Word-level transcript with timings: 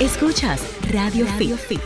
Escuchas 0.00 0.62
Radio, 0.92 1.26
Fit. 1.26 1.80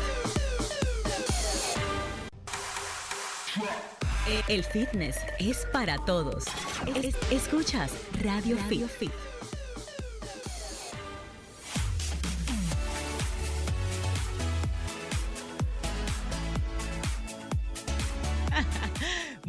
El 4.48 4.62
fitness 4.62 5.16
es 5.38 5.66
para 5.72 5.96
todos. 6.04 6.44
escuchas 7.30 7.90
Radio, 8.22 8.58
Fit. 8.68 9.31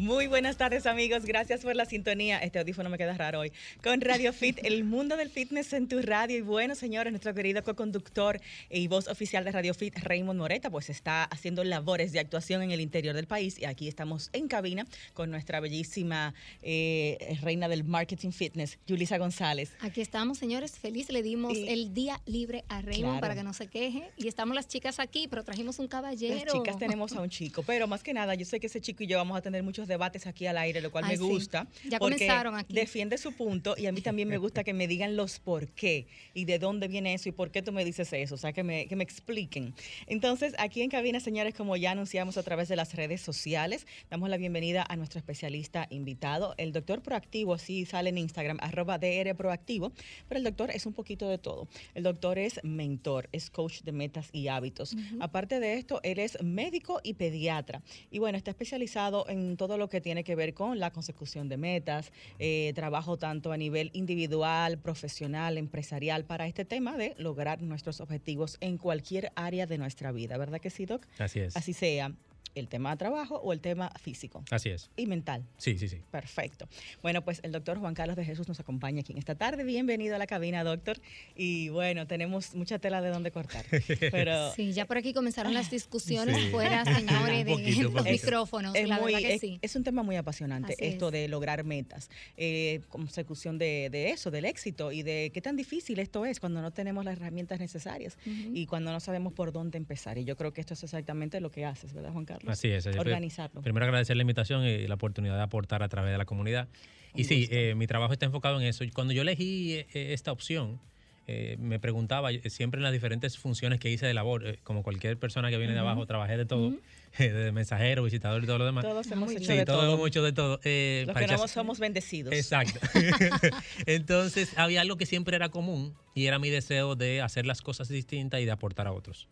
Muy 0.04 0.26
buenas 0.26 0.58
tardes 0.58 0.84
amigos, 0.84 1.24
gracias 1.24 1.62
por 1.62 1.74
la 1.74 1.86
sintonía. 1.86 2.36
Este 2.36 2.58
audífono 2.58 2.90
me 2.90 2.98
queda 2.98 3.14
raro 3.14 3.40
hoy. 3.40 3.52
Con 3.82 4.02
Radio 4.02 4.34
Fit, 4.34 4.58
el 4.62 4.84
mundo 4.84 5.16
del 5.16 5.30
fitness 5.30 5.72
en 5.72 5.88
tu 5.88 6.02
radio. 6.02 6.36
Y 6.36 6.40
bueno, 6.42 6.74
señores, 6.74 7.10
nuestro 7.10 7.32
querido 7.32 7.64
co-conductor 7.64 8.38
y 8.68 8.86
voz 8.86 9.08
oficial 9.08 9.46
de 9.46 9.52
Radio 9.52 9.72
Fit, 9.72 9.96
Raymond 9.96 10.38
Moreta, 10.38 10.68
pues 10.68 10.90
está 10.90 11.24
haciendo 11.24 11.64
labores 11.64 12.12
de 12.12 12.20
actuación 12.20 12.60
en 12.60 12.70
el 12.70 12.82
interior 12.82 13.14
del 13.14 13.26
país. 13.26 13.58
Y 13.58 13.64
aquí 13.64 13.88
estamos 13.88 14.28
en 14.34 14.46
cabina 14.46 14.86
con 15.14 15.30
nuestra 15.30 15.60
bellísima 15.60 16.34
eh, 16.60 17.38
reina 17.40 17.66
del 17.68 17.82
marketing 17.84 18.32
fitness, 18.32 18.78
Julisa 18.86 19.16
González. 19.16 19.72
Aquí 19.80 20.02
estamos, 20.02 20.36
señores, 20.36 20.72
feliz. 20.72 21.10
Le 21.10 21.22
dimos 21.22 21.56
el 21.56 21.94
día 21.94 22.20
libre 22.26 22.62
a 22.68 22.82
Raymond 22.82 23.20
para 23.20 23.34
que 23.34 23.42
no 23.42 23.54
se 23.54 23.68
queje. 23.68 24.10
Y 24.18 24.28
estamos 24.28 24.54
las 24.54 24.68
chicas 24.68 25.00
aquí, 25.00 25.28
pero 25.28 25.44
trajimos 25.44 25.78
un 25.78 25.88
caballero. 25.88 26.44
Las 26.44 26.52
chicas 26.52 26.78
tenemos 26.78 27.14
a 27.14 27.22
un 27.22 27.30
chico, 27.30 27.62
pero 27.62 27.88
más 27.88 28.02
que 28.02 28.12
nada, 28.12 28.34
yo 28.34 28.44
sé 28.44 28.60
que 28.60 28.66
ese 28.66 28.82
chico 28.82 29.02
y 29.02 29.06
yo 29.06 29.16
vamos 29.16 29.38
a 29.38 29.40
tener 29.40 29.62
muchos 29.62 29.88
debates 29.94 30.26
aquí 30.26 30.46
al 30.46 30.58
aire, 30.58 30.80
lo 30.80 30.90
cual 30.90 31.06
me 31.06 31.16
gusta. 31.16 31.68
Ya 31.88 32.00
comenzaron 32.00 32.56
aquí. 32.56 32.74
Defiende 32.74 33.16
su 33.16 33.32
punto 33.32 33.76
y 33.78 33.86
a 33.86 33.92
mí 33.92 34.00
también 34.00 34.28
me 34.28 34.38
gusta 34.38 34.64
que 34.64 34.72
me 34.72 34.88
digan 34.88 35.16
los 35.16 35.38
por 35.38 35.68
qué 35.68 36.08
y 36.34 36.46
de 36.46 36.58
dónde 36.58 36.88
viene 36.88 37.14
eso 37.14 37.28
y 37.28 37.32
por 37.32 37.52
qué 37.52 37.62
tú 37.62 37.70
me 37.72 37.84
dices 37.84 38.12
eso, 38.12 38.34
o 38.34 38.38
sea, 38.38 38.52
que 38.52 38.64
me, 38.64 38.88
que 38.88 38.96
me 38.96 39.04
expliquen. 39.04 39.74
Entonces, 40.06 40.54
aquí 40.58 40.82
en 40.82 40.90
cabina, 40.90 41.20
señores, 41.20 41.54
como 41.54 41.76
ya 41.76 41.92
anunciamos 41.92 42.36
a 42.36 42.42
través 42.42 42.68
de 42.68 42.76
las 42.76 42.94
redes 42.94 43.20
sociales, 43.20 43.86
damos 44.10 44.28
la 44.28 44.36
bienvenida 44.36 44.84
a 44.88 44.96
nuestro 44.96 45.18
especialista 45.18 45.86
invitado, 45.90 46.54
el 46.58 46.72
doctor 46.72 47.02
proactivo, 47.02 47.54
así 47.54 47.86
sale 47.86 48.10
en 48.10 48.18
Instagram, 48.18 48.58
arroba 48.60 48.98
DR 48.98 49.34
proactivo, 49.36 49.92
pero 50.28 50.38
el 50.38 50.44
doctor 50.44 50.70
es 50.70 50.86
un 50.86 50.92
poquito 50.92 51.28
de 51.28 51.38
todo. 51.38 51.68
El 51.94 52.02
doctor 52.02 52.38
es 52.38 52.60
mentor, 52.64 53.28
es 53.30 53.50
coach 53.50 53.82
de 53.82 53.92
metas 53.92 54.28
y 54.32 54.48
hábitos. 54.48 54.96
Aparte 55.20 55.60
de 55.60 55.74
esto, 55.74 56.00
él 56.02 56.18
es 56.18 56.42
médico 56.42 57.00
y 57.04 57.14
pediatra. 57.14 57.82
Y 58.10 58.18
bueno, 58.18 58.36
está 58.36 58.50
especializado 58.50 59.28
en 59.28 59.56
todo 59.56 59.78
lo 59.78 59.83
que 59.88 60.00
tiene 60.00 60.24
que 60.24 60.34
ver 60.34 60.54
con 60.54 60.78
la 60.78 60.90
consecución 60.90 61.48
de 61.48 61.56
metas, 61.56 62.12
eh, 62.38 62.72
trabajo 62.74 63.16
tanto 63.16 63.52
a 63.52 63.56
nivel 63.56 63.90
individual, 63.92 64.78
profesional, 64.78 65.58
empresarial, 65.58 66.24
para 66.24 66.46
este 66.46 66.64
tema 66.64 66.96
de 66.96 67.14
lograr 67.18 67.62
nuestros 67.62 68.00
objetivos 68.00 68.56
en 68.60 68.78
cualquier 68.78 69.32
área 69.34 69.66
de 69.66 69.78
nuestra 69.78 70.12
vida, 70.12 70.36
¿verdad 70.38 70.60
que 70.60 70.70
sí, 70.70 70.86
Doc? 70.86 71.06
Así 71.18 71.40
es. 71.40 71.56
Así 71.56 71.72
sea 71.72 72.12
el 72.54 72.68
tema 72.68 72.90
de 72.90 72.96
trabajo 72.96 73.36
o 73.36 73.52
el 73.52 73.60
tema 73.60 73.90
físico. 74.00 74.44
Así 74.50 74.70
es. 74.70 74.90
Y 74.96 75.06
mental. 75.06 75.44
Sí, 75.58 75.78
sí, 75.78 75.88
sí. 75.88 76.00
Perfecto. 76.10 76.68
Bueno, 77.02 77.22
pues 77.22 77.40
el 77.42 77.52
doctor 77.52 77.78
Juan 77.78 77.94
Carlos 77.94 78.16
de 78.16 78.24
Jesús 78.24 78.48
nos 78.48 78.60
acompaña 78.60 79.00
aquí 79.00 79.12
en 79.12 79.18
esta 79.18 79.34
tarde. 79.34 79.64
Bienvenido 79.64 80.14
a 80.14 80.18
la 80.18 80.26
cabina, 80.26 80.64
doctor. 80.64 80.98
Y 81.34 81.68
bueno, 81.70 82.06
tenemos 82.06 82.54
mucha 82.54 82.78
tela 82.78 83.00
de 83.00 83.10
donde 83.10 83.30
cortar. 83.30 83.64
Pero... 84.10 84.52
Sí, 84.54 84.72
ya 84.72 84.86
por 84.86 84.98
aquí 84.98 85.12
comenzaron 85.12 85.54
las 85.54 85.70
discusiones 85.70 86.50
fuera, 86.50 86.84
señores, 86.94 87.44
de 87.44 87.82
los 87.82 88.04
micrófonos. 88.04 88.74
Es, 88.74 88.88
la 88.88 88.98
verdad 89.00 89.18
que 89.18 89.38
sí. 89.38 89.58
es, 89.60 89.74
un 89.76 89.84
tema 89.84 90.02
muy 90.02 90.16
apasionante, 90.16 90.76
esto 90.78 91.10
de 91.10 91.28
lograr 91.28 91.64
metas, 91.64 92.10
eh, 92.36 92.80
consecución 92.88 93.58
de, 93.58 94.10
eso, 94.10 94.30
del 94.30 94.44
éxito 94.44 94.92
y 94.92 95.02
de 95.02 95.30
qué 95.34 95.40
tan 95.40 95.56
difícil 95.56 95.98
esto 95.98 96.24
es 96.24 96.40
cuando 96.40 96.62
no 96.62 96.70
tenemos 96.70 97.04
las 97.04 97.16
herramientas 97.16 97.58
necesarias 97.58 98.16
y 98.24 98.66
cuando 98.66 98.92
no 98.92 99.00
sabemos 99.00 99.32
por 99.32 99.52
dónde 99.52 99.78
empezar. 99.78 100.18
Y 100.18 100.24
yo 100.24 100.36
creo 100.36 100.52
que 100.52 100.60
esto 100.60 100.74
es 100.74 100.84
exactamente 100.84 101.40
lo 101.40 101.50
que 101.50 101.64
haces, 101.64 101.92
¿verdad, 101.92 102.12
Juan 102.12 102.24
Carlos? 102.24 102.43
Así 102.46 102.68
es. 102.68 102.86
Organizarlo. 102.86 103.62
Primero 103.62 103.86
agradecer 103.86 104.16
la 104.16 104.22
invitación 104.22 104.64
y 104.64 104.86
la 104.86 104.94
oportunidad 104.94 105.36
de 105.36 105.42
aportar 105.42 105.82
a 105.82 105.88
través 105.88 106.12
de 106.12 106.18
la 106.18 106.24
comunidad. 106.24 106.68
y 107.14 107.24
sí, 107.24 107.48
eh, 107.50 107.74
mi 107.76 107.86
trabajo 107.86 108.12
está 108.12 108.26
enfocado 108.26 108.60
en 108.60 108.66
eso. 108.66 108.84
Cuando 108.92 109.12
yo 109.12 109.22
elegí 109.22 109.74
eh, 109.74 110.12
esta 110.12 110.32
opción, 110.32 110.80
eh, 111.26 111.56
me 111.58 111.78
preguntaba 111.78 112.30
siempre 112.48 112.78
en 112.78 112.82
las 112.82 112.92
diferentes 112.92 113.38
funciones 113.38 113.80
que 113.80 113.90
hice 113.90 114.06
de 114.06 114.12
labor, 114.14 114.58
como 114.62 114.82
cualquier 114.82 115.16
persona 115.16 115.48
que 115.50 115.56
viene 115.56 115.72
de 115.72 115.78
abajo, 115.78 116.06
trabajé 116.06 116.36
de 116.36 116.44
todo, 116.44 116.74
de 117.18 117.52
mensajero, 117.52 118.02
visitador 118.02 118.42
y 118.42 118.46
todo 118.46 118.58
lo 118.58 118.66
demás. 118.66 118.84
Todos 118.84 119.10
hemos 119.10 119.30
hecho 119.32 119.52
de 119.52 119.64
todo. 119.64 119.94
hemos 119.94 120.08
hecho 120.08 120.22
de 120.22 120.32
todo. 120.32 120.56
Los 120.56 121.16
que 121.16 121.26
no 121.26 121.48
somos 121.48 121.78
bendecidos. 121.78 122.34
Exacto. 122.34 122.80
Entonces, 123.86 124.52
había 124.58 124.80
algo 124.80 124.96
que 124.96 125.06
siempre 125.06 125.36
era 125.36 125.48
común 125.48 125.94
y 126.14 126.26
era 126.26 126.38
mi 126.38 126.50
deseo 126.50 126.94
de 126.96 127.22
hacer 127.22 127.46
las 127.46 127.62
cosas 127.62 127.88
distintas 127.88 128.40
y 128.40 128.44
de 128.44 128.50
aportar 128.50 128.86
a 128.86 128.92
otros. 128.92 129.28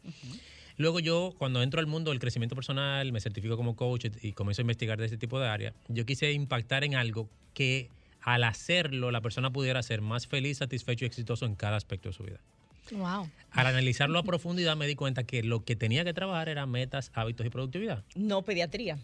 Luego 0.83 0.99
yo, 0.99 1.33
cuando 1.39 1.63
entro 1.63 1.79
al 1.79 1.87
mundo 1.87 2.11
del 2.11 2.19
crecimiento 2.19 2.57
personal, 2.57 3.13
me 3.13 3.21
certifico 3.21 3.57
como 3.57 3.77
coach 3.77 4.07
y 4.21 4.33
comienzo 4.33 4.63
a 4.63 4.65
investigar 4.65 4.99
de 4.99 5.05
este 5.05 5.17
tipo 5.17 5.39
de 5.39 5.47
área, 5.47 5.73
yo 5.87 6.05
quise 6.05 6.33
impactar 6.33 6.83
en 6.83 6.97
algo 6.97 7.29
que 7.55 7.89
al 8.21 8.43
hacerlo 8.43 9.13
la 9.13 9.21
persona 9.21 9.53
pudiera 9.53 9.81
ser 9.85 10.01
más 10.01 10.27
feliz, 10.27 10.59
satisfecho 10.59 11.05
y 11.05 11.07
exitoso 11.07 11.47
en 11.47 11.55
cada 11.55 11.77
aspecto 11.77 12.09
de 12.09 12.15
su 12.15 12.25
vida. 12.25 12.41
Wow. 12.91 13.31
Al 13.53 13.67
analizarlo 13.69 14.19
a 14.19 14.25
profundidad 14.25 14.77
me 14.77 14.89
di 14.89 14.97
cuenta 14.97 15.23
que 15.23 15.45
lo 15.45 15.65
que 15.65 15.77
tenía 15.77 16.05
que 16.05 16.15
trabajar 16.15 16.49
era 16.49 16.67
metas, 16.67 17.13
hábitos 17.15 17.47
y 17.47 17.51
productividad. 17.51 18.03
No 18.17 18.43
pediatría. 18.43 18.99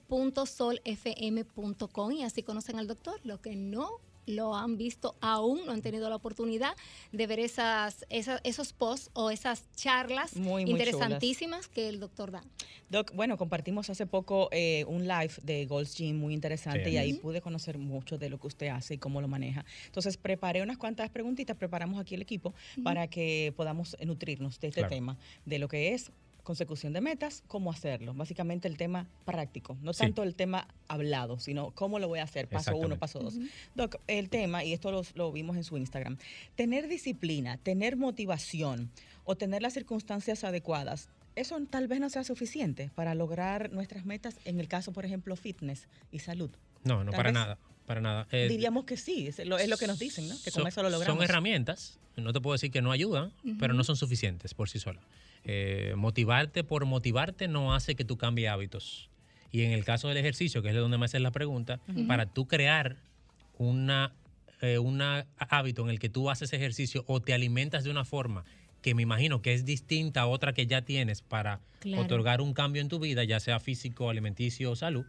solfm.com 0.46 2.12
y 2.12 2.24
así 2.24 2.44
conocen 2.44 2.80
al 2.80 2.88
doctor. 2.88 3.20
Lo 3.24 3.42
que 3.42 3.56
no 3.56 4.00
lo 4.26 4.56
han 4.56 4.78
visto 4.78 5.16
aún, 5.22 5.66
no 5.66 5.72
han 5.72 5.82
tenido 5.82 6.10
la 6.10 6.16
oportunidad 6.16 6.76
de 7.12 7.28
ver 7.28 7.40
esas, 7.40 8.06
esos 8.10 8.74
posts 8.74 9.10
o 9.14 9.32
esas 9.32 9.64
charlas 9.76 10.36
interesantísimas 10.36 11.68
que 11.68 11.90
el 11.90 12.00
doctor 12.00 12.32
da. 12.32 12.44
Doc, 12.90 13.12
bueno, 13.14 13.38
compartimos 13.38 13.90
hace 13.90 14.06
poco 14.06 14.50
eh, 14.52 14.86
un 14.88 15.08
live 15.08 15.34
de 15.44 15.66
Gold's 15.66 15.96
Gym 15.96 16.18
muy 16.18 16.34
interesante 16.34 16.90
y 16.90 16.98
ahí 16.98 17.14
pude 17.14 17.42
conocer 17.42 17.78
mucho 17.78 18.18
de 18.18 18.30
lo 18.30 18.40
que 18.40 18.48
usted 18.48 18.68
hace 18.68 18.96
y 18.96 18.98
cómo 18.98 19.22
lo 19.22 19.28
maneja. 19.28 19.66
Entonces 19.86 20.18
preparé 20.18 20.62
unas 20.62 20.78
cuantas 20.78 21.10
preguntitas, 21.10 21.58
preparamos 21.58 22.00
aquí 22.00 22.16
el 22.16 22.22
equipo 22.22 22.54
para 22.84 23.08
que 23.08 23.54
podamos 23.56 23.96
nutrirnos 24.06 24.60
de 24.60 24.68
este 24.68 24.84
tema, 24.84 25.18
de 25.46 25.60
lo 25.60 25.68
que 25.68 25.94
es 25.94 26.12
consecución 26.46 26.94
de 26.94 27.02
metas, 27.02 27.44
cómo 27.48 27.72
hacerlo. 27.72 28.14
Básicamente 28.14 28.70
el 28.70 28.78
tema 28.78 29.08
práctico, 29.26 29.78
no 29.82 29.94
tanto 29.94 30.24
el 30.24 30.36
tema 30.36 30.68
hablado, 30.88 31.40
sino 31.40 31.72
cómo 31.72 32.00
lo 32.00 32.08
voy 32.08 32.20
a 32.20 32.24
hacer, 32.24 32.48
paso 32.48 32.78
uno, 32.78 32.98
paso 32.98 33.20
dos. 33.20 33.34
Doc, 33.76 33.98
el 34.08 34.30
tema, 34.30 34.64
y 34.64 34.72
esto 34.72 35.04
lo, 35.16 35.32
vimos 35.34 35.58
en 35.58 35.66
su 35.66 35.78
Instagram, 35.78 36.18
tener 36.56 36.88
disciplina, 36.88 37.58
tener 37.58 37.98
motivación 37.98 38.90
o 39.26 39.36
tener 39.36 39.62
las 39.62 39.74
circunstancias 39.74 40.44
adecuadas, 40.46 41.10
eso 41.36 41.60
tal 41.70 41.88
vez 41.88 42.00
no 42.00 42.10
sea 42.10 42.24
suficiente 42.24 42.92
para 42.96 43.14
lograr 43.16 43.72
nuestras 43.74 44.06
metas, 44.06 44.38
en 44.46 44.62
el 44.62 44.70
caso, 44.70 44.94
por 44.94 45.04
ejemplo, 45.04 45.36
fitness 45.36 45.88
y 46.12 46.20
salud. 46.20 46.52
No, 46.86 47.04
no 47.04 47.12
para 47.12 47.32
nada. 47.34 47.58
para 47.88 48.00
nada. 48.00 48.28
Eh, 48.32 48.48
Diríamos 48.48 48.86
que 48.86 48.96
sí, 48.96 49.28
es 49.28 49.46
lo, 49.46 49.58
es 49.58 49.68
lo 49.68 49.78
que 49.78 49.88
nos 49.88 50.00
dicen, 50.00 50.30
¿no? 50.30 50.36
Que 50.44 50.52
con 50.52 50.62
son- 50.62 50.68
eso 50.68 50.84
lo 50.84 50.90
logramos. 50.92 51.18
Son 51.18 51.24
herramientas, 51.24 52.00
no 52.16 52.32
te 52.32 52.40
puedo 52.40 52.54
decir 52.54 52.72
que 52.72 52.82
no 52.82 52.92
ayudan, 52.92 53.34
pero 53.60 53.74
no 53.74 53.84
son 53.84 53.96
suficientes 53.98 54.54
por 54.54 54.70
sí 54.70 54.80
solas. 54.80 55.04
Eh, 55.46 55.94
motivarte 55.96 56.64
por 56.64 56.86
motivarte 56.86 57.48
no 57.48 57.74
hace 57.76 57.96
que 57.96 58.04
tú 58.04 58.18
cambies 58.18 58.50
hábitos. 58.50 59.10
Y 59.52 59.62
en 59.62 59.72
el 59.72 59.86
caso 59.86 60.08
del 60.10 60.18
ejercicio, 60.18 60.62
que 60.62 60.70
es 60.70 60.74
de 60.74 60.82
donde 60.82 60.98
me 60.98 61.06
haces 61.06 61.22
la 61.22 61.32
pregunta, 61.32 61.80
para 62.08 62.26
tú 62.26 62.48
crear 62.48 62.98
una, 63.58 64.12
eh, 64.62 64.80
una 64.80 65.26
hábito 65.38 65.84
en 65.84 65.90
el 65.90 66.00
que 66.00 66.10
tú 66.10 66.30
haces 66.30 66.52
ejercicio 66.52 67.04
o 67.08 67.22
te 67.22 67.34
alimentas 67.34 67.84
de 67.84 67.92
una 67.92 68.04
forma 68.06 68.44
que 68.82 68.94
me 68.96 69.02
imagino 69.04 69.42
que 69.42 69.54
es 69.54 69.66
distinta 69.66 70.22
a 70.22 70.28
otra 70.28 70.54
que 70.54 70.68
ya 70.68 70.82
tienes 70.82 71.22
para 71.22 71.60
Claro. 71.80 72.04
otorgar 72.04 72.42
un 72.42 72.54
cambio 72.54 72.82
en 72.82 72.90
tu 72.90 73.00
vida, 73.00 73.24
ya 73.24 73.40
sea 73.40 73.60
físico, 73.60 74.10
alimenticio 74.10 74.72
o 74.72 74.76
salud, 74.76 75.06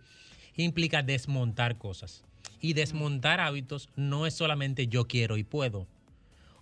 implica 0.56 1.02
desmontar 1.02 1.76
cosas. 1.78 2.22
Y 2.60 2.72
desmontar 2.74 3.40
hábitos 3.40 3.88
no 3.96 4.26
es 4.26 4.34
solamente 4.34 4.86
yo 4.86 5.06
quiero 5.06 5.36
y 5.38 5.44
puedo, 5.44 5.86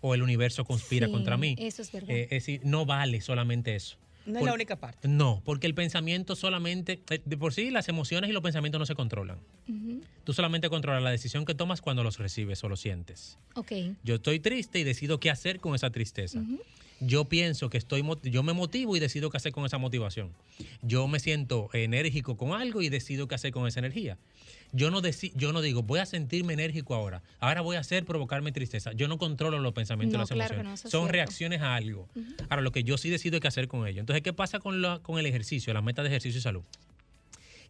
o 0.06 0.14
el 0.14 0.22
universo 0.22 0.66
conspira 0.66 1.06
Sí, 1.06 1.12
contra 1.12 1.38
mí. 1.38 1.56
eso 1.58 1.80
es 1.80 1.90
verdad. 1.90 2.10
Eh, 2.10 2.24
es 2.24 2.30
decir, 2.30 2.60
no 2.64 2.84
vale 2.84 3.22
solamente 3.22 3.74
eso. 3.74 3.96
No 4.26 4.38
es 4.38 4.44
la 4.44 4.52
única 4.54 4.76
parte. 4.76 5.08
No, 5.08 5.40
porque 5.44 5.66
el 5.66 5.74
pensamiento 5.74 6.36
solamente, 6.36 7.00
eh, 7.10 7.20
de 7.24 7.36
por 7.38 7.52
sí 7.54 7.70
las 7.70 7.88
emociones 7.88 8.28
y 8.28 8.32
los 8.34 8.42
pensamientos 8.42 8.78
no 8.78 8.86
se 8.86 8.94
controlan. 8.94 9.38
Tú 10.24 10.32
solamente 10.34 10.68
controlas 10.70 11.02
la 11.02 11.10
decisión 11.10 11.44
que 11.46 11.54
tomas 11.54 11.80
cuando 11.80 12.02
los 12.04 12.18
recibes 12.18 12.62
o 12.64 12.68
los 12.68 12.80
sientes. 12.80 13.38
Ok. 13.54 13.72
Yo 14.02 14.14
estoy 14.16 14.40
triste 14.40 14.78
y 14.78 14.84
decido 14.84 15.20
qué 15.20 15.30
hacer 15.30 15.58
con 15.60 15.74
esa 15.74 15.90
tristeza. 15.90 16.42
Yo 17.00 17.24
pienso 17.26 17.68
que 17.70 17.76
estoy, 17.78 18.02
yo 18.22 18.42
me 18.42 18.52
motivo 18.52 18.96
y 18.96 19.00
decido 19.00 19.28
qué 19.30 19.36
hacer 19.36 19.52
con 19.52 19.66
esa 19.66 19.78
motivación. 19.78 20.30
Yo 20.82 21.06
me 21.08 21.18
siento 21.20 21.68
enérgico 21.72 22.36
con 22.36 22.52
algo 22.52 22.80
y 22.82 22.88
decido 22.88 23.28
qué 23.28 23.34
hacer 23.34 23.50
con 23.52 23.66
esa 23.66 23.80
energía. 23.80 24.16
Yo 24.72 24.90
no, 24.90 25.00
yo 25.34 25.52
no 25.52 25.60
digo, 25.60 25.82
voy 25.82 26.00
a 26.00 26.06
sentirme 26.06 26.52
enérgico 26.52 26.94
ahora. 26.94 27.22
Ahora 27.40 27.60
voy 27.60 27.76
a 27.76 27.80
hacer 27.80 28.04
provocarme 28.04 28.50
tristeza. 28.52 28.92
Yo 28.92 29.06
no 29.06 29.18
controlo 29.18 29.58
los 29.60 29.72
pensamientos 29.72 30.14
No, 30.18 30.18
y 30.18 30.38
las 30.38 30.48
claro 30.48 30.54
emociones. 30.62 30.84
no, 30.84 30.90
Son 30.90 31.00
cierto. 31.02 31.12
reacciones 31.12 31.60
a 31.62 31.74
algo. 31.76 32.08
Ahora, 32.48 32.62
lo 32.62 32.72
que 32.72 32.82
yo 32.84 32.96
sí 32.98 33.08
decido 33.10 33.38
qué 33.38 33.48
hacer 33.48 33.68
con 33.68 33.86
ello. 33.86 34.00
Entonces, 34.00 34.22
¿qué 34.22 34.32
pasa 34.32 34.58
con, 34.58 34.82
la- 34.82 34.98
con 35.00 35.18
el 35.18 35.26
ejercicio, 35.26 35.72
las 35.74 35.82
metas 35.84 36.02
de 36.04 36.08
ejercicio 36.08 36.38
y 36.38 36.42
salud? 36.42 36.62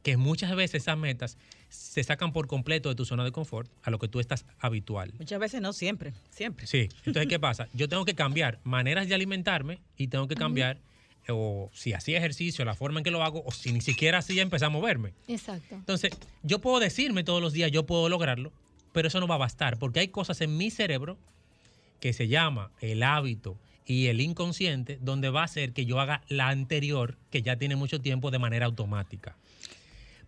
Que 0.04 0.18
muchas 0.18 0.54
veces 0.54 0.82
esas 0.82 0.98
metas 0.98 1.38
se 1.70 2.04
sacan 2.04 2.32
por 2.32 2.46
completo 2.46 2.90
de 2.90 2.94
tu 2.94 3.06
zona 3.06 3.24
de 3.24 3.32
confort 3.32 3.72
a 3.82 3.90
lo 3.90 3.98
que 3.98 4.06
tú 4.06 4.20
estás 4.20 4.44
habitual. 4.60 5.14
Muchas 5.18 5.40
veces 5.40 5.62
no, 5.62 5.72
siempre, 5.72 6.12
siempre. 6.28 6.66
Sí, 6.66 6.90
entonces 7.06 7.26
¿qué 7.26 7.40
pasa? 7.40 7.68
Yo 7.72 7.88
tengo 7.88 8.04
que 8.04 8.14
cambiar 8.14 8.60
maneras 8.64 9.08
de 9.08 9.14
alimentarme 9.14 9.80
y 9.96 10.08
tengo 10.08 10.28
que 10.28 10.34
cambiar, 10.34 10.78
o 11.26 11.70
si 11.72 11.94
hacía 11.94 12.18
ejercicio, 12.18 12.66
la 12.66 12.74
forma 12.74 13.00
en 13.00 13.04
que 13.04 13.10
lo 13.10 13.24
hago, 13.24 13.42
o 13.46 13.50
si 13.50 13.72
ni 13.72 13.80
siquiera 13.80 14.18
hacía, 14.18 14.42
empezar 14.42 14.66
a 14.66 14.70
moverme. 14.70 15.14
Exacto. 15.26 15.74
Entonces, 15.74 16.12
yo 16.42 16.60
puedo 16.60 16.80
decirme 16.80 17.24
todos 17.24 17.40
los 17.40 17.54
días, 17.54 17.72
yo 17.72 17.86
puedo 17.86 18.10
lograrlo, 18.10 18.52
pero 18.92 19.08
eso 19.08 19.20
no 19.20 19.26
va 19.26 19.36
a 19.36 19.38
bastar, 19.38 19.78
porque 19.78 20.00
hay 20.00 20.08
cosas 20.08 20.42
en 20.42 20.58
mi 20.58 20.70
cerebro 20.70 21.16
que 22.00 22.12
se 22.12 22.28
llama 22.28 22.72
el 22.82 23.02
hábito 23.02 23.58
y 23.86 24.08
el 24.08 24.20
inconsciente, 24.20 24.98
donde 25.00 25.30
va 25.30 25.40
a 25.40 25.44
hacer 25.44 25.72
que 25.72 25.86
yo 25.86 25.98
haga 25.98 26.20
la 26.28 26.50
anterior, 26.50 27.16
que 27.30 27.40
ya 27.40 27.56
tiene 27.56 27.74
mucho 27.74 28.02
tiempo, 28.02 28.30
de 28.30 28.38
manera 28.38 28.66
automática. 28.66 29.38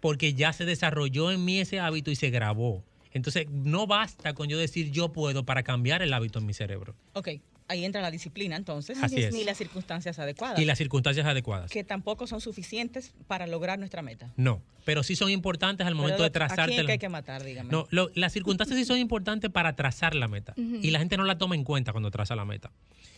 Porque 0.00 0.34
ya 0.34 0.52
se 0.52 0.64
desarrolló 0.64 1.30
en 1.32 1.44
mí 1.44 1.58
ese 1.60 1.80
hábito 1.80 2.10
y 2.10 2.16
se 2.16 2.30
grabó. 2.30 2.84
Entonces, 3.12 3.48
no 3.50 3.86
basta 3.86 4.34
con 4.34 4.48
yo 4.48 4.58
decir 4.58 4.90
yo 4.90 5.12
puedo 5.12 5.44
para 5.44 5.62
cambiar 5.62 6.02
el 6.02 6.12
hábito 6.12 6.38
en 6.38 6.46
mi 6.46 6.52
cerebro. 6.52 6.94
Ok, 7.14 7.28
ahí 7.68 7.84
entra 7.86 8.02
la 8.02 8.10
disciplina 8.10 8.56
entonces. 8.56 8.98
Así 9.02 9.16
es. 9.22 9.34
Y 9.34 9.44
las 9.44 9.56
circunstancias 9.56 10.18
adecuadas. 10.18 10.58
Y 10.58 10.66
las 10.66 10.76
circunstancias 10.76 11.26
adecuadas. 11.26 11.70
Que 11.70 11.82
tampoco 11.82 12.26
son 12.26 12.42
suficientes 12.42 13.14
para 13.26 13.46
lograr 13.46 13.78
nuestra 13.78 14.02
meta. 14.02 14.30
No, 14.36 14.60
pero 14.84 15.02
sí 15.02 15.16
son 15.16 15.30
importantes 15.30 15.86
al 15.86 15.94
momento 15.94 16.22
de 16.22 16.30
Pero, 16.30 16.44
¿A 16.44 16.48
trazarte. 16.48 16.72
quién 16.72 16.80
es 16.80 16.82
que 16.82 16.86
la- 16.88 16.92
hay 16.92 16.98
que 16.98 17.08
matar, 17.08 17.42
dígame? 17.42 17.70
No, 17.70 17.86
lo- 17.90 18.10
las 18.14 18.34
circunstancias 18.34 18.78
sí 18.78 18.84
son 18.84 18.98
importantes 18.98 19.50
para 19.50 19.74
trazar 19.76 20.14
la 20.14 20.28
meta. 20.28 20.52
Y 20.56 20.90
la 20.90 20.98
gente 20.98 21.16
no 21.16 21.24
la 21.24 21.38
toma 21.38 21.54
en 21.54 21.64
cuenta 21.64 21.92
cuando 21.92 22.10
traza 22.10 22.36
la 22.36 22.44
meta. 22.44 22.70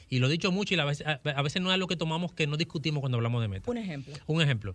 Y 0.09 0.21
lo 0.21 0.29
he 0.29 0.31
dicho 0.31 0.53
mucho 0.53 0.75
y 0.75 0.77
la 0.77 0.85
a, 0.85 1.31
a 1.37 1.43
veces 1.43 1.61
no 1.61 1.73
es 1.73 1.79
lo 1.79 1.87
que 1.89 1.97
tomamos 1.97 2.33
que 2.33 2.47
no 2.47 2.57
discutimos 2.57 3.01
cuando 3.01 3.19
hablamos 3.19 3.43
de 3.43 3.49
meta. 3.49 3.69
Un 3.71 3.77
ejemplo. 3.79 4.15
Un 4.27 4.41
ejemplo. 4.43 4.75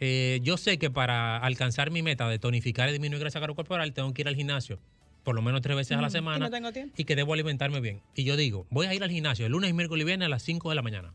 Eh, 0.00 0.40
yo 0.42 0.56
sé 0.56 0.78
que 0.78 0.90
para 0.90 1.36
alcanzar 1.38 1.90
mi 1.90 2.02
meta 2.02 2.28
de 2.28 2.38
tonificar 2.38 2.88
y 2.88 2.92
disminuir 2.92 3.20
grasa 3.20 3.40
corporal 3.40 3.92
tengo 3.92 4.12
que 4.14 4.22
ir 4.22 4.28
al 4.28 4.34
gimnasio 4.36 4.78
por 5.22 5.34
lo 5.34 5.42
menos 5.42 5.60
tres 5.60 5.76
veces 5.76 5.96
a 5.98 6.00
la 6.00 6.08
Y 6.08 6.10
semana 6.10 6.38
no 6.46 6.50
tengo 6.50 6.72
tiempo. 6.72 6.94
y 6.96 7.04
que 7.04 7.14
debo 7.14 7.34
alimentarme 7.34 7.80
bien. 7.80 8.00
Y 8.14 8.24
yo 8.24 8.36
digo, 8.38 8.66
voy 8.70 8.86
a 8.86 8.94
ir 8.94 9.02
al 9.02 9.10
gimnasio 9.10 9.44
el 9.44 9.52
lunes 9.52 9.74
miércoles 9.74 10.02
y 10.02 10.06
viernes 10.06 10.26
a 10.26 10.28
las 10.30 10.42
5 10.42 10.70
de 10.70 10.74
la 10.74 10.80
mañana. 10.82 11.12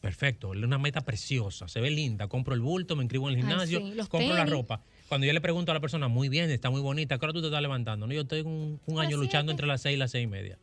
Perfecto, 0.00 0.54
es 0.54 0.62
una 0.62 0.78
meta 0.78 1.00
preciosa, 1.02 1.66
se 1.68 1.80
ve 1.80 1.90
linda. 1.90 2.28
Compro 2.28 2.54
el 2.54 2.60
bulto, 2.60 2.96
me 2.96 3.02
inscribo 3.02 3.28
en 3.28 3.34
el 3.34 3.40
Ay, 3.44 3.48
gimnasio, 3.48 3.80
sí, 3.80 4.08
compro 4.08 4.34
la 4.34 4.44
ropa. 4.44 4.80
Cuando 5.08 5.26
yo 5.26 5.32
le 5.32 5.40
pregunto 5.40 5.70
a 5.72 5.74
la 5.74 5.80
persona, 5.80 6.08
muy 6.08 6.28
bien, 6.28 6.50
está 6.50 6.70
muy 6.70 6.80
bonita, 6.80 7.18
¿qué 7.18 7.24
hora 7.26 7.32
tú 7.32 7.40
te 7.40 7.48
estás 7.48 7.62
levantando? 7.62 8.06
No, 8.06 8.12
yo 8.14 8.22
estoy 8.22 8.40
un, 8.42 8.80
un 8.86 8.98
año 9.00 9.16
luchando 9.16 9.50
entre 9.52 9.66
las 9.66 9.82
6 9.82 9.94
y 9.94 9.98
las 9.98 10.10
6 10.12 10.24
y 10.24 10.26
media. 10.28 10.58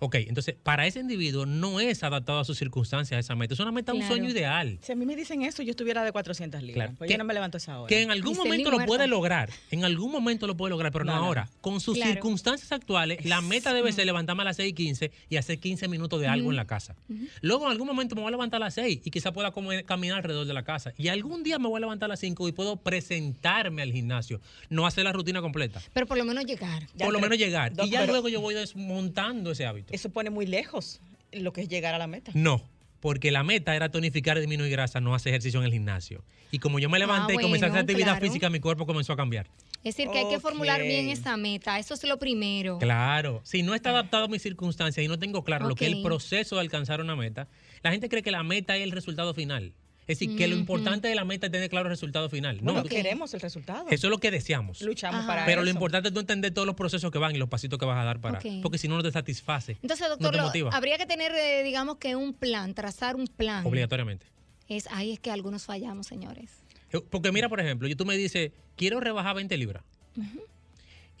Ok, 0.00 0.14
entonces, 0.16 0.54
para 0.62 0.86
ese 0.86 1.00
individuo 1.00 1.44
no 1.46 1.80
es 1.80 2.02
adaptado 2.04 2.38
a 2.40 2.44
sus 2.44 2.56
circunstancias 2.58 3.18
esa 3.18 3.34
meta. 3.34 3.54
Es 3.54 3.60
una 3.60 3.72
meta, 3.72 3.92
un 3.92 3.98
Claro. 3.98 4.14
sueño 4.14 4.30
ideal. 4.30 4.78
Si 4.80 4.92
a 4.92 4.96
mí 4.96 5.04
me 5.04 5.16
dicen 5.16 5.42
eso, 5.42 5.62
yo 5.62 5.70
estuviera 5.70 6.04
de 6.04 6.12
400 6.12 6.62
libras. 6.62 6.74
Claro. 6.86 6.94
Pues 6.98 7.08
Que- 7.08 7.14
yo 7.14 7.18
no 7.18 7.24
me 7.24 7.34
levanto 7.34 7.58
esa 7.58 7.80
hora. 7.80 7.88
Que 7.88 8.02
en 8.02 8.10
algún 8.10 8.36
momento 8.36 8.70
lo 8.70 8.78
puede 8.86 9.06
lograr. 9.08 9.50
En 9.70 9.84
algún 9.84 10.12
momento 10.12 10.46
lo 10.46 10.56
puede 10.56 10.70
lograr, 10.70 10.92
pero 10.92 11.04
no, 11.04 11.12
No, 11.14 11.18
no. 11.20 11.26
ahora. 11.26 11.48
Con 11.60 11.80
sus 11.80 11.96
Claro. 11.96 12.12
circunstancias 12.12 12.70
actuales, 12.72 13.24
la 13.24 13.40
meta 13.40 13.72
debe 13.74 13.90
ser 13.92 14.06
levantarme 14.06 14.42
a 14.42 14.44
las 14.44 14.56
6 14.56 14.70
y 14.70 14.72
15 14.74 15.10
y 15.28 15.36
hacer 15.36 15.58
15 15.58 15.88
minutos 15.88 16.20
de 16.20 16.28
algo 16.28 16.50
en 16.50 16.56
la 16.56 16.66
casa. 16.66 16.94
Luego, 17.40 17.64
en 17.66 17.72
algún 17.72 17.86
momento 17.86 18.14
me 18.14 18.20
voy 18.22 18.28
a 18.28 18.32
levantar 18.32 18.62
a 18.62 18.66
las 18.66 18.74
6 18.74 19.00
y 19.04 19.10
quizá 19.10 19.32
pueda 19.32 19.50
como 19.50 19.70
caminar 19.84 20.18
alrededor 20.18 20.46
de 20.46 20.54
la 20.54 20.62
casa. 20.62 20.92
Y 20.96 21.08
algún 21.08 21.42
día 21.42 21.58
me 21.58 21.66
voy 21.68 21.78
a 21.78 21.80
levantar 21.80 22.06
a 22.06 22.10
las 22.10 22.20
5 22.20 22.48
y 22.48 22.52
puedo 22.52 22.76
presentarme 22.76 23.82
al 23.82 23.92
gimnasio. 23.92 24.40
No 24.70 24.86
hacer 24.86 25.04
la 25.04 25.12
rutina 25.12 25.40
completa. 25.40 25.80
Pero 25.92 26.06
por 26.06 26.18
lo 26.18 26.24
menos 26.24 26.44
llegar. 26.44 26.86
Ya 26.94 27.04
por 27.06 27.12
lo 27.12 27.20
menos 27.20 27.36
llegar. 27.38 27.72
Y 27.84 27.90
ya 27.90 28.00
pero- 28.00 28.12
luego 28.12 28.28
yo 28.28 28.40
voy 28.40 28.54
desmontando 28.54 29.50
ese 29.52 29.66
hábito. 29.66 29.87
Eso 29.90 30.10
pone 30.10 30.30
muy 30.30 30.46
lejos 30.46 31.00
lo 31.32 31.52
que 31.52 31.62
es 31.62 31.68
llegar 31.68 31.94
a 31.94 31.98
la 31.98 32.06
meta. 32.06 32.32
No, 32.34 32.62
porque 33.00 33.30
la 33.30 33.42
meta 33.44 33.76
era 33.76 33.90
tonificar 33.90 34.36
y 34.36 34.40
disminuir 34.40 34.70
grasa, 34.70 35.00
no 35.00 35.14
hacer 35.14 35.30
ejercicio 35.30 35.60
en 35.60 35.66
el 35.66 35.72
gimnasio. 35.72 36.24
Y 36.50 36.58
como 36.58 36.78
yo 36.78 36.88
me 36.88 36.98
levanté 36.98 37.34
y 37.34 37.36
comencé 37.36 37.66
a 37.66 37.68
hacer 37.68 37.78
Ah, 37.78 37.82
actividad 37.82 38.06
claro. 38.12 38.26
física, 38.26 38.50
mi 38.50 38.60
cuerpo 38.60 38.86
comenzó 38.86 39.12
a 39.12 39.16
cambiar. 39.16 39.46
Es 39.84 39.94
decir, 39.96 40.10
que 40.10 40.18
hay 40.18 40.28
que 40.28 40.40
formular 40.40 40.82
bien 40.82 41.08
esa 41.08 41.36
meta. 41.36 41.78
Eso 41.78 41.94
es 41.94 42.02
lo 42.04 42.18
primero. 42.18 42.78
Claro, 42.78 43.40
si 43.44 43.62
no 43.62 43.74
está 43.74 43.90
adaptado 43.90 44.24
a 44.24 44.28
mis 44.28 44.42
circunstancias 44.42 45.04
y 45.04 45.08
no 45.08 45.18
tengo 45.18 45.44
claro 45.44 45.68
lo 45.68 45.74
que 45.74 45.86
es 45.86 45.92
el 45.92 46.02
proceso 46.02 46.56
de 46.56 46.62
alcanzar 46.62 47.00
una 47.00 47.14
meta, 47.14 47.46
la 47.82 47.92
gente 47.92 48.08
cree 48.08 48.22
que 48.22 48.30
la 48.32 48.42
meta 48.42 48.76
es 48.76 48.82
el 48.82 48.90
resultado 48.90 49.34
final. 49.34 49.72
Es 50.08 50.18
decir, 50.18 50.36
que 50.36 50.48
lo 50.48 50.56
importante 50.56 51.06
de 51.06 51.14
la 51.14 51.24
meta 51.24 51.46
es 51.46 51.52
tener 51.52 51.68
claro 51.68 51.86
el 51.86 51.90
resultado 51.90 52.28
final. 52.30 52.58
No, 52.62 52.82
queremos 52.82 53.32
el 53.34 53.40
resultado. 53.40 53.86
eso 53.90 54.06
es 54.06 54.10
lo 54.10 54.18
que 54.18 54.30
deseamos. 54.30 54.80
Luchamos 54.82 55.18
Ajá. 55.20 55.26
para 55.28 55.44
Pero 55.44 55.60
eso. 55.60 55.64
lo 55.66 55.70
importante 55.70 56.08
es 56.08 56.14
tú 56.14 56.20
entender 56.20 56.52
todos 56.52 56.64
los 56.66 56.74
procesos 56.74 57.10
que 57.12 57.18
van 57.18 57.36
y 57.36 57.38
los 57.38 57.48
pasitos 57.50 57.78
que 57.78 57.84
vas 57.84 57.98
a 57.98 58.04
dar 58.04 58.18
para. 58.20 58.40
Porque 58.62 58.78
si 58.78 58.88
no, 58.88 58.96
no 58.96 59.02
te 59.02 59.12
satisface. 59.12 59.72
Entonces, 59.82 60.00
no 60.00 60.08
doctor, 60.14 60.30
te 60.32 60.36
lo- 60.38 60.44
motiva. 60.44 60.70
habría 60.74 60.96
que 60.98 61.04
tener, 61.06 61.30
eh, 61.32 61.62
digamos 61.62 61.98
que 61.98 62.16
un 62.16 62.32
plan, 62.32 62.72
trazar 62.74 63.14
un 63.16 63.26
plan. 63.26 63.64
Obligatoriamente. 63.66 64.26
Es 64.66 64.86
ahí 64.90 65.12
es 65.12 65.20
que 65.20 65.30
algunos 65.30 65.64
fallamos, 65.66 66.06
señores. 66.06 66.50
Eh, 66.90 67.00
Porque 67.10 67.30
mira, 67.30 67.48
por 67.50 67.60
ejemplo, 67.60 67.86
yo- 67.86 67.96
tú 67.96 68.06
me 68.06 68.16
dices, 68.16 68.50
quiero 68.76 69.00
rebajar 69.00 69.36
20 69.36 69.56
libras. 69.58 69.84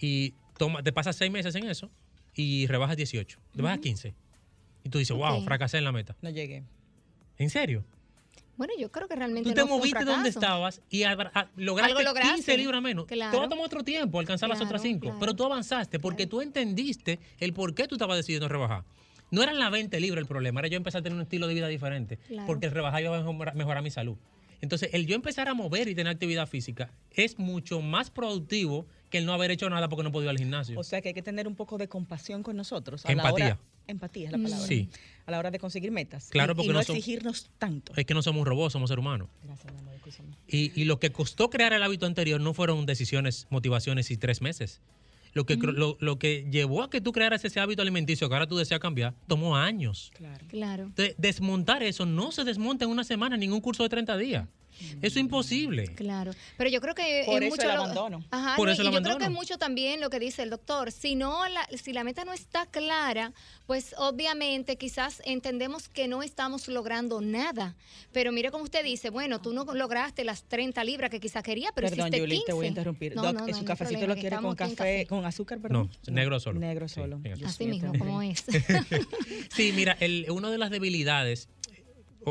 Y 0.00 0.34
toma, 0.56 0.82
te 0.82 0.92
pasas 0.92 1.16
6 1.16 1.30
meses 1.30 1.54
en 1.54 1.68
eso 1.68 1.90
y 2.34 2.66
rebajas 2.66 2.96
18. 2.96 3.38
Te 3.54 3.62
bajas 3.62 3.78
15. 3.80 4.14
Y 4.84 4.88
tú 4.90 4.98
dices, 4.98 5.16
wow, 5.16 5.42
fracasé 5.44 5.78
en 5.78 5.84
la 5.84 5.92
meta. 5.92 6.16
No 6.22 6.30
llegué. 6.30 6.62
¿En 7.36 7.50
serio? 7.50 7.84
Bueno, 8.58 8.74
yo 8.78 8.90
creo 8.92 9.08
que 9.08 9.16
realmente 9.16 9.48
Tú 9.48 9.54
te 9.54 9.60
no 9.62 9.68
moviste 9.68 10.04
donde 10.04 10.28
estabas 10.28 10.82
y 10.90 11.04
abra- 11.04 11.30
a- 11.34 11.48
lograste, 11.56 11.92
Algo 11.92 12.02
lograste. 12.02 12.34
15 12.34 12.56
libras 12.58 12.82
menos. 12.82 13.06
Claro. 13.06 13.30
Te 13.30 13.38
va 13.38 13.44
a 13.46 13.48
tomar 13.48 13.64
otro 13.64 13.82
tiempo 13.84 14.18
alcanzar 14.20 14.48
las 14.50 14.60
otras 14.60 14.82
5. 14.82 15.00
claro. 15.00 15.18
Pero 15.18 15.34
tú 15.34 15.44
avanzaste 15.44 15.98
porque 15.98 16.26
tú 16.26 16.40
entendiste 16.42 17.18
el 17.38 17.52
por 17.54 17.74
qué 17.74 17.86
tú 17.88 17.94
estabas 17.94 18.16
decidiendo 18.18 18.48
rebajar. 18.48 18.84
No 19.30 19.42
eran 19.42 19.58
las 19.58 19.70
20 19.70 20.00
libras 20.00 20.22
el 20.22 20.26
problema, 20.26 20.60
era 20.60 20.68
yo 20.68 20.76
empezar 20.76 20.98
a 21.00 21.02
tener 21.02 21.14
un 21.16 21.22
estilo 21.22 21.46
de 21.46 21.54
vida 21.54 21.68
diferente. 21.68 22.16
Claro. 22.28 22.46
Porque 22.46 22.66
el 22.66 22.72
rebajar 22.72 23.00
iba 23.02 23.16
a 23.16 23.20
mejorar, 23.22 23.54
mejorar 23.54 23.82
mi 23.82 23.90
salud. 23.90 24.16
Entonces, 24.60 24.90
el 24.92 25.06
yo 25.06 25.14
empezar 25.14 25.48
a 25.48 25.54
mover 25.54 25.86
y 25.86 25.94
tener 25.94 26.12
actividad 26.12 26.48
física 26.48 26.90
es 27.12 27.38
mucho 27.38 27.80
más 27.80 28.10
productivo 28.10 28.86
que 29.08 29.18
el 29.18 29.24
no 29.26 29.32
haber 29.32 29.52
hecho 29.52 29.70
nada 29.70 29.88
porque 29.88 30.02
no 30.02 30.10
podía 30.10 30.24
ir 30.26 30.30
al 30.30 30.38
gimnasio. 30.38 30.80
O 30.80 30.82
sea 30.82 31.00
que 31.00 31.08
hay 31.10 31.14
que 31.14 31.22
tener 31.22 31.46
un 31.46 31.54
poco 31.54 31.78
de 31.78 31.86
compasión 31.88 32.42
con 32.42 32.56
nosotros. 32.56 33.06
A 33.06 33.12
Empatía. 33.12 33.44
La 33.50 33.54
hora, 33.54 33.60
empatía 33.88 34.26
es 34.26 34.32
la 34.32 34.38
palabra. 34.38 34.66
Sí. 34.66 34.88
A 35.26 35.30
la 35.30 35.38
hora 35.38 35.50
de 35.50 35.58
conseguir 35.58 35.90
metas. 35.90 36.28
Claro, 36.30 36.52
Y- 36.52 36.56
porque 36.56 36.70
y, 36.70 36.72
no 36.72 36.80
exigirnos 36.80 37.50
tanto. 37.58 37.92
es 37.96 38.06
que 38.06 38.14
no 38.14 38.22
somos 38.22 38.46
robots, 38.46 38.72
somos 38.72 38.88
seres 38.88 39.02
humanos. 39.02 39.28
Gracias, 39.44 39.72
mi 39.72 39.78
amor, 39.80 39.94
escúchame. 39.94 40.28
Y, 40.46 40.72
y 40.80 40.84
lo 40.84 40.98
que 41.00 41.10
costó 41.10 41.50
crear 41.50 41.72
el 41.72 41.82
hábito 41.82 42.06
anterior 42.06 42.40
no 42.40 42.54
fueron 42.54 42.86
decisiones, 42.86 43.46
motivaciones 43.50 44.10
y 44.10 44.16
tres 44.16 44.40
meses. 44.40 44.80
Lo 45.34 45.44
que, 45.44 45.56
lo, 45.56 45.98
lo 46.00 46.18
que 46.18 46.46
llevó 46.50 46.82
a 46.82 46.88
que 46.90 47.00
tú 47.02 47.12
crearas 47.12 47.44
ese 47.44 47.60
hábito 47.60 47.82
alimenticio 47.82 48.28
que 48.28 48.34
ahora 48.34 48.46
tú 48.46 48.56
deseas 48.56 48.80
cambiar, 48.80 49.14
tomó 49.26 49.56
años. 49.56 50.10
Claro. 50.14 50.46
Claro. 50.48 50.82
Entonces, 50.84 51.14
desmontar 51.18 51.82
eso 51.82 52.06
no 52.06 52.32
se 52.32 52.44
desmonta 52.44 52.86
en 52.86 52.90
una 52.90 53.04
semana, 53.04 53.34
en 53.36 53.40
ningún 53.40 53.60
curso 53.60 53.82
de 53.82 53.90
30 53.90 54.16
días. 54.16 54.48
Eso 54.78 54.96
es 55.02 55.16
imposible. 55.16 55.86
Claro, 55.94 56.32
pero 56.56 56.70
yo 56.70 56.80
creo 56.80 56.94
que 56.94 57.22
Por 57.26 57.42
es 57.42 57.48
eso 57.48 57.56
mucho 57.56 57.68
el 57.68 57.74
lo- 57.76 57.82
abandono. 57.84 58.24
Ajá, 58.30 58.56
Por 58.56 58.66
no, 58.68 58.72
eso 58.72 58.82
y 58.82 58.86
el 58.86 58.92
yo 58.92 59.02
creo 59.02 59.18
que 59.18 59.24
es 59.24 59.30
mucho 59.30 59.58
también 59.58 60.00
lo 60.00 60.10
que 60.10 60.18
dice 60.20 60.42
el 60.42 60.50
doctor. 60.50 60.92
Si 60.92 61.14
no, 61.14 61.46
la, 61.48 61.66
si 61.82 61.92
la 61.92 62.04
meta 62.04 62.24
no 62.24 62.32
está 62.32 62.66
clara, 62.66 63.32
pues 63.66 63.94
obviamente 63.98 64.76
quizás 64.76 65.20
entendemos 65.24 65.88
que 65.88 66.08
no 66.08 66.22
estamos 66.22 66.68
logrando 66.68 67.20
nada. 67.20 67.76
Pero 68.12 68.32
mire 68.32 68.50
como 68.50 68.64
usted 68.64 68.82
dice, 68.84 69.10
bueno, 69.10 69.40
tú 69.40 69.52
no 69.52 69.64
lograste 69.64 70.24
las 70.24 70.44
30 70.44 70.82
libras 70.84 71.10
que 71.10 71.20
quizás 71.20 71.42
quería, 71.42 71.70
pero 71.74 71.88
Perdón, 71.88 72.06
hiciste 72.08 72.20
Julie, 72.20 72.36
15. 72.38 72.46
te 72.46 72.52
voy 72.52 72.66
a 72.66 72.68
interrumpir. 72.68 73.14
No, 73.16 73.22
Doc, 73.22 73.32
no, 73.34 73.40
no, 73.40 73.46
¿su 73.46 73.50
no 73.52 73.58
hay 73.58 73.64
cafecito 73.64 73.98
problema, 73.98 74.14
lo 74.14 74.20
quiere 74.20 74.36
con 74.36 74.56
café, 74.56 75.06
con 75.06 75.24
azúcar, 75.26 75.58
perdón? 75.60 75.90
No, 76.06 76.12
negro 76.14 76.40
solo. 76.40 76.58
Negro 76.60 76.88
solo. 76.88 77.20
Así 77.44 77.66
mismo, 77.66 77.92
te- 77.92 77.98
como 77.98 78.22
es. 78.22 78.44
Sí, 79.54 79.72
mira, 79.74 79.96
el, 80.00 80.26
una 80.30 80.50
de 80.50 80.58
las 80.58 80.70
debilidades, 80.70 81.48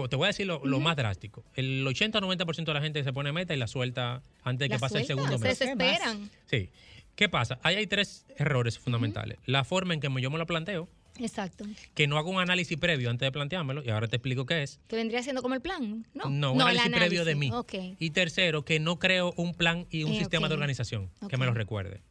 te 0.09 0.15
voy 0.15 0.25
a 0.25 0.27
decir 0.27 0.45
lo, 0.45 0.61
lo 0.65 0.79
más 0.79 0.95
drástico, 0.95 1.43
el 1.55 1.85
80-90% 1.85 2.65
de 2.65 2.73
la 2.73 2.81
gente 2.81 3.03
se 3.03 3.11
pone 3.13 3.31
meta 3.31 3.53
y 3.53 3.57
la 3.57 3.67
suelta 3.67 4.21
antes 4.43 4.69
de 4.69 4.75
que 4.75 4.79
pase 4.79 4.99
el 4.99 5.05
segundo 5.05 5.37
se 5.37 5.43
mes. 5.43 5.59
desesperan. 5.59 6.29
Sí. 6.45 6.69
¿Qué 7.15 7.29
pasa? 7.29 7.59
Ahí 7.63 7.75
hay 7.75 7.87
tres 7.87 8.25
errores 8.37 8.77
fundamentales. 8.77 9.39
La 9.45 9.63
forma 9.63 9.93
en 9.95 9.99
que 9.99 10.07
yo 10.21 10.29
me 10.29 10.37
lo 10.37 10.45
planteo, 10.45 10.87
Exacto. 11.19 11.65
que 11.95 12.05
no 12.05 12.17
hago 12.19 12.29
un 12.29 12.39
análisis 12.39 12.77
previo 12.77 13.09
antes 13.09 13.25
de 13.25 13.31
planteármelo, 13.31 13.81
y 13.83 13.89
ahora 13.89 14.07
te 14.07 14.17
explico 14.17 14.45
qué 14.45 14.61
es. 14.61 14.79
Que 14.87 14.95
vendría 14.97 15.23
siendo 15.23 15.41
como 15.41 15.55
el 15.55 15.61
plan, 15.61 16.05
¿no? 16.13 16.25
un 16.27 16.61
el 16.61 16.61
análisis, 16.61 16.91
previo 16.91 17.25
de 17.25 17.33
mí. 17.33 17.49
Ok. 17.51 17.73
Y 17.97 18.11
tercero, 18.11 18.63
que 18.63 18.79
no 18.79 18.99
creo 18.99 19.33
un 19.35 19.55
plan 19.55 19.87
y 19.89 20.03
un 20.03 20.13
Eh, 20.13 20.19
sistema 20.19 20.47
de 20.47 20.53
organización 20.53 21.09
que 21.27 21.37
me 21.37 21.47
lo 21.47 21.55
recuerde. 21.55 22.01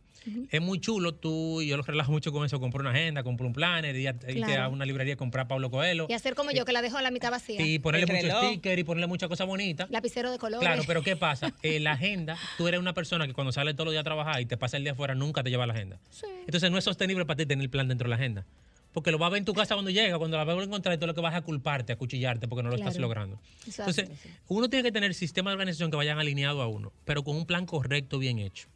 Es 0.50 0.61
muy 0.61 0.80
chulo, 0.80 1.14
tú, 1.14 1.61
y 1.62 1.68
yo 1.68 1.76
lo 1.76 1.83
relajo 1.83 2.11
mucho 2.12 2.33
con 2.33 2.45
eso, 2.45 2.59
compro 2.61 2.80
una 2.80 2.90
agenda, 2.90 3.23
compro 3.23 3.47
un 3.47 3.52
planner, 3.52 3.95
y 3.97 4.06
irte 4.09 4.35
Claro. 4.35 4.62
a 4.64 4.68
una 4.68 4.85
librería 4.85 5.14
y 5.14 5.16
comprar 5.16 5.47
Pablo 5.49 5.71
Coelho, 5.71 6.06
Y 6.09 6.12
hacer 6.14 6.35
como 6.35 6.50
yo, 6.50 6.64
que 6.64 6.73
la 6.73 6.83
dejo 6.83 6.97
a 6.97 7.02
la 7.02 7.11
mitad 7.11 7.30
vacía. 7.30 7.61
y 7.64 7.78
ponerle 7.78 8.06
reloj. 8.06 8.45
stickers 8.47 8.78
y 8.80 8.85
ponerle 8.85 9.06
muchas 9.06 9.28
cosas 9.28 9.47
bonitas. 9.47 9.90
Lapicero 9.90 10.30
de 10.30 10.38
colores. 10.38 10.66
Claro, 10.66 10.83
pero 10.87 11.02
¿qué 11.02 11.16
pasa? 11.16 11.52
Eh, 11.62 11.80
la 11.80 11.92
agenda, 11.92 12.37
tú 12.59 12.66
eres 12.68 12.80
una 12.80 12.92
persona 12.92 13.26
que 13.26 13.33
cuando 13.35 13.52
sale 13.52 13.73
todos 13.75 13.87
los 13.87 13.92
días 13.92 14.00
a 14.00 14.04
trabajar 14.04 14.40
y 14.40 14.47
te 14.47 14.56
pasa 14.56 14.76
el 14.76 14.83
día 14.83 14.92
afuera, 14.92 15.14
nunca 15.14 15.42
te 15.42 15.50
lleva 15.50 15.66
la 15.66 15.75
agenda. 15.75 15.99
Sí. 16.11 16.26
Entonces 16.47 16.71
no 16.71 16.78
es 16.78 16.85
sostenible 16.85 17.25
para 17.25 17.37
ti 17.38 17.47
tener 17.47 17.62
el 17.62 17.71
plan 17.71 17.88
dentro 17.88 18.06
de 18.06 18.11
la 18.11 18.16
agenda. 18.16 18.45
Porque 18.92 19.11
lo 19.11 19.18
vas 19.18 19.26
a 19.26 19.30
ver 19.33 19.38
en 19.40 19.45
tu 19.45 19.52
casa 19.52 19.75
cuando 19.75 19.90
llega, 19.90 20.16
cuando 20.16 20.38
la 20.38 20.45
vas 20.45 20.59
a 20.59 20.62
encontrar, 20.62 20.95
y 20.95 20.97
todo 20.97 21.06
lo 21.09 21.14
que 21.14 21.21
vas 21.21 21.35
a 21.35 21.42
culparte, 21.42 21.92
a 21.92 21.97
cuchillarte 21.97 22.49
porque 22.49 22.62
no 22.62 22.71
lo 22.71 22.76
estás 22.76 22.97
logrando. 22.97 23.38
Entonces, 23.66 24.09
uno 24.49 24.71
tiene 24.71 24.85
que 24.85 24.90
tener 24.92 25.12
sistemas 25.12 25.50
de 25.50 25.54
organización 25.56 25.90
que 25.90 25.99
vayan 25.99 26.18
alineados 26.18 26.62
a 26.62 26.66
uno, 26.66 26.92
pero 27.04 27.23
con 27.23 27.37
un 27.37 27.45
plan 27.45 27.66
correcto, 27.66 28.18
bien 28.18 28.38
hecho. 28.38 28.68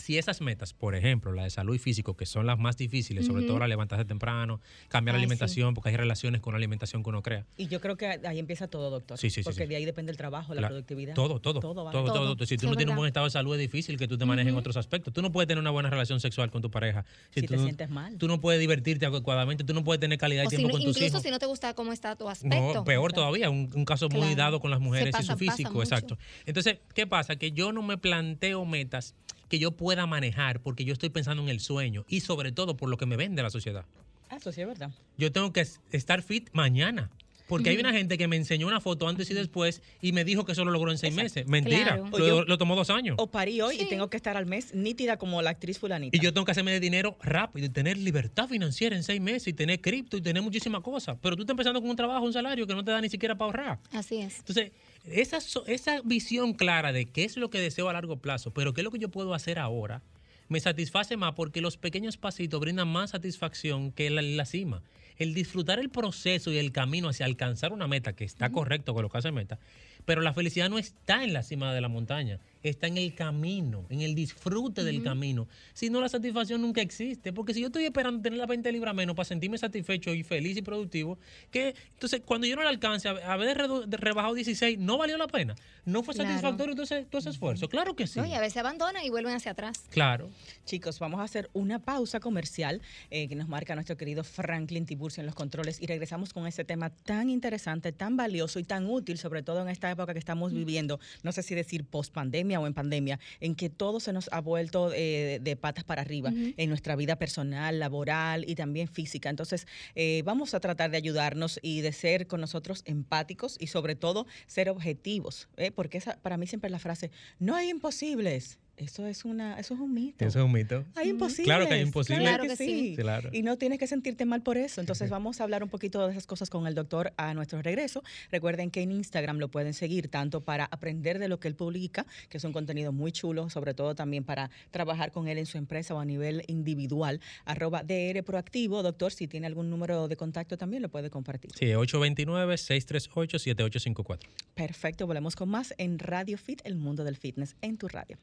Si 0.00 0.18
esas 0.18 0.40
metas, 0.40 0.72
por 0.72 0.94
ejemplo, 0.94 1.32
la 1.32 1.44
de 1.44 1.50
salud 1.50 1.74
y 1.74 1.78
físico, 1.78 2.16
que 2.16 2.26
son 2.26 2.46
las 2.46 2.58
más 2.58 2.76
difíciles, 2.76 3.26
sobre 3.26 3.44
todo 3.44 3.58
la 3.58 3.68
levantarse 3.68 4.04
temprano, 4.04 4.60
cambiar 4.88 5.14
la 5.14 5.18
sí. 5.20 5.24
alimentación, 5.24 5.74
porque 5.74 5.90
hay 5.90 5.96
relaciones 5.96 6.40
con 6.40 6.52
la 6.54 6.56
alimentación 6.56 7.02
que 7.02 7.08
uno 7.10 7.22
crea. 7.22 7.46
Y 7.56 7.68
yo 7.68 7.80
creo 7.80 7.96
que 7.96 8.06
ahí 8.06 8.38
empieza 8.38 8.66
todo, 8.68 8.90
doctor. 8.90 9.18
Sí, 9.18 9.30
sí, 9.30 9.42
sí, 9.42 9.44
Porque 9.44 9.64
sí. 9.64 9.68
de 9.68 9.76
ahí 9.76 9.84
depende 9.84 10.10
el 10.10 10.16
trabajo, 10.18 10.54
la 10.54 10.66
productividad. 10.68 11.14
Todo, 11.14 11.38
todo. 11.40 11.60
Todo 11.60 11.74
Todo, 11.74 11.84
va. 11.84 11.92
todo, 11.92 12.34
Todo. 12.36 12.46
Si 12.46 12.56
tú 12.56 12.60
Sí, 12.62 12.66
no 12.66 12.72
es 12.72 12.76
tienes 12.78 12.92
un 12.92 12.96
buen 12.96 13.08
estado 13.08 13.26
de 13.26 13.30
salud, 13.30 13.54
es 13.54 13.60
difícil 13.60 13.96
que 13.98 14.08
tú 14.08 14.16
te 14.18 14.24
manejes 14.24 14.52
en 14.52 14.58
otros 14.58 14.76
aspectos. 14.76 15.12
Tú 15.12 15.22
no 15.22 15.30
puedes 15.30 15.46
tener 15.48 15.60
una 15.60 15.70
buena 15.70 15.90
relación 15.90 16.18
sexual 16.20 16.50
con 16.50 16.62
tu 16.62 16.70
pareja. 16.70 17.04
Si 17.30 17.42
te 17.42 17.46
tú, 17.48 17.62
sientes 17.62 17.88
mal. 17.90 18.16
Tú 18.18 18.26
no 18.26 18.40
puedes 18.40 18.60
divertirte 18.60 19.06
adecuadamente, 19.06 19.64
tú 19.64 19.74
no 19.74 19.84
puedes 19.84 20.00
tener 20.00 20.18
calidad 20.18 20.42
de 20.42 20.46
O 20.46 20.50
si 20.50 20.56
tiempo 20.56 20.68
no- 20.68 20.82
con 20.82 20.84
tus 20.92 20.96
incluso 20.96 21.20
si 21.20 21.30
no 21.30 21.38
te 21.38 21.46
gusta 21.46 21.74
cómo 21.74 21.92
está 21.92 22.16
tu 22.16 22.28
aspecto. 22.28 22.74
No, 22.74 22.84
peor 22.84 23.12
todavía, 23.12 23.50
un, 23.50 23.70
un 23.74 23.84
caso 23.84 24.08
muy 24.08 24.34
dado 24.34 24.60
con 24.60 24.70
las 24.70 24.80
mujeres 24.80 25.14
y 25.20 25.22
su 25.22 25.36
físico, 25.36 25.82
exacto. 25.82 26.16
Entonces, 26.46 26.78
¿qué 26.94 27.06
pasa? 27.06 27.36
Que 27.36 27.52
yo 27.52 27.72
no 27.72 27.82
me 27.82 27.98
planteo 27.98 28.64
metas 28.64 29.14
que 29.50 29.58
yo 29.58 29.72
pueda 29.72 30.06
manejar 30.06 30.60
porque 30.62 30.86
yo 30.86 30.94
estoy 30.94 31.10
pensando 31.10 31.42
en 31.42 31.50
el 31.50 31.60
sueño 31.60 32.06
y 32.08 32.20
sobre 32.20 32.52
todo 32.52 32.76
por 32.78 32.88
lo 32.88 32.96
que 32.96 33.04
me 33.04 33.16
vende 33.18 33.42
la 33.42 33.50
sociedad. 33.50 33.84
Ah, 34.30 34.36
eso 34.36 34.52
sí 34.52 34.62
es 34.62 34.66
verdad. 34.66 34.90
Yo 35.18 35.30
tengo 35.32 35.52
que 35.52 35.60
es- 35.60 35.80
estar 35.92 36.22
fit 36.22 36.48
mañana. 36.52 37.10
Porque 37.48 37.70
hay 37.70 37.78
una 37.78 37.92
gente 37.92 38.16
que 38.16 38.28
me 38.28 38.36
enseñó 38.36 38.68
una 38.68 38.80
foto 38.80 39.08
antes 39.08 39.28
y 39.28 39.34
después 39.34 39.82
y 40.00 40.12
me 40.12 40.22
dijo 40.24 40.44
que 40.44 40.52
eso 40.52 40.64
lo 40.64 40.70
logró 40.70 40.92
en 40.92 40.98
seis 40.98 41.12
meses. 41.16 41.48
Mentira. 41.48 41.96
Claro. 41.96 42.08
Lo, 42.16 42.18
yo- 42.28 42.44
lo 42.44 42.58
tomó 42.58 42.76
dos 42.76 42.90
años. 42.90 43.16
O 43.18 43.26
parí 43.28 43.60
hoy 43.60 43.76
Sí. 43.76 43.82
y 43.82 43.88
tengo 43.88 44.08
que 44.08 44.16
estar 44.16 44.36
al 44.36 44.46
mes 44.46 44.72
nítida 44.72 45.16
como 45.16 45.42
la 45.42 45.50
actriz 45.50 45.80
fulanita. 45.80 46.16
Y 46.16 46.20
yo 46.20 46.32
tengo 46.32 46.44
que 46.44 46.52
hacerme 46.52 46.70
de 46.70 46.78
dinero 46.78 47.18
rápido 47.20 47.66
y 47.66 47.70
tener 47.70 47.98
libertad 47.98 48.46
financiera 48.48 48.94
en 48.94 49.02
seis 49.02 49.20
meses 49.20 49.48
y 49.48 49.52
tener 49.52 49.80
cripto 49.80 50.16
y 50.16 50.20
tener 50.22 50.44
muchísimas 50.44 50.80
cosas. 50.82 51.18
Pero 51.20 51.34
tú 51.34 51.42
estás 51.42 51.54
empezando 51.54 51.80
con 51.80 51.90
un 51.90 51.96
trabajo, 51.96 52.24
un 52.24 52.32
salario 52.32 52.68
que 52.68 52.74
no 52.76 52.84
te 52.84 52.92
da 52.92 53.00
ni 53.00 53.08
siquiera 53.08 53.34
para 53.36 53.46
ahorrar. 53.46 53.78
Así 53.90 54.18
es. 54.18 54.38
Entonces, 54.38 54.70
esa, 55.04 55.38
esa 55.66 56.00
visión 56.02 56.54
clara 56.54 56.92
de 56.92 57.06
qué 57.06 57.24
es 57.24 57.36
lo 57.36 57.50
que 57.50 57.58
deseo 57.60 57.88
a 57.88 57.92
largo 57.92 58.16
plazo, 58.16 58.52
pero 58.52 58.74
qué 58.74 58.80
es 58.80 58.84
lo 58.84 58.90
que 58.90 58.98
yo 58.98 59.10
puedo 59.10 59.34
hacer 59.34 59.58
ahora, 59.58 60.02
me 60.48 60.60
satisface 60.60 61.16
más 61.16 61.34
porque 61.34 61.60
los 61.60 61.76
pequeños 61.76 62.16
pasitos 62.16 62.60
brindan 62.60 62.88
más 62.88 63.10
satisfacción 63.10 63.92
que 63.92 64.10
la, 64.10 64.22
la 64.22 64.44
cima. 64.44 64.82
El 65.16 65.34
disfrutar 65.34 65.78
el 65.78 65.90
proceso 65.90 66.50
y 66.50 66.58
el 66.58 66.72
camino 66.72 67.08
hacia 67.08 67.26
alcanzar 67.26 67.72
una 67.72 67.86
meta, 67.86 68.14
que 68.14 68.24
está 68.24 68.50
correcto 68.50 68.94
colocarse 68.94 69.30
meta, 69.32 69.58
pero 70.04 70.22
la 70.22 70.32
felicidad 70.32 70.70
no 70.70 70.78
está 70.78 71.24
en 71.24 71.32
la 71.32 71.42
cima 71.42 71.72
de 71.74 71.80
la 71.80 71.88
montaña, 71.88 72.40
está 72.62 72.86
en 72.86 72.96
el 72.98 73.14
camino, 73.14 73.84
en 73.88 74.02
el 74.02 74.14
disfrute 74.14 74.84
del 74.84 75.02
camino. 75.02 75.48
Si 75.72 75.88
no, 75.90 76.00
la 76.00 76.08
satisfacción 76.08 76.60
nunca 76.60 76.80
existe, 76.80 77.32
porque 77.32 77.54
si 77.54 77.60
yo 77.60 77.68
estoy 77.68 77.84
esperando 77.84 78.20
tener 78.22 78.38
la 78.38 78.46
20 78.46 78.70
libras 78.72 78.94
menos 78.94 79.16
para 79.16 79.24
sentirme 79.24 79.56
satisfecho 79.58 80.12
y 80.14 80.22
feliz 80.22 80.56
y 80.56 80.62
productivo, 80.62 81.18
que 81.50 81.74
entonces 81.94 82.22
cuando 82.24 82.46
yo 82.46 82.56
no 82.56 82.62
la 82.62 82.68
alcance, 82.70 83.08
a- 83.08 83.32
haber 83.32 83.56
rebajado 83.88 84.34
16, 84.34 84.78
no 84.78 84.98
valió 84.98 85.16
la 85.16 85.26
pena. 85.26 85.54
No 85.84 86.02
fue 86.02 86.14
Claro. 86.14 86.28
satisfactorio 86.30 86.74
todo 86.74 86.84
ese, 86.84 87.04
todo 87.06 87.18
ese 87.20 87.30
esfuerzo. 87.30 87.68
Claro 87.68 87.94
que 87.96 88.06
sí. 88.06 88.20
¿no? 88.20 88.26
Y 88.26 88.34
a 88.34 88.40
veces 88.40 88.58
abandonan 88.58 89.04
y 89.04 89.10
vuelven 89.10 89.34
hacia 89.34 89.52
atrás. 89.52 89.84
Claro. 89.90 90.28
Chicos, 90.66 90.98
vamos 90.98 91.20
a 91.20 91.24
hacer 91.24 91.48
una 91.52 91.78
pausa 91.78 92.20
comercial 92.20 92.80
eh, 93.10 93.28
que 93.28 93.34
nos 93.34 93.48
marca 93.48 93.74
nuestro 93.74 93.96
querido 93.96 94.22
Franklin 94.24 94.86
Tiburcio 94.86 95.20
en 95.20 95.26
los 95.26 95.34
controles 95.34 95.80
y 95.80 95.86
regresamos 95.86 96.32
con 96.32 96.46
ese 96.46 96.64
tema 96.64 96.90
tan 96.90 97.30
interesante, 97.30 97.92
tan 97.92 98.16
valioso 98.16 98.58
y 98.58 98.64
tan 98.64 98.86
útil, 98.88 99.18
sobre 99.18 99.42
todo 99.42 99.62
en 99.62 99.68
esta 99.68 99.90
época 99.90 100.12
que 100.12 100.18
estamos 100.18 100.52
viviendo, 100.52 101.00
no 101.22 101.32
sé 101.32 101.42
si 101.42 101.54
decir 101.54 101.84
post 101.84 102.12
pandemia 102.12 102.49
o 102.58 102.66
en 102.66 102.74
pandemia, 102.74 103.20
en 103.40 103.54
que 103.54 103.68
todo 103.68 104.00
se 104.00 104.12
nos 104.12 104.28
ha 104.32 104.40
vuelto 104.40 104.92
eh, 104.92 105.38
de 105.40 105.56
patas 105.56 105.84
para 105.84 106.02
arriba 106.02 106.32
en 106.34 106.68
nuestra 106.68 106.96
vida 106.96 107.16
personal, 107.16 107.78
laboral 107.78 108.44
y 108.48 108.54
también 108.54 108.88
física. 108.88 109.28
Entonces, 109.28 109.66
eh, 109.94 110.22
vamos 110.24 110.54
a 110.54 110.60
tratar 110.60 110.90
de 110.90 110.96
ayudarnos 110.96 111.60
y 111.62 111.82
de 111.82 111.92
ser 111.92 112.26
con 112.26 112.40
nosotros 112.40 112.82
empáticos 112.86 113.56
y 113.60 113.68
sobre 113.68 113.94
todo 113.94 114.26
ser 114.46 114.70
objetivos, 114.70 115.48
¿eh? 115.56 115.70
porque 115.70 115.98
esa, 115.98 116.16
para 116.20 116.36
mí 116.36 116.46
siempre 116.46 116.68
es 116.68 116.72
la 116.72 116.78
frase, 116.78 117.10
no 117.38 117.54
hay 117.54 117.68
imposibles. 117.68 118.58
Eso 118.80 119.06
es 119.06 119.26
una, 119.26 119.60
eso 119.60 119.74
es 119.74 119.80
un 119.80 119.92
mito. 119.92 120.24
Eso 120.24 120.38
es 120.38 120.44
un 120.44 120.52
mito. 120.52 120.86
Hay 120.94 121.10
imposibles. 121.10 121.44
Claro 121.44 121.68
que 121.68 121.74
hay 121.74 121.82
imposibles. 121.82 122.26
Claro 122.26 122.44
que 122.44 122.56
sí. 122.56 122.94
Claro. 122.96 123.28
Y 123.30 123.42
no 123.42 123.58
tienes 123.58 123.78
que 123.78 123.86
sentirte 123.86 124.24
mal 124.24 124.40
por 124.40 124.56
eso. 124.56 124.80
Entonces 124.80 125.10
vamos 125.10 125.38
a 125.40 125.42
hablar 125.44 125.62
un 125.62 125.68
poquito 125.68 126.06
de 126.06 126.12
esas 126.12 126.26
cosas 126.26 126.48
con 126.48 126.66
el 126.66 126.74
doctor 126.74 127.12
a 127.18 127.34
nuestro 127.34 127.60
regreso. 127.60 128.02
Recuerden 128.30 128.70
que 128.70 128.80
en 128.80 128.92
Instagram 128.92 129.36
lo 129.36 129.50
pueden 129.50 129.74
seguir 129.74 130.08
tanto 130.08 130.40
para 130.40 130.64
aprender 130.64 131.18
de 131.18 131.28
lo 131.28 131.38
que 131.38 131.48
él 131.48 131.56
publica, 131.56 132.06
que 132.30 132.38
es 132.38 132.44
un 132.44 132.54
contenido 132.54 132.90
muy 132.90 133.12
chulo, 133.12 133.50
sobre 133.50 133.74
todo 133.74 133.94
también 133.94 134.24
para 134.24 134.50
trabajar 134.70 135.12
con 135.12 135.28
él 135.28 135.36
en 135.36 135.44
su 135.44 135.58
empresa 135.58 135.94
o 135.94 135.98
a 135.98 136.06
nivel 136.06 136.42
individual. 136.46 137.20
Arroba 137.44 137.82
DR 137.82 138.22
Proactivo. 138.24 138.82
Doctor, 138.82 139.12
si 139.12 139.28
tiene 139.28 139.46
algún 139.46 139.68
número 139.68 140.08
de 140.08 140.16
contacto 140.16 140.56
también 140.56 140.80
lo 140.80 140.88
puede 140.88 141.10
compartir. 141.10 141.50
Sí, 141.54 141.66
829-638-7854. 141.66 144.20
Perfecto, 144.54 145.06
volvemos 145.06 145.36
con 145.36 145.50
más 145.50 145.74
en 145.76 145.98
Radio 145.98 146.38
Fit, 146.38 146.62
el 146.64 146.76
mundo 146.76 147.04
del 147.04 147.18
fitness, 147.18 147.56
en 147.60 147.76
tu 147.76 147.86
radio. 147.86 148.16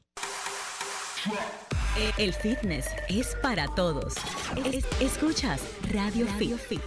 El 2.18 2.34
fitness 2.34 2.86
es 3.10 3.36
para 3.42 3.68
todos. 3.76 4.14
Es- 4.72 4.86
escuchas 5.02 5.62
Radio, 5.92 6.28
Fit. 6.38 6.82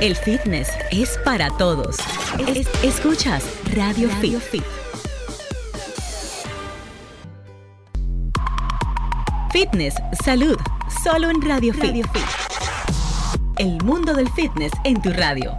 El 0.00 0.16
fitness 0.16 0.68
es 0.90 1.18
para 1.24 1.48
todos. 1.56 1.96
Es- 2.46 2.68
escuchas 2.82 3.44
Radio, 3.74 4.08
Fit. 4.20 4.64
Fitness, 9.52 9.94
salud, 10.24 10.56
solo 11.02 11.30
en 11.30 11.40
Radio, 11.42 11.72
Fit. 11.74 12.06
El 13.58 13.82
mundo 13.84 14.14
del 14.14 14.30
fitness 14.32 14.72
en 14.84 15.00
tu 15.02 15.10
radio. 15.12 15.52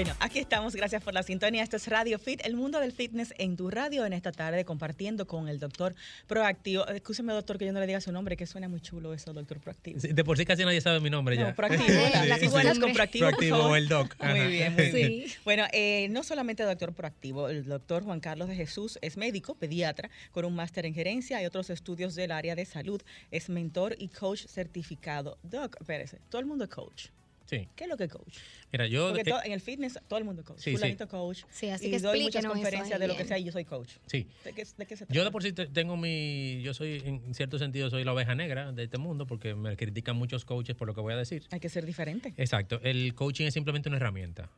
Bueno, 0.00 0.16
aquí 0.18 0.38
estamos, 0.38 0.74
gracias 0.74 1.02
por 1.02 1.12
la 1.12 1.22
sintonía. 1.22 1.62
Esto 1.62 1.76
es 1.76 1.86
Radio 1.86 2.18
Fit, 2.18 2.40
el 2.46 2.56
mundo 2.56 2.80
del 2.80 2.90
fitness 2.90 3.34
en 3.36 3.54
tu 3.54 3.68
radio 3.68 4.06
en 4.06 4.14
esta 4.14 4.32
tarde, 4.32 4.64
compartiendo 4.64 5.26
con 5.26 5.46
el 5.46 5.58
doctor 5.58 5.94
Proactivo. 6.26 6.86
Escúcheme, 6.86 7.34
doctor, 7.34 7.58
que 7.58 7.66
yo 7.66 7.72
no 7.74 7.80
le 7.80 7.86
diga 7.86 8.00
su 8.00 8.10
nombre, 8.10 8.34
que 8.34 8.46
suena 8.46 8.66
muy 8.66 8.80
chulo 8.80 9.12
eso, 9.12 9.34
doctor 9.34 9.60
Proactivo. 9.60 10.00
Sí, 10.00 10.08
De 10.08 10.24
por 10.24 10.38
sí 10.38 10.46
casi 10.46 10.64
nadie 10.64 10.80
sabe 10.80 11.00
mi 11.00 11.10
nombre 11.10 11.36
No, 11.36 11.48
ya. 11.48 11.54
proactivo. 11.54 11.84
Sí, 12.22 12.28
las 12.28 12.38
sí, 12.38 12.46
igualas 12.46 12.76
sí. 12.76 12.80
con 12.80 12.94
proactivo. 12.94 13.26
Proactivo 13.26 13.58
o 13.58 13.76
el 13.76 13.88
doc. 13.88 14.16
Muy 14.24 14.46
bien, 14.46 14.74
muy 14.74 14.90
bien. 14.90 15.24
Bueno, 15.44 15.66
eh, 15.70 16.08
no 16.08 16.22
solamente 16.22 16.62
doctor 16.62 16.94
proactivo, 16.94 17.50
el 17.50 17.66
doctor 17.66 18.02
Juan 18.02 18.20
Carlos 18.20 18.48
de 18.48 18.56
Jesús 18.56 18.98
es 19.02 19.18
médico, 19.18 19.54
pediatra, 19.54 20.08
con 20.30 20.46
un 20.46 20.54
máster 20.54 20.86
en 20.86 20.94
gerencia 20.94 21.42
y 21.42 21.44
otros 21.44 21.68
estudios 21.68 22.14
del 22.14 22.32
área 22.32 22.54
de 22.54 22.64
salud. 22.64 23.02
Es 23.30 23.50
mentor 23.50 23.96
y 23.98 24.08
coach 24.08 24.46
certificado. 24.46 25.36
Doc, 25.42 25.76
espérese, 25.78 26.20
todo 26.30 26.40
el 26.40 26.46
mundo 26.46 26.64
es 26.64 26.70
coach. 26.70 27.08
Sí. 27.50 27.68
¿Qué 27.74 27.82
es 27.84 27.90
lo 27.90 27.96
que 27.96 28.04
es 28.04 28.10
coach? 28.12 28.36
Mira, 28.72 28.86
yo. 28.86 29.08
Porque 29.08 29.22
eh, 29.22 29.32
todo- 29.32 29.42
en 29.42 29.50
el 29.50 29.60
fitness 29.60 29.98
todo 30.06 30.20
el 30.20 30.24
mundo 30.24 30.42
es 30.42 30.46
coach. 30.46 30.58
Sí, 30.58 30.70
sí. 30.70 30.76
Fulanito 30.76 31.08
coach. 31.08 31.42
Sí, 31.50 31.68
así 31.68 31.88
y 31.88 31.90
que 31.90 31.98
doy 31.98 32.22
muchas 32.22 32.46
conferencias 32.46 33.00
de 33.00 33.08
lo 33.08 33.16
que 33.16 33.24
sea 33.24 33.38
y 33.38 33.44
yo 33.44 33.50
soy 33.50 33.64
coach. 33.64 33.90
sí. 34.06 34.28
¿De 34.44 34.52
qué, 34.52 34.64
de 34.64 34.86
qué 34.86 34.96
se 34.96 35.04
trata? 35.04 35.12
Yo 35.12 35.24
de 35.24 35.30
por 35.32 35.42
sí 35.42 35.52
te- 35.52 35.66
tengo 35.66 35.96
mi. 35.96 36.62
Yo 36.62 36.72
soy, 36.74 37.02
en 37.04 37.34
cierto 37.34 37.58
sentido, 37.58 37.90
soy 37.90 38.04
la 38.04 38.12
oveja 38.12 38.36
negra 38.36 38.70
de 38.70 38.84
este 38.84 38.98
mundo 38.98 39.26
porque 39.26 39.56
me 39.56 39.76
critican 39.76 40.14
muchos 40.16 40.44
coaches 40.44 40.76
por 40.76 40.86
lo 40.86 40.94
que 40.94 41.00
voy 41.00 41.12
a 41.12 41.16
decir. 41.16 41.42
Hay 41.50 41.58
que 41.58 41.68
ser 41.68 41.84
diferente. 41.84 42.32
Exacto. 42.36 42.78
El 42.84 43.14
coaching 43.16 43.46
es 43.46 43.54
simplemente 43.54 43.88
una 43.88 43.96
herramienta. 43.96 44.48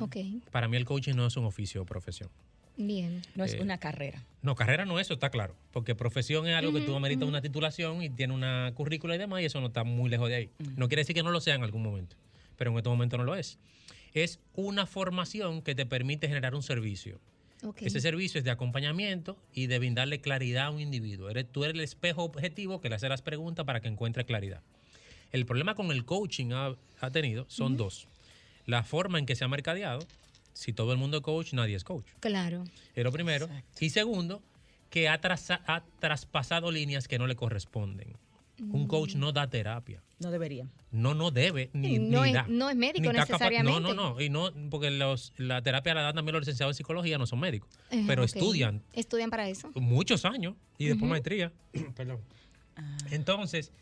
Ok, 0.00 0.16
Para 0.50 0.68
mí, 0.68 0.76
el 0.78 0.84
coaching 0.86 1.14
no 1.14 1.26
es 1.26 1.36
un 1.36 1.44
oficio 1.44 1.82
o 1.82 1.84
profesión. 1.84 2.30
Bien. 2.76 3.22
No 3.34 3.44
es 3.44 3.54
Eh, 3.54 3.60
una 3.60 3.78
carrera. 3.78 4.22
No, 4.42 4.54
carrera 4.56 4.84
no 4.84 4.98
es 4.98 5.06
eso, 5.06 5.14
está 5.14 5.30
claro. 5.30 5.54
Porque 5.72 5.94
profesión 5.94 6.46
es 6.46 6.54
algo 6.56 6.72
que 6.72 6.80
tú 6.80 6.94
ameritas 6.96 7.28
una 7.28 7.40
titulación 7.42 8.02
y 8.02 8.10
tiene 8.10 8.34
una 8.34 8.72
currícula 8.74 9.14
y 9.14 9.18
demás, 9.18 9.42
y 9.42 9.44
eso 9.44 9.60
no 9.60 9.68
está 9.68 9.84
muy 9.84 10.10
lejos 10.10 10.28
de 10.28 10.34
ahí. 10.34 10.50
No 10.76 10.88
quiere 10.88 11.02
decir 11.02 11.14
que 11.14 11.22
no 11.22 11.30
lo 11.30 11.40
sea 11.40 11.54
en 11.54 11.62
algún 11.62 11.82
momento, 11.82 12.16
pero 12.56 12.70
en 12.70 12.76
este 12.76 12.88
momento 12.88 13.16
no 13.18 13.24
lo 13.24 13.34
es. 13.36 13.58
Es 14.14 14.40
una 14.54 14.86
formación 14.86 15.62
que 15.62 15.74
te 15.74 15.86
permite 15.86 16.28
generar 16.28 16.54
un 16.54 16.62
servicio. 16.62 17.20
Ese 17.80 18.00
servicio 18.00 18.38
es 18.38 18.44
de 18.44 18.50
acompañamiento 18.50 19.36
y 19.54 19.68
de 19.68 19.78
brindarle 19.78 20.20
claridad 20.20 20.66
a 20.66 20.70
un 20.70 20.80
individuo. 20.80 21.30
Eres, 21.30 21.46
tú 21.50 21.62
eres 21.64 21.74
el 21.74 21.80
espejo 21.80 22.24
objetivo 22.24 22.80
que 22.80 22.88
le 22.88 22.96
hace 22.96 23.08
las 23.08 23.22
preguntas 23.22 23.64
para 23.64 23.80
que 23.80 23.86
encuentre 23.86 24.24
claridad. 24.24 24.62
El 25.30 25.46
problema 25.46 25.76
con 25.76 25.92
el 25.92 26.04
coaching 26.04 26.50
ha, 26.52 26.74
ha 27.00 27.10
tenido 27.10 27.46
son 27.48 27.76
dos. 27.76 28.08
La 28.66 28.82
forma 28.82 29.20
en 29.20 29.26
que 29.26 29.36
se 29.36 29.44
ha 29.44 29.48
mercadeado. 29.48 30.00
Si 30.52 30.72
todo 30.72 30.92
el 30.92 30.98
mundo 30.98 31.18
es 31.18 31.22
coach, 31.22 31.52
nadie 31.54 31.76
es 31.76 31.84
coach. 31.84 32.06
Claro. 32.20 32.64
Es 32.94 33.04
lo 33.04 33.12
primero. 33.12 33.48
Y 33.80 33.90
segundo, 33.90 34.42
que 34.90 35.08
ha, 35.08 35.20
traza- 35.20 35.62
ha 35.66 35.82
traspasado 35.98 36.70
líneas 36.70 37.08
que 37.08 37.18
no 37.18 37.26
le 37.26 37.34
corresponden. 37.36 38.16
Un 38.70 38.86
coach 38.86 39.14
no 39.16 39.32
da 39.32 39.48
terapia. 39.50 40.02
No 40.20 40.30
debería. 40.30 40.68
No, 40.92 41.14
no 41.14 41.32
debe, 41.32 41.70
ni, 41.72 41.98
No 41.98 42.22
ni 42.22 42.28
es- 42.28 42.34
da. 42.34 42.46
no 42.48 42.70
es 42.70 42.76
médico 42.76 43.12
necesariamente. 43.12 43.80
no, 43.80 43.94
no, 43.94 44.14
no. 44.14 44.20
Y 44.20 44.28
no, 44.28 44.52
porque 44.70 44.90
los, 44.92 45.32
la 45.36 45.62
terapia 45.62 45.94
la 45.94 46.02
dan 46.02 46.14
también 46.14 46.34
los 46.34 46.42
licenciados 46.42 46.74
en 46.74 46.76
psicología, 46.76 47.18
no 47.18 47.26
son 47.26 47.40
médicos. 47.40 47.70
Pero 48.06 48.22
estudian 48.22 48.82
Estudian 48.92 49.30
para 49.30 49.48
eso. 49.48 49.72
muchos 49.74 50.24
años 50.24 50.54
y 50.78 50.86
después 50.86 51.08
maestría. 51.10 51.50
Perdón. 51.96 52.20
Ah. 52.76 52.98
Entonces, 53.10 53.72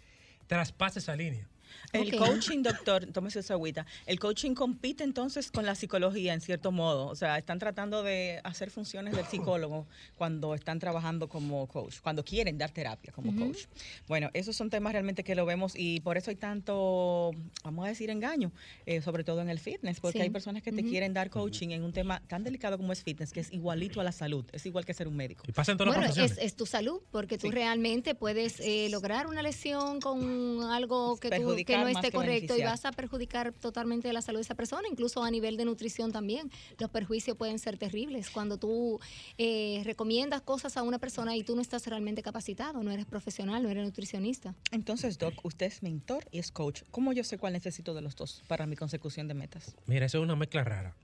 traspasa 0.46 0.98
esa 0.98 1.14
línea. 1.14 1.46
El 1.92 2.16
coaching, 2.16 2.62
doctor, 2.62 3.06
tómese 3.06 3.42
su 3.42 3.52
agüita. 3.52 3.86
El 4.06 4.18
coaching 4.18 4.54
compite 4.54 5.04
entonces 5.04 5.50
con 5.50 5.66
la 5.66 5.74
psicología 5.74 6.34
en 6.34 6.40
cierto 6.40 6.72
modo. 6.72 7.06
O 7.08 7.14
sea, 7.14 7.38
están 7.38 7.58
tratando 7.58 8.02
de 8.02 8.40
hacer 8.44 8.70
funciones 8.70 9.14
del 9.14 9.26
psicólogo 9.26 9.86
cuando 10.16 10.54
están 10.54 10.78
trabajando 10.78 11.28
como 11.28 11.66
coach, 11.68 12.00
cuando 12.00 12.24
quieren 12.24 12.58
dar 12.58 12.70
terapia 12.70 13.12
como 13.12 13.34
coach. 13.34 13.64
Bueno, 14.06 14.30
esos 14.34 14.56
son 14.56 14.70
temas 14.70 14.92
realmente 14.92 15.24
que 15.24 15.34
lo 15.34 15.46
vemos 15.46 15.74
y 15.76 16.00
por 16.00 16.16
eso 16.16 16.30
hay 16.30 16.36
tanto, 16.36 17.32
vamos 17.64 17.84
a 17.84 17.88
decir, 17.88 18.10
engaño, 18.10 18.52
eh, 18.86 19.00
sobre 19.02 19.24
todo 19.24 19.40
en 19.40 19.48
el 19.50 19.58
fitness, 19.58 20.00
porque 20.00 20.18
Sí. 20.18 20.22
hay 20.22 20.30
personas 20.30 20.62
que 20.62 20.72
te 20.72 20.82
quieren 20.84 21.12
dar 21.14 21.30
coaching 21.30 21.70
en 21.70 21.82
un 21.82 21.92
tema 21.92 22.22
tan 22.26 22.42
delicado 22.44 22.76
como 22.78 22.92
es 22.92 23.02
fitness, 23.02 23.32
que 23.32 23.40
es 23.40 23.52
igualito 23.52 24.00
a 24.00 24.04
la 24.04 24.12
salud, 24.12 24.44
es 24.52 24.64
igual 24.66 24.84
que 24.84 24.94
ser 24.94 25.08
un 25.08 25.16
médico. 25.16 25.44
Y 25.48 25.52
pasa 25.52 25.72
en 25.72 25.78
todas 25.78 25.94
Bueno, 25.94 26.12
las 26.14 26.38
es, 26.38 26.56
tu 26.56 26.66
salud, 26.66 27.00
porque 27.10 27.38
tú 27.38 27.46
Sí. 27.48 27.52
realmente 27.52 28.14
puedes 28.14 28.60
eh, 28.60 28.88
lograr 28.90 29.26
una 29.26 29.42
lesión 29.42 30.00
con 30.00 30.62
algo 30.62 31.16
que, 31.18 31.30
tú- 31.30 31.34
que 31.64 31.76
no 31.76 31.84
más 31.84 31.96
esté 31.96 32.08
que 32.08 32.16
correcto 32.16 32.56
y 32.56 32.62
vas 32.62 32.84
a 32.84 32.92
perjudicar 32.92 33.52
totalmente 33.52 34.12
la 34.12 34.22
salud 34.22 34.38
de 34.38 34.42
esa 34.42 34.54
persona, 34.54 34.88
incluso 34.90 35.22
a 35.22 35.30
nivel 35.30 35.56
de 35.56 35.64
nutrición 35.64 36.12
también. 36.12 36.50
Los 36.78 36.90
perjuicios 36.90 37.36
pueden 37.36 37.58
ser 37.58 37.78
terribles 37.78 38.30
cuando 38.30 38.58
tú 38.58 38.98
eh, 39.38 39.82
recomiendas 39.84 40.42
cosas 40.42 40.76
a 40.76 40.82
una 40.82 40.98
persona 40.98 41.36
y 41.36 41.42
tú 41.42 41.54
no 41.56 41.62
estás 41.62 41.86
realmente 41.86 42.22
capacitado, 42.22 42.82
no 42.82 42.90
eres 42.90 43.06
profesional, 43.06 43.62
no 43.62 43.68
eres 43.68 43.84
nutricionista. 43.84 44.54
Entonces, 44.70 45.18
Doc, 45.18 45.34
usted 45.44 45.66
es 45.66 45.82
mentor 45.82 46.26
y 46.30 46.38
es 46.38 46.50
coach. 46.50 46.82
¿Cómo 46.90 47.12
yo 47.12 47.24
sé 47.24 47.38
cuál 47.38 47.52
necesito 47.52 47.94
de 47.94 48.02
los 48.02 48.16
dos 48.16 48.42
para 48.48 48.66
mi 48.66 48.76
consecución 48.76 49.28
de 49.28 49.34
metas? 49.34 49.76
Mira, 49.86 50.06
eso 50.06 50.18
es 50.18 50.24
una 50.24 50.36
mezcla 50.36 50.64
rara. 50.64 50.94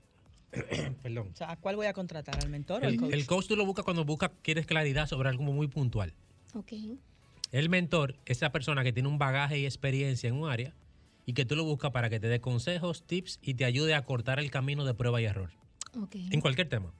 Perdón. 1.03 1.29
O 1.33 1.35
sea, 1.35 1.51
¿a 1.51 1.55
cuál 1.57 1.75
voy 1.75 1.87
a 1.87 1.93
contratar? 1.93 2.39
¿Al 2.41 2.49
mentor 2.49 2.83
o 2.83 2.87
al 2.87 2.93
El, 2.93 2.99
coach? 2.99 3.13
el 3.13 3.25
coach 3.25 3.47
tú 3.47 3.55
lo 3.55 3.65
buscas 3.65 3.83
cuando 3.85 4.05
buscas, 4.05 4.31
quieres 4.41 4.65
claridad 4.65 5.07
sobre 5.07 5.29
algo 5.29 5.43
muy 5.43 5.67
puntual. 5.67 6.13
Ok. 6.53 6.73
El 7.51 7.69
mentor 7.69 8.15
es 8.25 8.37
esa 8.37 8.51
persona 8.51 8.83
que 8.83 8.93
tiene 8.93 9.09
un 9.09 9.17
bagaje 9.17 9.59
y 9.59 9.65
experiencia 9.65 10.27
en 10.29 10.35
un 10.35 10.49
área 10.49 10.73
y 11.25 11.33
que 11.33 11.45
tú 11.45 11.55
lo 11.55 11.63
buscas 11.63 11.91
para 11.91 12.09
que 12.09 12.19
te 12.19 12.27
dé 12.27 12.39
consejos, 12.41 13.05
tips 13.05 13.39
y 13.41 13.53
te 13.55 13.65
ayude 13.65 13.95
a 13.95 14.03
cortar 14.03 14.39
el 14.39 14.51
camino 14.51 14.85
de 14.85 14.93
prueba 14.93 15.21
y 15.21 15.25
error. 15.25 15.51
Ok. 15.99 16.15
En 16.15 16.41
cualquier 16.41 16.69
tema. 16.69 16.93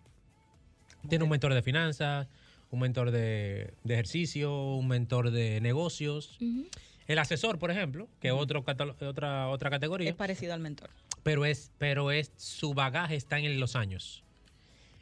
Tiene 1.09 1.23
un 1.23 1.29
mentor 1.29 1.53
de 1.53 1.61
finanzas, 1.61 2.27
un 2.69 2.79
mentor 2.79 3.11
de, 3.11 3.73
de 3.83 3.93
ejercicio, 3.93 4.73
un 4.75 4.87
mentor 4.87 5.31
de 5.31 5.61
negocios. 5.61 6.37
El 7.07 7.19
asesor, 7.19 7.59
por 7.59 7.71
ejemplo, 7.71 8.09
que 8.19 8.29
es 8.29 8.33
otra, 8.33 9.47
otra 9.47 9.69
categoría. 9.69 10.09
Es 10.09 10.15
parecido 10.15 10.53
al 10.53 10.59
mentor. 10.59 10.89
pero 11.23 11.45
es, 11.45 11.71
pero 11.77 12.11
es 12.11 12.31
su 12.37 12.73
bagaje 12.73 13.15
está 13.15 13.39
en 13.39 13.59
los 13.59 13.75
años. 13.75 14.23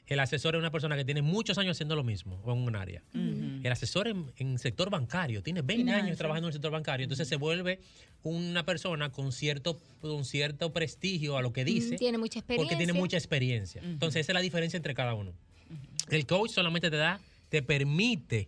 El 0.07 0.19
asesor 0.19 0.55
es 0.55 0.59
una 0.59 0.71
persona 0.71 0.95
que 0.95 1.03
tiene 1.03 1.21
muchos 1.21 1.57
años 1.57 1.77
haciendo 1.77 1.95
lo 1.95 2.03
mismo 2.03 2.39
o 2.43 2.51
en 2.53 2.59
un 2.59 2.75
área. 2.75 3.01
El 3.13 3.71
asesor 3.71 4.07
en, 4.07 4.31
en 4.37 4.59
sector 4.59 4.89
bancario 4.89 5.41
tiene 5.41 5.61
20 5.61 5.91
años 5.91 6.17
trabajando 6.17 6.47
en 6.47 6.49
el 6.49 6.53
sector 6.53 6.71
bancario, 6.71 7.03
entonces 7.05 7.27
se 7.27 7.35
vuelve 7.37 7.79
una 8.23 8.63
persona 8.65 9.11
con 9.11 9.31
cierto, 9.31 9.79
con 10.01 10.23
cierto 10.25 10.71
prestigio 10.73 11.37
a 11.37 11.41
lo 11.41 11.53
que 11.53 11.65
dice, 11.65 11.95
Tiene 11.97 12.17
mucha 12.17 12.39
experiencia. 12.39 12.63
porque 12.69 12.75
tiene 12.75 12.93
mucha 12.93 13.17
experiencia. 13.17 13.81
Entonces 13.83 14.21
esa 14.21 14.31
es 14.31 14.35
la 14.35 14.41
diferencia 14.41 14.77
entre 14.77 14.93
cada 14.93 15.13
uno. 15.15 15.33
El 16.09 16.25
coach 16.27 16.51
solamente 16.51 16.89
te 16.91 16.97
da, 16.97 17.19
te 17.49 17.63
permite 17.63 18.47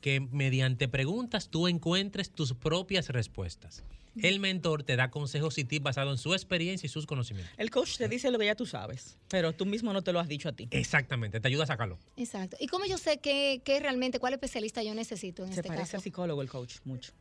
que 0.00 0.20
mediante 0.20 0.88
preguntas 0.88 1.48
tú 1.48 1.68
encuentres 1.68 2.30
tus 2.30 2.52
propias 2.54 3.08
respuestas. 3.08 3.84
El 4.16 4.40
mentor 4.40 4.82
te 4.82 4.96
da 4.96 5.10
consejos 5.10 5.56
y 5.58 5.64
tips 5.64 5.82
basados 5.84 6.12
en 6.12 6.18
su 6.18 6.32
experiencia 6.34 6.86
y 6.86 6.90
sus 6.90 7.06
conocimientos. 7.06 7.54
El 7.58 7.70
coach 7.70 7.96
te 7.96 8.08
dice 8.08 8.30
lo 8.30 8.38
que 8.38 8.46
ya 8.46 8.54
tú 8.54 8.66
sabes, 8.66 9.18
pero 9.28 9.52
tú 9.52 9.66
mismo 9.66 9.92
no 9.92 10.02
te 10.02 10.12
lo 10.12 10.20
has 10.20 10.28
dicho 10.28 10.48
a 10.48 10.52
ti. 10.52 10.68
Exactamente, 10.70 11.40
te 11.40 11.48
ayuda 11.48 11.64
a 11.64 11.66
sacarlo. 11.66 11.98
Exacto. 12.16 12.56
¿Y 12.60 12.66
cómo 12.66 12.86
yo 12.86 12.98
sé 12.98 13.18
que, 13.18 13.62
que 13.64 13.78
realmente 13.80 14.18
cuál 14.18 14.32
especialista 14.34 14.82
yo 14.82 14.94
necesito 14.94 15.42
en 15.44 15.52
Se 15.52 15.60
este 15.60 15.68
parece 15.68 15.84
caso? 15.84 15.96
al 15.98 16.02
psicólogo 16.02 16.42
el 16.42 16.48
coach, 16.48 16.76
mucho. 16.84 17.12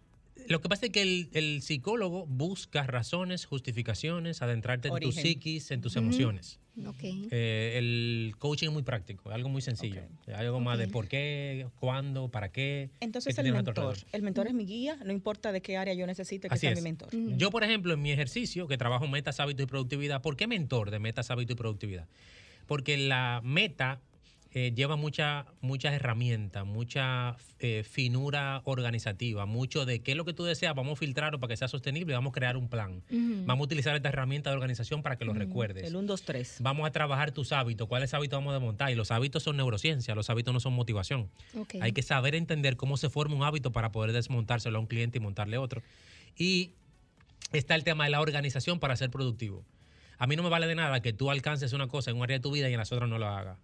Lo 0.48 0.62
que 0.62 0.70
pasa 0.70 0.88
es 0.88 0.92
que 0.92 1.02
el, 1.02 1.30
el 1.34 1.62
psicólogo 1.62 2.26
busca 2.26 2.84
razones, 2.84 3.46
justificaciones, 3.46 4.42
adentrarte 4.42 4.88
en 4.88 5.00
tu 5.00 5.12
psiquis, 5.12 5.72
en 5.72 5.82
tus 5.82 5.96
emociones. 5.96 6.60
Ok. 6.88 7.04
Eh, 7.04 7.74
el 7.78 8.36
coaching 8.38 8.68
es 8.68 8.74
muy 8.74 8.84
práctico, 8.84 9.32
algo 9.32 9.50
muy 9.50 9.62
sencillo. 9.62 10.02
Algo 10.34 10.60
más 10.60 10.78
de 10.78 10.88
por 10.88 11.08
qué, 11.08 11.68
cuándo, 11.80 12.30
para 12.30 12.52
qué. 12.52 12.90
Entonces 13.00 13.36
qué 13.36 13.42
el 13.42 13.52
mentor, 13.52 13.78
alrededor. 13.78 13.98
el 14.12 14.22
mentor 14.22 14.48
es 14.48 14.54
mi 14.54 14.66
guía, 14.66 14.98
no 15.04 15.12
importa 15.12 15.52
de 15.52 15.62
qué 15.62 15.78
área 15.78 15.94
yo 15.94 16.08
necesite 16.08 16.48
que 16.48 16.54
Así 16.54 16.62
sea 16.62 16.72
es. 16.72 16.78
mi 16.78 16.84
mentor. 16.84 17.10
Yo, 17.38 17.52
por 17.52 17.64
ejemplo, 17.64 17.94
en 17.94 18.02
mi 18.02 18.12
ejercicio, 18.12 18.68
que 18.68 18.78
trabajo 18.78 19.08
metas, 19.08 19.40
hábitos 19.40 19.64
y 19.64 19.68
productividad, 19.68 20.22
¿por 20.22 20.38
qué 20.38 20.48
mentor 20.48 20.92
de 20.92 21.00
metas, 21.00 21.32
hábitos 21.32 21.56
y 21.56 21.58
productividad? 21.58 22.08
Porque 22.66 22.98
la 22.98 23.42
meta 23.44 24.00
eh, 24.52 24.74
lleva 24.76 24.96
mucha, 24.96 25.46
muchas 25.62 25.94
herramientas, 25.94 26.66
mucha 26.66 27.38
eh, 27.60 27.84
finura 27.84 28.62
organizativa, 28.64 29.46
mucho 29.46 29.86
de 29.86 30.02
qué 30.02 30.12
es 30.12 30.18
lo 30.18 30.26
que 30.26 30.34
tú 30.34 30.44
deseas, 30.44 30.74
vamos 30.74 30.94
a 30.94 30.96
filtrarlo 31.00 31.40
para 31.40 31.50
que 31.50 31.58
sea 31.58 31.68
sostenible 31.68 32.14
y 32.14 32.16
vamos 32.16 32.32
a 32.32 32.34
crear 32.34 32.58
un 32.58 32.68
plan. 32.68 33.04
Vamos 33.46 33.64
a 33.64 33.66
utilizar 33.66 33.96
esta 33.96 34.10
herramienta 34.10 34.50
de 34.50 34.56
organización 34.56 35.04
para 35.04 35.18
que 35.18 35.26
lo 35.26 35.34
recuerdes. 35.34 35.86
El 35.86 35.96
1, 35.96 36.08
2, 36.08 36.22
3. 36.24 36.58
Vamos 36.62 36.88
a 36.88 36.92
trabajar 36.92 37.32
tus 37.32 37.52
hábitos, 37.52 37.88
cuáles 37.88 38.14
hábitos 38.16 38.38
vamos 38.38 38.56
a 38.56 38.60
montar. 38.60 38.92
Y 38.92 38.96
los 38.96 39.12
hábitos 39.12 39.44
son 39.44 39.58
neurociencia, 39.58 40.16
los 40.16 40.32
hábitos 40.32 40.52
no 40.52 40.60
son 40.60 40.74
motivación. 40.74 41.30
Hay 41.82 41.92
que 41.92 42.02
saber 42.02 42.34
entender 42.34 42.76
cómo 42.76 42.98
se 42.98 43.10
forma 43.10 43.36
un 43.36 43.44
hábito 43.44 43.72
para 43.72 43.92
poder 43.92 44.14
desmontárselo 44.14 44.78
a 44.78 44.82
un 44.82 44.88
cliente 44.88 45.20
y 45.20 45.22
montarle 45.22 45.60
otro. 45.60 45.84
Y 46.36 46.72
está 47.54 47.76
el 47.76 47.84
tema 47.84 48.06
de 48.06 48.10
la 48.10 48.22
organización 48.22 48.80
para 48.80 48.96
ser 48.96 49.12
productivo. 49.12 49.64
A 50.18 50.26
mí 50.26 50.36
no 50.36 50.44
me 50.44 50.50
vale 50.50 50.66
de 50.66 50.76
nada 50.76 51.02
que 51.02 51.14
tú 51.14 51.30
alcances 51.30 51.72
una 51.74 51.88
cosa 51.88 52.12
en 52.12 52.18
un 52.18 52.24
área 52.24 52.38
de 52.38 52.42
tu 52.42 52.52
vida 52.52 52.70
y 52.70 52.74
en 52.74 52.80
las 52.80 52.92
otras 52.92 53.10
no 53.10 53.20
lo 53.20 53.28
hagas. 53.28 53.58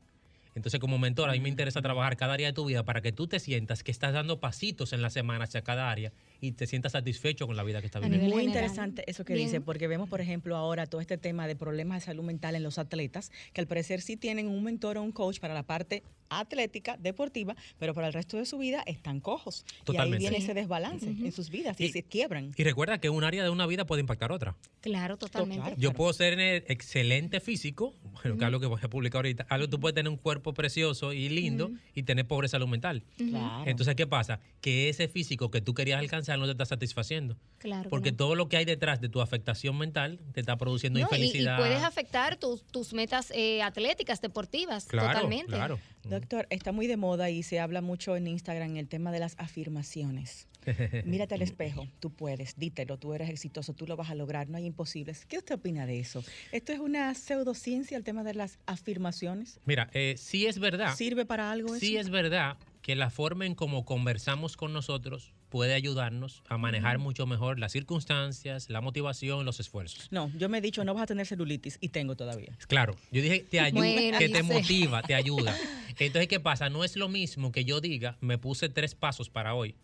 Entonces, 0.56 0.80
como 0.80 0.98
mentor, 0.98 1.30
a 1.30 1.34
mí 1.34 1.41
me 1.41 1.50
interesa 1.50 1.82
trabajar 1.82 2.15
cada 2.15 2.34
área 2.34 2.48
de 2.48 2.54
tu 2.54 2.65
vida 2.65 2.84
para 2.84 3.02
que 3.02 3.12
tú 3.12 3.28
te 3.28 3.39
sientas 3.39 3.84
que 3.84 3.91
estás 3.91 4.13
dando 4.13 4.39
pasitos 4.39 4.94
en 4.94 5.02
la 5.02 5.10
semana 5.10 5.44
hacia 5.44 5.62
cada 5.63 5.91
área 5.91 6.13
y 6.39 6.54
te 6.54 6.65
sientas 6.65 6.94
satisfecho 6.94 7.46
con 7.46 7.58
la 7.58 7.63
vida 7.63 7.82
que 7.82 7.88
estás 7.88 8.02
viviendo. 8.02 8.24
Muy 8.24 8.44
general. 8.44 8.63
interesante 8.63 9.04
eso 9.08 9.26
que 9.26 9.34
Bien. 9.34 9.48
dice, 9.48 9.60
porque 9.60 9.88
vemos, 9.88 10.10
por 10.10 10.22
ejemplo, 10.22 10.56
ahora 10.56 10.86
todo 10.86 11.02
este 11.02 11.18
tema 11.18 11.46
de 11.46 11.58
problemas 11.58 12.02
de 12.02 12.06
salud 12.06 12.24
mental 12.24 12.56
en 12.56 12.63
los 12.63 12.78
atletas, 12.78 13.32
que 13.52 13.62
al 13.62 13.68
parecer 13.68 14.02
sí 14.02 14.15
tienen 14.15 14.48
un 14.48 14.63
mentor 14.63 14.98
o 14.98 15.04
un 15.04 15.12
coach 15.12 15.39
para 15.39 15.54
la 15.54 15.63
parte 15.63 16.04
atlética, 16.30 16.98
deportiva, 16.98 17.56
pero 17.80 17.94
para 17.94 18.08
el 18.08 18.14
resto 18.14 18.38
de 18.38 18.46
su 18.46 18.58
vida 18.58 18.84
están 18.86 19.20
cojos. 19.20 19.66
Y 19.82 19.84
Totalmente. 19.86 20.18
ahí 20.26 20.30
viene 20.32 20.44
ese 20.44 20.54
desbalance 20.54 21.08
en 21.08 21.32
sus 21.32 21.50
vidas 21.50 21.80
y, 21.80 21.86
Y- 21.86 21.92
se 21.92 22.04
quiebran. 22.04 22.52
Y 22.58 22.64
recuerda 22.64 22.98
que 23.00 23.10
un 23.10 23.24
área 23.24 23.44
de 23.44 23.50
una 23.50 23.66
vida 23.68 23.86
puede 23.86 24.02
impactar 24.02 24.32
otra. 24.32 24.56
Claro, 24.82 25.18
totalmente. 25.18 25.62
claro. 25.64 25.76
Yo 25.80 25.94
puedo 25.94 26.14
ser 26.14 26.40
excelente 26.40 27.40
físico, 27.40 27.94
bueno, 28.04 28.38
que 28.38 28.44
es 28.44 28.48
algo 28.48 28.60
que 28.60 28.68
voy 28.68 28.80
a 28.84 28.88
publicar 28.90 29.20
ahorita. 29.20 29.46
Algo 29.50 29.70
tú 29.70 29.80
puedes 29.80 29.96
tener 29.96 30.10
un 30.12 30.18
cuerpo 30.18 30.54
precioso 30.54 31.14
y 31.14 31.30
lindo 31.30 31.72
y 31.94 32.04
tener 32.04 32.28
pobre 32.28 32.48
salud 32.48 32.68
mental. 32.68 33.04
Claro. 33.18 33.64
Entonces, 33.70 33.96
¿qué 33.96 34.06
pasa? 34.08 34.40
Que 34.62 34.90
ese 34.90 35.08
físico 35.08 35.50
que 35.52 35.62
tú 35.62 35.74
querías 35.74 36.00
alcanzar 36.00 36.38
no 36.40 36.46
te 36.46 36.52
está 36.52 36.66
satisfaciendo. 36.66 37.38
Claro. 37.58 37.90
Porque 37.90 38.10
claro. 38.10 38.18
todo 38.18 38.36
lo 38.36 38.50
que 38.50 38.58
hay 38.58 38.66
detrás 38.66 39.02
de 39.02 39.10
tu 39.10 39.22
afectación 39.22 39.78
mental 39.78 40.20
te 40.34 40.40
está 40.42 40.58
produciendo 40.58 41.00
No, 41.00 41.06
y- 41.06 41.16
y, 41.16 41.16
infelicidad. 41.26 41.58
puedes 41.58 41.82
afectar 41.84 42.38
tus, 42.38 42.64
tus 42.68 42.94
metas 42.94 43.32
eh, 43.32 43.62
atléticas, 43.64 44.22
deportivas, 44.22 44.86
Claro, 44.86 45.08
totalmente. 45.14 45.48
claro. 45.54 45.80
Doctor, 46.15 46.47
está 46.49 46.71
muy 46.71 46.88
de 46.88 46.95
moda 46.95 47.30
y 47.30 47.43
se 47.43 47.60
habla 47.60 47.82
mucho 47.82 48.15
en 48.15 48.28
Instagram 48.28 48.78
el 48.78 48.88
tema 48.88 49.12
de 49.12 49.19
las 49.19 49.36
afirmaciones. 49.38 50.47
Mírate 51.06 51.36
al 51.36 51.41
espejo, 51.41 51.88
tú 51.99 52.10
puedes, 52.10 52.58
dítelo, 52.58 52.97
tú 52.97 53.13
eres 53.13 53.30
exitoso, 53.30 53.73
tú 53.73 53.86
lo 53.86 53.97
vas 53.97 54.10
a 54.10 54.15
lograr, 54.15 54.47
no 54.47 54.58
hay 54.58 54.65
imposibles. 54.65 55.25
¿Qué 55.25 55.38
usted 55.38 55.56
opina 55.56 55.86
de 55.86 55.99
eso? 55.99 56.23
¿Esto 56.54 56.71
es 56.71 56.80
una 56.80 57.13
pseudociencia 57.13 57.97
el 57.97 58.06
tema 58.06 58.23
de 58.23 58.34
las 58.34 58.58
afirmaciones? 58.65 59.60
Mira, 59.65 59.89
eh, 59.93 60.15
sí 60.17 60.45
es 60.45 60.58
verdad. 60.58 60.95
¿Sirve 60.95 61.25
para 61.25 61.51
algo 61.51 61.75
eso? 61.75 61.86
Sí 61.86 61.97
es 61.97 62.10
verdad 62.10 62.58
que 62.82 62.95
la 62.95 63.10
forma 63.10 63.45
en 63.45 63.56
cómo 63.56 63.84
conversamos 63.84 64.56
con 64.56 64.71
nosotros 64.71 65.34
puede 65.56 65.74
ayudarnos 65.74 66.44
a 66.50 66.58
manejar 66.58 67.00
mucho 67.00 67.26
mejor 67.26 67.60
las 67.60 67.72
circunstancias, 67.72 68.70
la 68.70 68.82
motivación, 68.82 69.46
los 69.46 69.62
esfuerzos. 69.62 70.12
No, 70.12 70.30
yo 70.38 70.50
me 70.50 70.58
he 70.58 70.62
dicho, 70.62 70.84
no 70.84 70.94
vas 70.94 71.04
a 71.04 71.06
tener 71.06 71.26
celulitis 71.26 71.78
y 71.80 71.88
tengo 71.88 72.18
todavía. 72.18 72.58
Claro, 72.68 72.94
yo 73.10 73.22
dije, 73.22 73.39
te 73.50 73.62
ayuda, 73.62 73.80
Bueno, 73.80 74.20
que 74.20 74.28
te 74.28 74.44
motiva, 74.44 75.02
te 75.02 75.15
ayuda. 75.15 75.56
Entonces, 75.98 76.28
¿qué 76.28 76.41
pasa? 76.41 76.68
No 76.70 76.84
es 76.84 76.98
lo 76.98 77.08
mismo 77.08 77.54
que 77.54 77.63
yo 77.63 77.80
diga, 77.80 78.18
me 78.20 78.38
puse 78.38 78.68
tres 78.68 78.96
pasos 78.96 79.30
para 79.30 79.54
hoy 79.54 79.76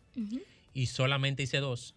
y 0.73 0.88
solamente 0.88 1.43
hice 1.43 1.60
dos. 1.60 1.95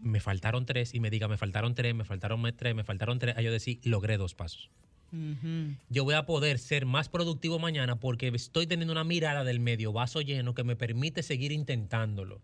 Me 0.00 0.18
faltaron 0.18 0.66
tres 0.66 0.92
y 0.92 0.98
me 0.98 1.08
diga, 1.08 1.28
me 1.28 1.36
faltaron 1.36 1.76
tres, 1.76 1.94
me 1.94 2.04
faltaron 2.04 2.42
tres, 2.56 2.74
me 2.74 2.82
faltaron 2.82 3.20
tres. 3.20 3.36
A 3.36 3.42
yo 3.42 3.52
decir, 3.52 3.78
logré 3.84 4.16
dos 4.16 4.34
pasos. 4.34 4.70
Yo 5.88 6.02
voy 6.02 6.14
a 6.14 6.26
poder 6.26 6.58
ser 6.58 6.84
más 6.84 7.08
productivo 7.08 7.60
mañana 7.60 8.00
porque 8.00 8.32
estoy 8.34 8.66
teniendo 8.66 8.90
una 8.90 9.04
mirada 9.04 9.44
del 9.44 9.60
medio 9.60 9.92
vaso 9.92 10.20
lleno 10.20 10.52
que 10.54 10.64
me 10.64 10.74
permite 10.74 11.22
seguir 11.22 11.52
intentándolo. 11.52 12.40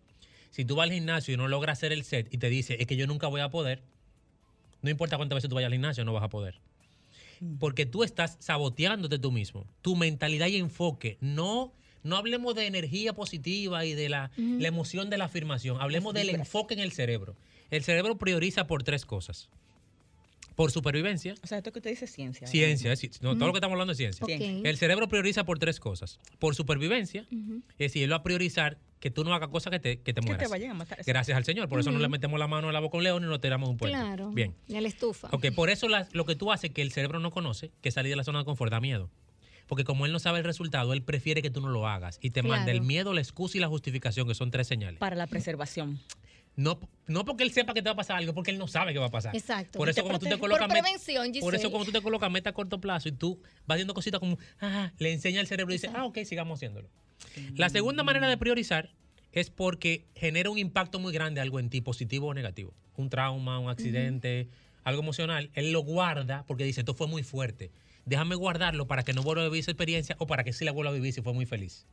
Si 0.51 0.65
tú 0.65 0.75
vas 0.75 0.87
al 0.87 0.93
gimnasio 0.93 1.33
y 1.33 1.37
no 1.37 1.47
logras 1.47 1.79
hacer 1.79 1.91
el 1.91 2.03
set 2.03 2.27
y 2.31 2.37
te 2.37 2.49
dice, 2.49 2.77
es 2.79 2.87
que 2.87 2.95
yo 2.95 3.07
nunca 3.07 3.27
voy 3.27 3.41
a 3.41 3.49
poder, 3.49 3.81
no 4.81 4.89
importa 4.89 5.17
cuántas 5.17 5.35
veces 5.37 5.49
tú 5.49 5.55
vayas 5.55 5.67
al 5.67 5.73
gimnasio, 5.73 6.05
no 6.05 6.13
vas 6.13 6.23
a 6.23 6.29
poder. 6.29 6.59
Porque 7.59 7.85
tú 7.87 8.03
estás 8.03 8.37
saboteándote 8.39 9.17
tú 9.17 9.31
mismo. 9.31 9.65
Tu 9.81 9.95
mentalidad 9.95 10.47
y 10.47 10.57
enfoque. 10.57 11.17
No, 11.21 11.73
no 12.03 12.17
hablemos 12.17 12.53
de 12.53 12.67
energía 12.67 13.13
positiva 13.13 13.83
y 13.85 13.93
de 13.95 14.09
la, 14.09 14.31
la 14.37 14.67
emoción 14.67 15.09
de 15.09 15.17
la 15.17 15.25
afirmación. 15.25 15.81
Hablemos 15.81 16.13
del 16.13 16.29
enfoque 16.29 16.75
en 16.75 16.81
el 16.81 16.91
cerebro. 16.91 17.35
El 17.71 17.83
cerebro 17.83 18.17
prioriza 18.17 18.67
por 18.67 18.83
tres 18.83 19.05
cosas. 19.05 19.49
Por 20.55 20.69
supervivencia, 20.69 21.33
O 21.41 21.47
sea, 21.47 21.57
esto 21.59 21.71
que 21.71 21.79
usted 21.79 21.91
dice 21.91 22.05
es 22.05 22.11
ciencia. 22.11 22.45
ciencia, 22.45 22.91
es 22.91 23.21
no, 23.21 23.35
todo 23.35 23.47
lo 23.47 23.53
que 23.53 23.57
estamos 23.57 23.73
hablando 23.73 23.93
es 23.93 23.97
ciencia. 23.97 24.25
El 24.27 24.77
cerebro 24.77 25.07
prioriza 25.07 25.45
por 25.45 25.57
tres 25.57 25.79
cosas. 25.79 26.19
Por 26.37 26.53
supervivencia, 26.53 27.25
es 27.31 27.77
decir, 27.77 28.03
él 28.03 28.11
va 28.11 28.17
a 28.17 28.23
priorizar 28.23 28.77
que 29.01 29.11
tú 29.11 29.25
no 29.25 29.33
hagas 29.33 29.49
cosas 29.49 29.71
que 29.71 29.79
te, 29.79 29.99
que 29.99 30.13
te 30.13 30.21
Que 30.21 30.27
mueras. 30.27 30.43
te 30.43 30.49
vayan 30.49 30.71
a 30.71 30.73
matar. 30.75 30.99
Gracias 31.05 31.35
al 31.35 31.43
Señor. 31.43 31.67
Por 31.67 31.79
eso 31.81 31.91
no 31.91 31.99
le 31.99 32.07
metemos 32.07 32.39
la 32.39 32.47
mano 32.47 32.67
en 32.67 32.73
la 32.73 32.79
boca 32.79 32.95
a 32.95 32.99
un 32.99 33.03
león 33.03 33.23
y 33.23 33.27
no 33.27 33.39
tiramos 33.41 33.67
un 33.69 33.75
puente. 33.77 33.97
Claro. 33.97 34.29
Bien. 34.31 34.55
En 34.69 34.81
la 34.83 34.87
estufa. 34.87 35.27
Ok, 35.31 35.47
por 35.53 35.69
eso 35.69 35.89
la- 35.89 36.07
lo 36.13 36.25
que 36.25 36.35
tú 36.35 36.51
haces 36.53 36.71
que 36.71 36.81
el 36.81 36.91
cerebro 36.93 37.19
no 37.19 37.31
conoce, 37.31 37.71
que 37.81 37.91
salir 37.91 38.11
de 38.11 38.15
la 38.15 38.23
zona 38.23 38.39
de 38.39 38.45
confort, 38.45 38.71
da 38.71 38.79
miedo. 38.79 39.09
Porque 39.67 39.83
como 39.83 40.05
él 40.05 40.11
no 40.11 40.19
sabe 40.19 40.37
el 40.39 40.45
resultado, 40.45 40.93
él 40.93 41.01
prefiere 41.01 41.41
que 41.41 41.49
tú 41.49 41.61
no 41.61 41.69
lo 41.69 41.87
hagas. 41.87 42.19
Y 42.21 42.29
te 42.29 42.41
manda 42.43 42.65
Claro. 42.65 42.77
el 42.77 42.81
miedo, 42.81 43.13
la 43.13 43.21
excusa 43.21 43.57
y 43.57 43.59
la 43.61 43.67
justificación, 43.69 44.27
que 44.27 44.35
son 44.35 44.51
tres 44.51 44.67
señales. 44.67 44.99
Para 44.99 45.15
la 45.15 45.27
preservación. 45.27 45.99
No, 46.57 46.77
no 47.07 47.23
porque 47.23 47.43
él 47.43 47.51
sepa 47.51 47.73
que 47.73 47.81
te 47.81 47.87
va 47.87 47.93
a 47.93 47.95
pasar 47.95 48.17
algo, 48.17 48.33
porque 48.33 48.51
él 48.51 48.57
no 48.57 48.67
sabe 48.67 48.91
que 48.93 48.99
va 48.99 49.05
a 49.05 49.09
pasar. 49.11 49.33
Exacto. 49.35 49.79
Por 49.79 49.87
eso 49.87 50.01
cuando 50.03 50.19
tú 50.19 50.25
te 50.27 50.37
colocas 50.37 50.67
por 50.67 50.77
prevención, 50.77 51.31
Por 51.39 51.55
eso 51.55 51.71
cuando 51.71 51.85
tú 51.85 51.91
te 51.93 52.01
colocas 52.01 52.29
meta 52.29 52.49
a 52.49 52.53
corto 52.53 52.79
plazo 52.81 53.07
y 53.07 53.13
tú 53.13 53.41
vas 53.65 53.77
haciendo 53.77 53.93
cositas 53.93 54.19
como, 54.19 54.37
ah, 54.59 54.91
le 54.99 55.13
enseña 55.13 55.39
al 55.39 55.47
cerebro 55.47 55.73
y 55.73 55.77
dice, 55.77 55.89
ah, 55.95 56.03
ok, 56.05 56.19
sigamos 56.25 56.59
haciéndolo. 56.59 56.89
La 57.55 57.69
segunda 57.69 58.03
manera 58.03 58.27
de 58.27 58.37
priorizar 58.37 58.91
es 59.31 59.49
porque 59.49 60.05
genera 60.15 60.49
un 60.49 60.57
impacto 60.57 60.99
muy 60.99 61.13
grande 61.13 61.41
algo 61.41 61.59
en 61.59 61.69
ti, 61.69 61.81
positivo 61.81 62.27
o 62.27 62.33
negativo. 62.33 62.73
Un 62.97 63.09
trauma, 63.09 63.59
un 63.59 63.69
accidente, 63.69 64.49
algo 64.83 65.01
emocional. 65.01 65.49
Él 65.53 65.71
lo 65.71 65.81
guarda 65.81 66.43
porque 66.47 66.63
dice, 66.63 66.81
esto 66.81 66.93
fue 66.93 67.07
muy 67.07 67.23
fuerte. 67.23 67.71
Déjame 68.05 68.35
guardarlo 68.35 68.87
para 68.87 69.03
que 69.03 69.13
no 69.13 69.21
vuelva 69.21 69.43
a 69.43 69.45
vivir 69.45 69.59
esa 69.59 69.71
experiencia 69.71 70.15
o 70.19 70.25
para 70.27 70.43
que 70.43 70.53
sí 70.53 70.65
la 70.65 70.71
vuelva 70.71 70.91
a 70.91 70.93
vivir 70.93 71.13
si 71.13 71.21
fue 71.21 71.33
muy 71.33 71.45
feliz. 71.45 71.85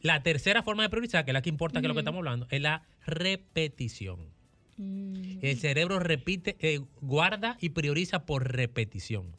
La 0.00 0.22
tercera 0.22 0.62
forma 0.62 0.84
de 0.84 0.90
priorizar, 0.90 1.24
que 1.24 1.32
es 1.32 1.34
la 1.34 1.42
que 1.42 1.50
importa, 1.50 1.80
que 1.80 1.86
es 1.86 1.88
lo 1.88 1.94
que 1.94 2.00
estamos 2.00 2.18
hablando, 2.18 2.46
es 2.50 2.60
la 2.60 2.82
repetición. 3.04 4.32
Mm. 4.76 5.38
El 5.42 5.58
cerebro 5.58 5.98
repite, 5.98 6.56
eh, 6.60 6.80
guarda 7.00 7.56
y 7.60 7.70
prioriza 7.70 8.26
por 8.26 8.52
repetición. 8.52 9.36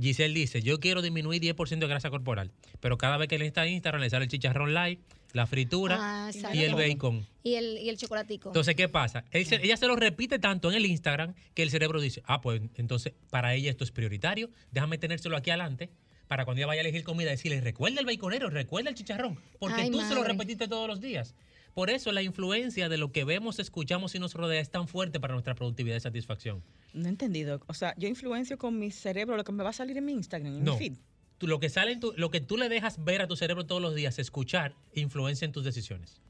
Giselle 0.00 0.34
dice, 0.34 0.62
yo 0.62 0.78
quiero 0.80 1.02
disminuir 1.02 1.40
10% 1.42 1.78
de 1.78 1.86
grasa 1.86 2.10
corporal, 2.10 2.50
pero 2.80 2.98
cada 2.98 3.16
vez 3.16 3.28
que 3.28 3.38
le 3.38 3.46
está 3.46 3.66
en 3.66 3.74
Instagram 3.74 4.00
le 4.02 4.10
sale 4.10 4.24
el 4.24 4.30
chicharrón 4.30 4.74
light, 4.74 5.00
la 5.32 5.46
fritura 5.46 5.96
Ah, 6.00 6.30
y 6.54 6.62
el 6.62 6.74
bacon. 6.74 7.26
Y 7.42 7.54
el, 7.54 7.78
y 7.78 7.88
el 7.88 7.98
chocolatico. 7.98 8.48
Entonces, 8.48 8.74
¿qué 8.74 8.88
pasa? 8.88 9.24
Él 9.30 9.44
se- 9.46 9.62
ella 9.64 9.76
se 9.76 9.86
lo 9.86 9.96
repite 9.96 10.38
tanto 10.38 10.70
en 10.70 10.76
el 10.76 10.86
Instagram 10.86 11.34
que 11.54 11.62
el 11.62 11.70
cerebro 11.70 12.00
dice, 12.00 12.22
ah, 12.26 12.40
pues 12.40 12.62
entonces 12.76 13.12
para 13.30 13.54
ella 13.54 13.70
esto 13.70 13.84
es 13.84 13.90
prioritario, 13.90 14.50
déjame 14.72 14.98
tenérselo 14.98 15.36
aquí 15.36 15.50
adelante 15.50 15.90
para 16.28 16.44
cuando 16.44 16.58
ella 16.60 16.66
vaya 16.66 16.80
a 16.80 16.84
elegir 16.84 17.04
comida 17.04 17.30
decirle, 17.30 17.60
recuerda 17.60 18.00
el 18.00 18.06
baconero, 18.06 18.50
recuerda 18.50 18.90
el 18.90 18.96
chicharrón, 18.96 19.38
porque 19.58 19.82
Ay, 19.82 19.90
tú 19.90 20.00
se 20.00 20.14
lo 20.14 20.24
repetiste 20.24 20.66
todos 20.68 20.88
los 20.88 21.00
días. 21.00 21.34
Por 21.74 21.90
eso 21.90 22.10
la 22.10 22.22
influencia 22.22 22.88
de 22.88 22.96
lo 22.96 23.12
que 23.12 23.24
vemos, 23.24 23.58
escuchamos 23.58 24.14
y 24.14 24.18
nos 24.18 24.32
rodea 24.32 24.60
es 24.62 24.70
tan 24.70 24.88
fuerte 24.88 25.20
para 25.20 25.34
nuestra 25.34 25.54
productividad 25.54 25.96
y 25.98 26.00
satisfacción. 26.00 26.62
No 26.96 27.06
he 27.06 27.10
entendido. 27.10 27.60
O 27.66 27.74
sea, 27.74 27.94
yo 27.98 28.08
influencio 28.08 28.56
con 28.58 28.78
mi 28.78 28.90
cerebro 28.90 29.36
lo 29.36 29.44
que 29.44 29.52
me 29.52 29.62
va 29.62 29.70
a 29.70 29.72
salir 29.74 29.96
en 29.98 30.04
mi 30.06 30.12
Instagram, 30.12 30.56
en 30.56 30.64
No. 30.64 30.72
mi 30.72 30.78
feed. 30.78 30.92
Tú- 31.38 31.46
lo, 31.46 31.60
que 31.60 31.68
sale 31.68 31.92
en 31.92 32.00
tu- 32.00 32.14
lo 32.16 32.30
que 32.30 32.40
tú 32.40 32.56
le 32.56 32.68
dejas 32.70 33.04
ver 33.04 33.20
a 33.20 33.28
tu 33.28 33.36
cerebro 33.36 33.66
todos 33.66 33.82
los 33.82 33.94
días, 33.94 34.18
escuchar, 34.18 34.74
influencia 34.94 35.44
en 35.44 35.52
tus 35.52 35.64
decisiones. 35.64 36.22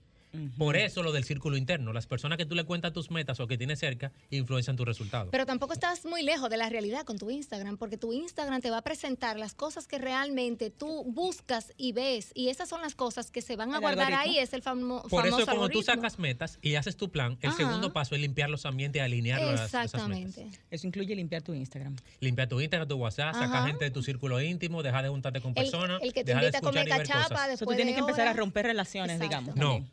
Por 0.58 0.76
eso 0.76 1.02
lo 1.02 1.12
del 1.12 1.24
círculo 1.24 1.56
interno. 1.56 1.92
Las 1.92 2.06
personas 2.06 2.38
que 2.38 2.46
tú 2.46 2.54
le 2.54 2.64
cuentas 2.64 2.92
tus 2.92 3.10
metas 3.10 3.40
o 3.40 3.46
que 3.46 3.56
tienes 3.58 3.78
cerca 3.78 4.12
influencian 4.30 4.76
tus 4.76 4.86
resultados. 4.86 5.28
Pero 5.30 5.46
tampoco 5.46 5.72
estás 5.72 6.04
muy 6.04 6.22
lejos 6.22 6.48
de 6.50 6.56
la 6.56 6.68
realidad 6.68 7.04
con 7.04 7.18
tu 7.18 7.30
Instagram, 7.30 7.76
porque 7.76 7.96
tu 7.96 8.12
Instagram 8.12 8.60
te 8.60 8.70
va 8.70 8.78
a 8.78 8.82
presentar 8.82 9.38
las 9.38 9.54
cosas 9.54 9.86
que 9.86 9.98
realmente 9.98 10.70
tú 10.70 11.04
buscas 11.04 11.72
y 11.76 11.92
ves, 11.92 12.30
y 12.34 12.48
esas 12.48 12.68
son 12.68 12.80
las 12.82 12.94
cosas 12.94 13.30
que 13.30 13.42
se 13.42 13.56
van 13.56 13.74
a 13.74 13.78
guardar 13.78 14.06
algoritmo. 14.12 14.32
ahí, 14.34 14.38
es 14.38 14.52
el 14.52 14.62
famo- 14.62 15.02
Por 15.08 15.26
eso 15.26 15.36
famoso 15.38 15.46
cuando 15.46 15.68
tú 15.68 15.82
sacas 15.82 16.18
metas 16.18 16.58
y 16.62 16.74
haces 16.76 16.96
tu 16.96 17.10
plan, 17.10 17.38
el 17.42 17.48
Ajá. 17.50 17.56
segundo 17.58 17.92
paso 17.92 18.14
es 18.14 18.20
limpiar 18.20 18.50
los 18.50 18.66
ambientes 18.66 19.00
y 19.00 19.02
alinearlos 19.02 19.48
a 19.48 19.52
las- 19.54 19.68
esas 19.68 19.84
Exactamente. 19.86 20.44
metas. 20.44 20.60
Eso 20.70 20.86
incluye 20.86 21.14
limpiar 21.14 21.42
tu 21.42 21.54
Instagram. 21.54 21.96
Limpia 22.20 22.48
tu 22.48 22.60
Instagram, 22.60 22.88
tu 22.88 22.96
WhatsApp, 22.96 23.34
saca 23.34 23.58
Ajá. 23.58 23.66
gente 23.66 23.84
de 23.84 23.90
tu 23.90 24.02
círculo 24.02 24.40
íntimo, 24.40 24.82
deja 24.82 25.02
de 25.02 25.08
juntarte 25.08 25.40
con 25.40 25.54
personas, 25.54 26.02
el 26.02 26.12
que 26.12 26.24
te 26.24 26.30
deja 26.32 26.40
de 26.40 26.46
invita 26.46 26.58
a 26.58 26.60
comer 26.60 26.88
cachapa 26.88 27.14
cosas. 27.22 27.30
O 27.32 27.34
sea, 27.34 27.48
después 27.48 27.68
tú 27.68 27.76
tienes 27.76 27.94
de 27.94 27.96
que 27.96 28.00
empezar 28.00 28.28
a 28.28 28.32
romper 28.32 28.66
relaciones, 28.66 29.16
Exacto. 29.16 29.28
digamos. 29.28 29.56
No, 29.56 29.72
también. 29.74 29.90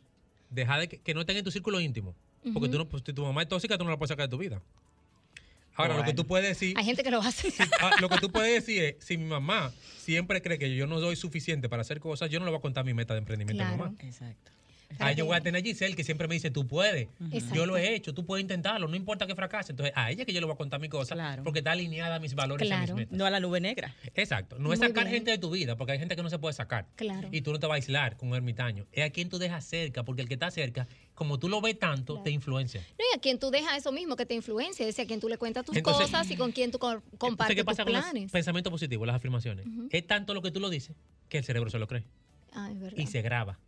Deja 0.54 0.78
de 0.78 0.88
que, 0.88 0.98
que 0.98 1.14
no 1.14 1.20
estén 1.20 1.36
en 1.36 1.44
tu 1.44 1.50
círculo 1.50 1.80
íntimo. 1.80 2.14
Porque 2.52 2.68
tú 2.68 2.76
no, 2.76 2.86
pues, 2.86 3.02
si 3.06 3.12
tu 3.12 3.22
mamá 3.24 3.42
es 3.42 3.48
tóxica, 3.48 3.78
tú 3.78 3.84
no 3.84 3.90
la 3.90 3.96
puedes 3.96 4.10
sacar 4.10 4.28
de 4.28 4.30
tu 4.30 4.38
vida. 4.38 4.60
Ahora, 5.76 5.96
lo 5.96 6.04
que 6.04 6.12
tú 6.12 6.24
puedes 6.26 6.46
decir, 6.46 6.76
Hay 6.78 6.84
gente 6.84 7.02
que 7.02 7.10
lo 7.10 7.20
hace. 7.20 7.52
ah, 7.80 7.90
lo 8.00 8.08
que 8.08 8.18
tú 8.18 8.30
puedes 8.30 8.52
decir 8.64 8.82
es, 8.84 9.04
si 9.04 9.16
mi 9.16 9.24
mamá 9.24 9.72
siempre 9.98 10.40
cree 10.40 10.58
que 10.58 10.74
yo 10.76 10.86
no 10.86 11.00
doy 11.00 11.16
suficiente 11.16 11.68
para 11.68 11.82
hacer 11.82 12.00
cosas, 12.00 12.30
yo 12.30 12.38
no 12.38 12.44
le 12.44 12.52
voy 12.52 12.58
a 12.58 12.62
contar 12.62 12.84
mi 12.84 12.94
meta 12.94 13.14
de 13.14 13.18
emprendimiento 13.18 13.64
a 13.64 13.70
mi 13.70 13.76
mamá. 13.76 13.94
Exacto. 14.00 14.52
Ahí 14.98 15.16
yo 15.16 15.26
voy 15.26 15.36
a 15.36 15.40
tener 15.40 15.60
a 15.60 15.64
Giselle 15.64 15.96
que 15.96 16.04
siempre 16.04 16.28
me 16.28 16.34
dice, 16.34 16.50
tú 16.50 16.66
puedes. 16.66 17.08
Exacto. 17.32 17.54
Yo 17.56 17.66
lo 17.66 17.76
he 17.76 17.94
hecho, 17.94 18.14
tú 18.14 18.24
puedes 18.24 18.42
intentarlo, 18.42 18.86
no 18.86 18.94
importa 18.96 19.26
que 19.26 19.34
fracase. 19.34 19.72
Entonces, 19.72 19.92
a 19.96 20.10
ella 20.10 20.24
que 20.24 20.32
yo 20.32 20.40
le 20.40 20.46
voy 20.46 20.54
a 20.54 20.56
contar 20.56 20.80
mi 20.80 20.88
cosa 20.88 21.14
Claro. 21.14 21.42
porque 21.42 21.58
está 21.60 21.72
alineada 21.72 22.16
a 22.16 22.18
mis 22.20 22.34
valores 22.34 22.68
y 22.68 22.72
a 22.72 22.76
mis 22.76 22.84
Claro. 22.86 22.96
metas. 22.98 23.18
No 23.18 23.26
a 23.26 23.30
la 23.30 23.40
nube 23.40 23.60
negra. 23.60 23.94
Exacto. 24.14 24.56
No 24.58 24.72
es 24.72 24.78
Muy 24.78 24.88
sacar 24.88 25.04
bien. 25.04 25.16
gente 25.16 25.30
de 25.32 25.38
tu 25.38 25.50
vida, 25.50 25.76
porque 25.76 25.92
hay 25.92 25.98
gente 25.98 26.14
que 26.16 26.22
no 26.22 26.30
se 26.30 26.38
puede 26.38 26.52
sacar. 26.54 26.86
Claro. 26.96 27.28
Y 27.32 27.40
tú 27.40 27.52
no 27.52 27.58
te 27.58 27.66
vas 27.66 27.74
a 27.74 27.76
aislar 27.76 28.16
con 28.16 28.28
un 28.28 28.36
ermitaño. 28.36 28.86
Es 28.92 29.04
a 29.04 29.10
quien 29.10 29.28
tú 29.28 29.38
dejas 29.38 29.64
cerca, 29.64 30.04
porque 30.04 30.22
el 30.22 30.28
que 30.28 30.34
está 30.34 30.50
cerca, 30.50 30.86
como 31.14 31.38
tú 31.38 31.48
lo 31.48 31.60
ves 31.60 31.78
tanto, 31.78 32.20
te 32.22 32.30
influencia. 32.30 32.80
No, 32.98 33.04
y 33.12 33.16
a 33.16 33.20
quien 33.20 33.38
tú 33.38 33.50
dejas 33.50 33.76
eso 33.78 33.90
mismo 33.90 34.14
que 34.16 34.26
te 34.26 34.34
influencia, 34.34 34.86
es 34.86 34.98
a 34.98 35.06
quien 35.06 35.18
tú 35.20 35.28
le 35.28 35.38
cuentas 35.38 35.64
tus 35.64 35.76
Entonces- 35.76 36.06
cosas 36.06 36.30
y 36.30 36.36
con 36.36 36.52
quien 36.52 36.70
tú 36.70 36.78
co- 36.78 37.02
compartes 37.18 37.56
¿qué 37.56 37.62
tus 37.62 37.66
pasa 37.66 37.84
con 37.84 37.92
los 37.92 38.02
planes. 38.02 38.30
pensamientos 38.30 38.70
positivos, 38.70 39.06
las 39.06 39.16
afirmaciones? 39.16 39.66
Es 39.90 40.06
tanto 40.06 40.34
lo 40.34 40.42
que 40.42 40.50
tú 40.52 40.60
lo 40.60 40.70
dices 40.70 40.94
que 41.28 41.38
el 41.38 41.44
cerebro 41.44 41.68
se 41.70 41.78
lo 41.78 41.86
cree 41.88 42.04
Ah, 42.52 42.70
es 42.70 42.78
verdad. 42.78 42.98
y 42.98 43.06
se 43.06 43.20
graba. 43.22 43.58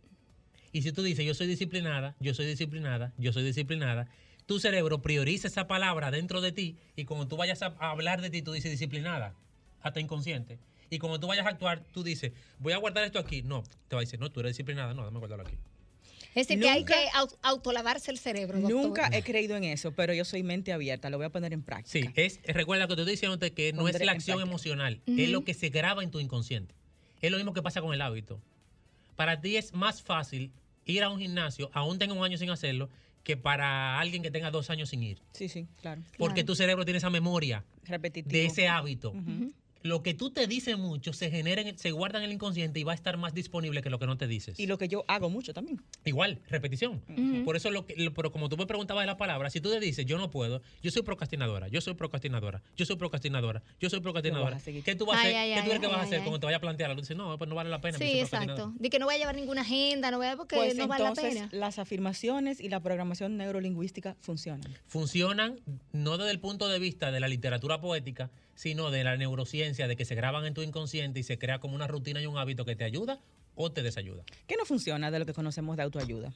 Y 0.71 0.81
si 0.81 0.91
tú 0.91 1.01
dices, 1.03 1.25
yo 1.25 1.33
soy 1.33 1.47
disciplinada, 1.47 2.15
yo 2.19 2.33
soy 2.33 2.45
disciplinada, 2.45 3.13
yo 3.17 3.31
soy 3.33 3.43
disciplinada, 3.43 4.07
tu 4.45 4.59
cerebro 4.59 5.01
prioriza 5.01 5.47
esa 5.47 5.67
palabra 5.67 6.11
dentro 6.11 6.41
de 6.41 6.51
ti 6.51 6.77
y 6.95 7.05
cuando 7.05 7.27
tú 7.27 7.35
vayas 7.37 7.61
a 7.61 7.73
hablar 7.79 8.21
de 8.21 8.29
ti, 8.29 8.41
tú 8.41 8.51
dices 8.53 8.71
disciplinada, 8.71 9.33
hasta 9.81 9.99
inconsciente. 9.99 10.59
Y 10.89 10.99
cuando 10.99 11.19
tú 11.19 11.27
vayas 11.27 11.45
a 11.45 11.49
actuar, 11.49 11.83
tú 11.91 12.03
dices, 12.03 12.31
voy 12.59 12.71
a 12.73 12.77
guardar 12.77 13.03
esto 13.03 13.19
aquí. 13.19 13.41
No, 13.41 13.63
te 13.89 13.95
va 13.95 14.01
a 14.01 14.05
decir, 14.05 14.19
no, 14.19 14.31
tú 14.31 14.39
eres 14.39 14.51
disciplinada, 14.51 14.93
no, 14.93 15.01
déjame 15.01 15.19
guardarlo 15.19 15.45
aquí. 15.45 15.57
Es 16.33 16.47
decir, 16.47 16.61
que 16.61 16.69
hay 16.69 16.79
Nunca- 16.81 16.93
que 16.95 17.09
au- 17.17 17.35
autolavarse 17.41 18.11
el 18.11 18.19
cerebro, 18.19 18.59
doctor. 18.59 18.81
Nunca 18.83 19.09
he 19.11 19.23
creído 19.23 19.55
en 19.57 19.63
eso, 19.65 19.91
pero 19.93 20.13
yo 20.13 20.23
soy 20.23 20.43
mente 20.43 20.71
abierta. 20.71 21.09
Lo 21.09 21.17
voy 21.17 21.25
a 21.25 21.29
poner 21.29 21.51
en 21.51 21.59
Sí, 21.61 21.65
práctica. 21.65 22.11
es, 22.15 22.39
recuerda 22.45 22.87
que 22.87 22.95
te 22.95 23.01
estoy 23.01 23.13
diciéndote 23.13 23.51
que 23.53 23.73
no 23.73 23.87
es 23.89 23.99
la 23.99 24.11
acción 24.11 24.37
práctica. 24.37 24.49
emocional, 24.49 25.01
es 25.07 25.29
lo 25.29 25.43
que 25.43 25.53
se 25.55 25.69
graba 25.69 26.03
en 26.03 26.11
tu 26.11 26.19
inconsciente. 26.19 26.75
Es 27.21 27.31
lo 27.31 27.37
mismo 27.37 27.53
que 27.53 27.63
pasa 27.63 27.81
con 27.81 27.93
el 27.93 28.01
hábito. 28.01 28.39
Para 29.17 29.41
ti 29.41 29.57
es 29.57 29.73
más 29.73 30.01
fácil 30.01 30.53
ir 30.85 31.03
a 31.03 31.09
un 31.09 31.19
gimnasio, 31.19 31.69
aún 31.73 31.97
tenga 31.99 32.13
un 32.13 32.23
año 32.23 32.37
sin 32.37 32.49
hacerlo, 32.51 32.87
que 33.23 33.35
para 33.35 33.99
alguien 33.99 34.23
que 34.23 34.31
tenga 34.31 34.51
dos 34.51 34.69
años 34.69 34.89
sin 34.89 35.03
ir. 35.03 35.21
Sí, 35.33 35.49
sí, 35.49 35.67
claro. 35.81 36.01
Porque 36.17 36.35
Claro. 36.35 36.45
tu 36.45 36.55
cerebro 36.55 36.85
tiene 36.85 36.99
esa 36.99 37.09
memoria 37.09 37.65
Repetitivo. 37.83 38.31
de 38.31 38.45
ese 38.45 38.69
hábito 38.69 39.13
lo 39.83 40.03
que 40.03 40.13
tú 40.13 40.31
te 40.31 40.47
dices 40.47 40.77
mucho 40.77 41.13
se 41.13 41.29
genera, 41.31 41.61
en 41.61 41.67
el- 41.69 41.77
se 41.77 41.91
guarda 41.91 42.17
en 42.19 42.25
el 42.25 42.31
inconsciente 42.31 42.79
y 42.79 42.83
va 42.83 42.91
a 42.91 42.95
estar 42.95 43.17
más 43.17 43.33
disponible 43.33 43.81
que 43.81 43.89
lo 43.89 43.99
que 43.99 44.05
no 44.05 44.17
te 44.17 44.27
dices. 44.27 44.59
Y 44.59 44.67
lo 44.67 44.77
que 44.77 44.87
yo 44.87 45.05
hago 45.07 45.29
mucho 45.29 45.53
también. 45.53 45.81
Igual, 46.05 46.41
repetición. 46.49 47.01
Ujú. 47.09 47.45
Por 47.45 47.55
eso, 47.55 47.69
lo 47.71 47.85
que, 47.85 47.95
lo- 47.95 48.13
pero 48.13 48.31
como 48.31 48.49
tú 48.49 48.57
me 48.57 48.65
preguntabas 48.65 49.03
de 49.03 49.07
la 49.07 49.17
palabra, 49.17 49.49
si 49.49 49.61
tú 49.61 49.69
te 49.71 49.79
dices, 49.79 50.05
yo 50.05 50.17
no 50.17 50.29
puedo, 50.29 50.61
yo 50.81 50.91
soy 50.91 51.01
procrastinadora, 51.03 51.67
yo 51.67 51.81
soy 51.81 51.93
procrastinadora, 51.93 52.61
yo 52.75 52.85
soy 52.85 52.95
procrastinadora, 52.97 53.63
yo 53.79 53.89
soy 53.89 53.99
procrastinadora, 54.01 54.57
a. 54.57 54.83
¿qué 54.83 54.95
tú 54.95 55.05
vas 55.05 55.17
a 55.17 55.21
hacer? 55.21 55.35
ay, 55.35 55.53
¿Qué 55.53 55.59
tú 55.61 55.65
crees 55.67 55.79
que 55.81 55.87
vas 55.87 55.95
a 55.97 55.99
ay, 56.01 56.05
hacer 56.07 56.19
ay. 56.19 56.23
cuando 56.23 56.39
te 56.39 56.45
vaya 56.47 56.57
a 56.57 56.61
plantear 56.61 56.89
algo? 56.89 57.01
Dices, 57.01 57.17
no, 57.17 57.37
pues 57.37 57.47
no 57.49 57.55
vale 57.55 57.69
la 57.69 57.81
pena. 57.81 57.97
Sí, 57.97 58.03
exacto. 58.05 58.29
procrastinadora". 58.45 58.73
De 58.79 58.89
que 58.89 58.99
no 58.99 59.05
voy 59.05 59.15
a 59.15 59.17
llevar 59.17 59.35
ninguna 59.35 59.61
agenda, 59.61 60.11
no 60.11 60.17
voy 60.17 60.27
a 60.27 60.35
porque 60.37 60.55
Pues 60.55 60.75
no 60.75 60.87
vale 60.87 61.03
la 61.03 61.09
entonces 61.09 61.33
pena. 61.35 61.49
las 61.51 61.79
afirmaciones 61.79 62.59
y 62.59 62.69
la 62.69 62.79
programación 62.81 63.37
neurolingüística 63.37 64.15
funcionan. 64.21 64.61
Funcionan 64.87 65.59
no 65.93 66.17
desde 66.17 66.31
el 66.31 66.39
punto 66.39 66.67
de 66.67 66.79
vista 66.79 67.11
de 67.11 67.19
la 67.19 67.27
literatura 67.27 67.79
poética, 67.81 68.31
sino 68.55 68.89
de 68.89 69.03
la 69.03 69.15
neurociencia, 69.17 69.66
de 69.75 69.95
que 69.95 70.05
se 70.05 70.15
graban 70.15 70.45
en 70.45 70.53
tu 70.53 70.61
inconsciente 70.61 71.19
y 71.19 71.23
se 71.23 71.37
crea 71.37 71.59
como 71.59 71.75
una 71.75 71.87
rutina 71.87 72.21
y 72.21 72.25
un 72.25 72.37
hábito 72.37 72.63
que 72.65 72.75
te 72.75 72.83
ayuda 72.85 73.19
o 73.55 73.71
te 73.71 73.83
desayuda. 73.83 74.23
¿Qué 74.47 74.55
no 74.57 74.65
funciona 74.65 75.11
de 75.11 75.19
lo 75.19 75.25
que 75.25 75.33
conocemos 75.33 75.75
de 75.75 75.83
autoayuda? 75.83 76.31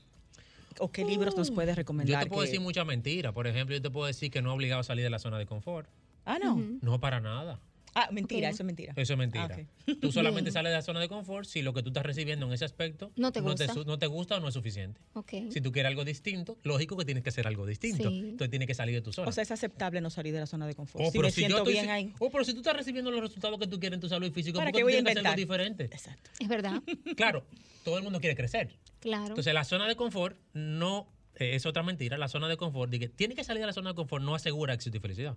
¿O 0.80 0.92
qué 0.92 1.06
libros 1.06 1.36
nos 1.38 1.52
puedes 1.52 1.74
Yo 1.76 1.78
recomendar? 1.78 2.24
te 2.24 2.30
puedo 2.30 2.42
que- 2.42 2.48
decir 2.48 2.60
mucha 2.62 2.84
mentira. 2.84 3.32
Por 3.32 3.46
ejemplo, 3.48 3.76
yo 3.76 3.82
te 3.82 3.90
puedo 3.90 4.08
decir 4.08 4.32
que 4.32 4.42
no 4.42 4.50
es 4.52 4.56
obligado 4.56 4.82
a 4.82 4.84
salir 4.84 5.04
de 5.04 5.10
la 5.10 5.20
zona 5.20 5.38
de 5.38 5.46
confort. 5.46 5.88
Ah, 6.26 6.40
no. 6.44 6.56
Ujú. 6.56 6.80
No 6.82 7.00
para 7.00 7.20
nada. 7.20 7.60
Ah, 7.94 8.10
mentira, 8.12 8.50
eso 8.50 8.64
es 8.64 8.66
mentira. 8.66 8.94
Eso 8.96 9.14
es 9.14 9.20
mentira. 9.20 9.50
Ah. 9.52 9.94
Tú 10.00 10.12
solamente 10.12 10.50
Bien. 10.50 10.54
sales 10.54 10.72
de 10.72 10.76
la 10.78 10.82
zona 10.82 11.00
de 11.02 11.10
confort 11.10 11.46
si 11.48 11.62
lo 11.62 11.74
que 11.74 11.82
tú 11.84 11.90
estás 11.90 12.06
recibiendo 12.06 12.46
en 12.46 12.54
ese 12.54 12.64
aspecto 12.64 13.12
No 13.18 13.32
te 13.32 13.42
gusta. 13.42 13.74
su- 13.74 13.84
no 13.84 14.00
te 14.00 14.08
gusta 14.08 14.38
o 14.38 14.40
no 14.40 14.48
es 14.48 14.54
suficiente. 14.54 15.02
Ok. 15.14 15.34
Si 15.50 15.60
tú 15.62 15.72
quieres 15.72 15.90
algo 15.90 16.06
distinto, 16.06 16.58
lógico 16.64 16.96
que 16.96 17.04
tienes 17.06 17.24
que 17.24 17.30
hacer 17.30 17.48
algo 17.48 17.66
distinto. 17.66 18.10
Sí. 18.10 18.20
Entonces 18.20 18.50
tienes 18.50 18.68
que 18.68 18.74
salir 18.76 18.96
de 18.96 19.02
tu 19.02 19.12
zona. 19.12 19.28
O 19.28 19.32
sea, 19.32 19.42
es 19.44 19.52
aceptable 19.52 20.00
no 20.02 20.10
salir 20.10 20.34
de 20.34 20.40
la 20.40 20.46
zona 20.48 20.68
de 20.68 20.76
confort. 20.76 21.04
Oh, 21.06 21.12
si 21.12 21.18
pero 21.18 21.24
me 21.28 21.32
si 21.32 21.42
yo 21.42 21.48
siento 21.48 21.58
estoy- 21.64 21.74
bien 21.74 21.90
ahí. 21.90 22.14
oh, 22.20 22.30
pero 22.32 22.44
si 22.46 22.54
tú 22.54 22.60
estás 22.60 22.76
recibiendo 22.78 23.12
los 23.12 23.22
resultados 23.22 23.60
que 23.60 23.68
tú 23.68 23.80
quieres 23.80 23.96
en 23.98 24.02
tu 24.02 24.08
salud 24.10 24.32
física, 24.32 24.58
¿Para 24.60 24.72
¿por 24.72 24.78
qué 24.80 24.84
voy 24.84 24.94
a 24.94 24.96
que 24.96 25.00
hacer 25.02 25.18
algo 25.18 25.20
inventar? 25.20 25.38
diferente? 25.38 25.84
Exacto. 25.86 26.30
Es 26.40 26.48
verdad. 26.48 26.82
Claro, 27.18 27.44
todo 27.84 27.98
el 27.98 28.04
mundo 28.04 28.20
quiere 28.22 28.36
crecer. 28.36 28.70
Claro. 29.02 29.28
Entonces, 29.28 29.54
la 29.54 29.64
zona 29.66 29.88
de 29.88 29.96
confort 29.96 30.38
no 30.54 31.08
eh, 31.36 31.56
es 31.56 31.66
otra 31.66 31.84
mentira. 31.84 32.18
La 32.18 32.28
zona 32.28 32.48
de 32.48 32.56
confort, 32.58 32.90
de 32.92 33.00
que 33.00 33.10
tiene 33.10 33.36
que 33.36 33.44
salir 33.44 33.60
de 33.62 33.68
la 33.68 33.74
zona 33.74 33.90
de 33.90 33.96
confort, 33.96 34.24
no 34.24 34.36
asegura 34.36 34.74
éxito 34.74 34.98
y 34.98 35.00
felicidad. 35.00 35.36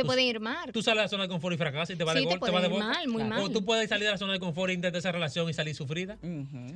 Te 0.00 0.06
pueden 0.06 0.24
ir 0.26 0.40
mal. 0.40 0.72
Tú 0.72 0.82
sales 0.82 0.98
de 0.98 1.02
la 1.04 1.08
zona 1.08 1.22
de 1.24 1.28
confort 1.28 1.54
y 1.54 1.58
fracasas 1.58 1.90
y 1.90 1.96
te 1.96 2.04
va 2.04 2.12
Sí, 2.12 2.18
de 2.20 2.24
te 2.24 2.28
gol, 2.30 2.40
te 2.40 2.44
va 2.46 2.50
puede 2.50 2.62
de 2.62 2.66
ir 2.68 2.72
boca. 2.82 2.84
mal, 2.94 3.08
muy 3.08 3.22
Claro. 3.22 3.40
O 3.42 3.44
mal. 3.46 3.52
tú 3.52 3.64
puedes 3.64 3.88
salir 3.88 4.04
de 4.06 4.10
la 4.12 4.18
zona 4.18 4.32
de 4.34 4.40
confort 4.40 4.70
e 4.70 4.74
intentar 4.74 4.98
esa 4.98 5.12
relación 5.12 5.48
y 5.48 5.54
salir 5.54 5.74
sufrida. 5.74 6.18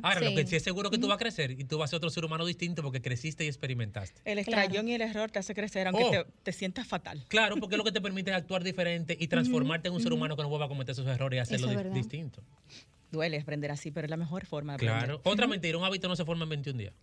Ahora, 0.03 0.21
lo 0.21 0.35
que 0.35 0.47
sí 0.47 0.57
es 0.57 0.63
seguro 0.63 0.91
que 0.91 0.99
tú 0.99 1.09
vas 1.09 1.17
a 1.17 1.19
crecer 1.19 1.51
y 1.53 1.65
tú 1.65 1.79
vas 1.79 1.89
a 1.89 1.91
ser 1.91 1.97
otro 1.99 2.11
ser 2.11 2.25
humano 2.25 2.45
distinto 2.47 2.83
porque 2.83 3.01
creciste 3.03 3.45
y 3.45 3.49
experimentaste. 3.49 4.21
El 4.25 4.45
Claro. 4.45 4.63
estrellón 4.63 4.89
y 4.89 4.95
el 4.95 5.03
error 5.03 5.31
te 5.31 5.39
hace 5.39 5.55
crecer, 5.55 5.87
aunque 5.89 6.05
Oh. 6.05 6.11
te, 6.11 6.25
te 6.43 6.53
sientas 6.53 6.87
fatal. 6.87 7.25
Claro, 7.29 7.57
porque 7.57 7.75
es 7.75 7.79
lo 7.79 7.85
que 7.85 7.93
te 7.93 8.01
permite 8.01 8.31
es 8.31 8.37
actuar 8.37 8.63
diferente 8.65 9.17
y 9.19 9.29
transformarte 9.29 9.89
en 9.89 9.95
un 9.95 10.03
ser 10.03 10.13
humano 10.13 10.37
que 10.37 10.43
no 10.43 10.49
vuelva 10.49 10.67
a 10.67 10.69
cometer 10.69 10.93
esos 10.93 11.07
errores 11.07 11.37
y 11.37 11.41
hacerlo 11.41 11.69
di- 11.69 11.77
verdad. 11.77 11.93
distinto. 11.95 12.43
Duele 13.11 13.39
aprender 13.39 13.71
así, 13.71 13.91
pero 13.93 14.07
es 14.07 14.11
la 14.11 14.17
mejor 14.17 14.45
forma 14.45 14.73
de 14.73 14.77
aprender. 14.89 14.99
Claro. 15.05 15.21
Otra 15.25 15.47
mentira, 15.47 15.79
un 15.79 15.85
hábito 15.85 16.09
no 16.09 16.17
se 16.17 16.25
forma 16.25 16.43
en 16.45 16.49
21 16.51 16.79
días. 16.79 16.95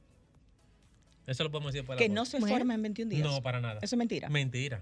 Eso 1.27 1.43
lo 1.43 1.51
podemos 1.51 1.71
decir 1.71 1.86
por 1.86 1.95
Que 1.97 2.10
no 2.10 2.25
se 2.25 2.39
Bueno. 2.39 2.55
forma 2.57 2.73
en 2.73 2.81
21 2.81 3.10
días. 3.10 3.23
No, 3.25 3.41
para 3.41 3.62
nada. 3.62 3.79
Eso 3.81 3.95
es 3.95 3.97
mentira. 3.97 4.27
Mentira. 4.29 4.81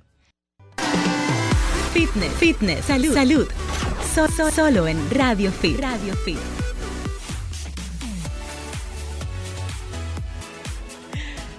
Fitness, 1.94 2.34
fitness, 2.34 2.86
salud, 2.86 3.14
salud. 3.14 3.48
So- 4.14 4.28
so- 4.28 4.52
solo 4.52 4.88
en 4.88 4.98
Radio 5.12 5.52
Fit. 5.52 5.80
Radio 5.80 6.16
Fit. 6.26 6.38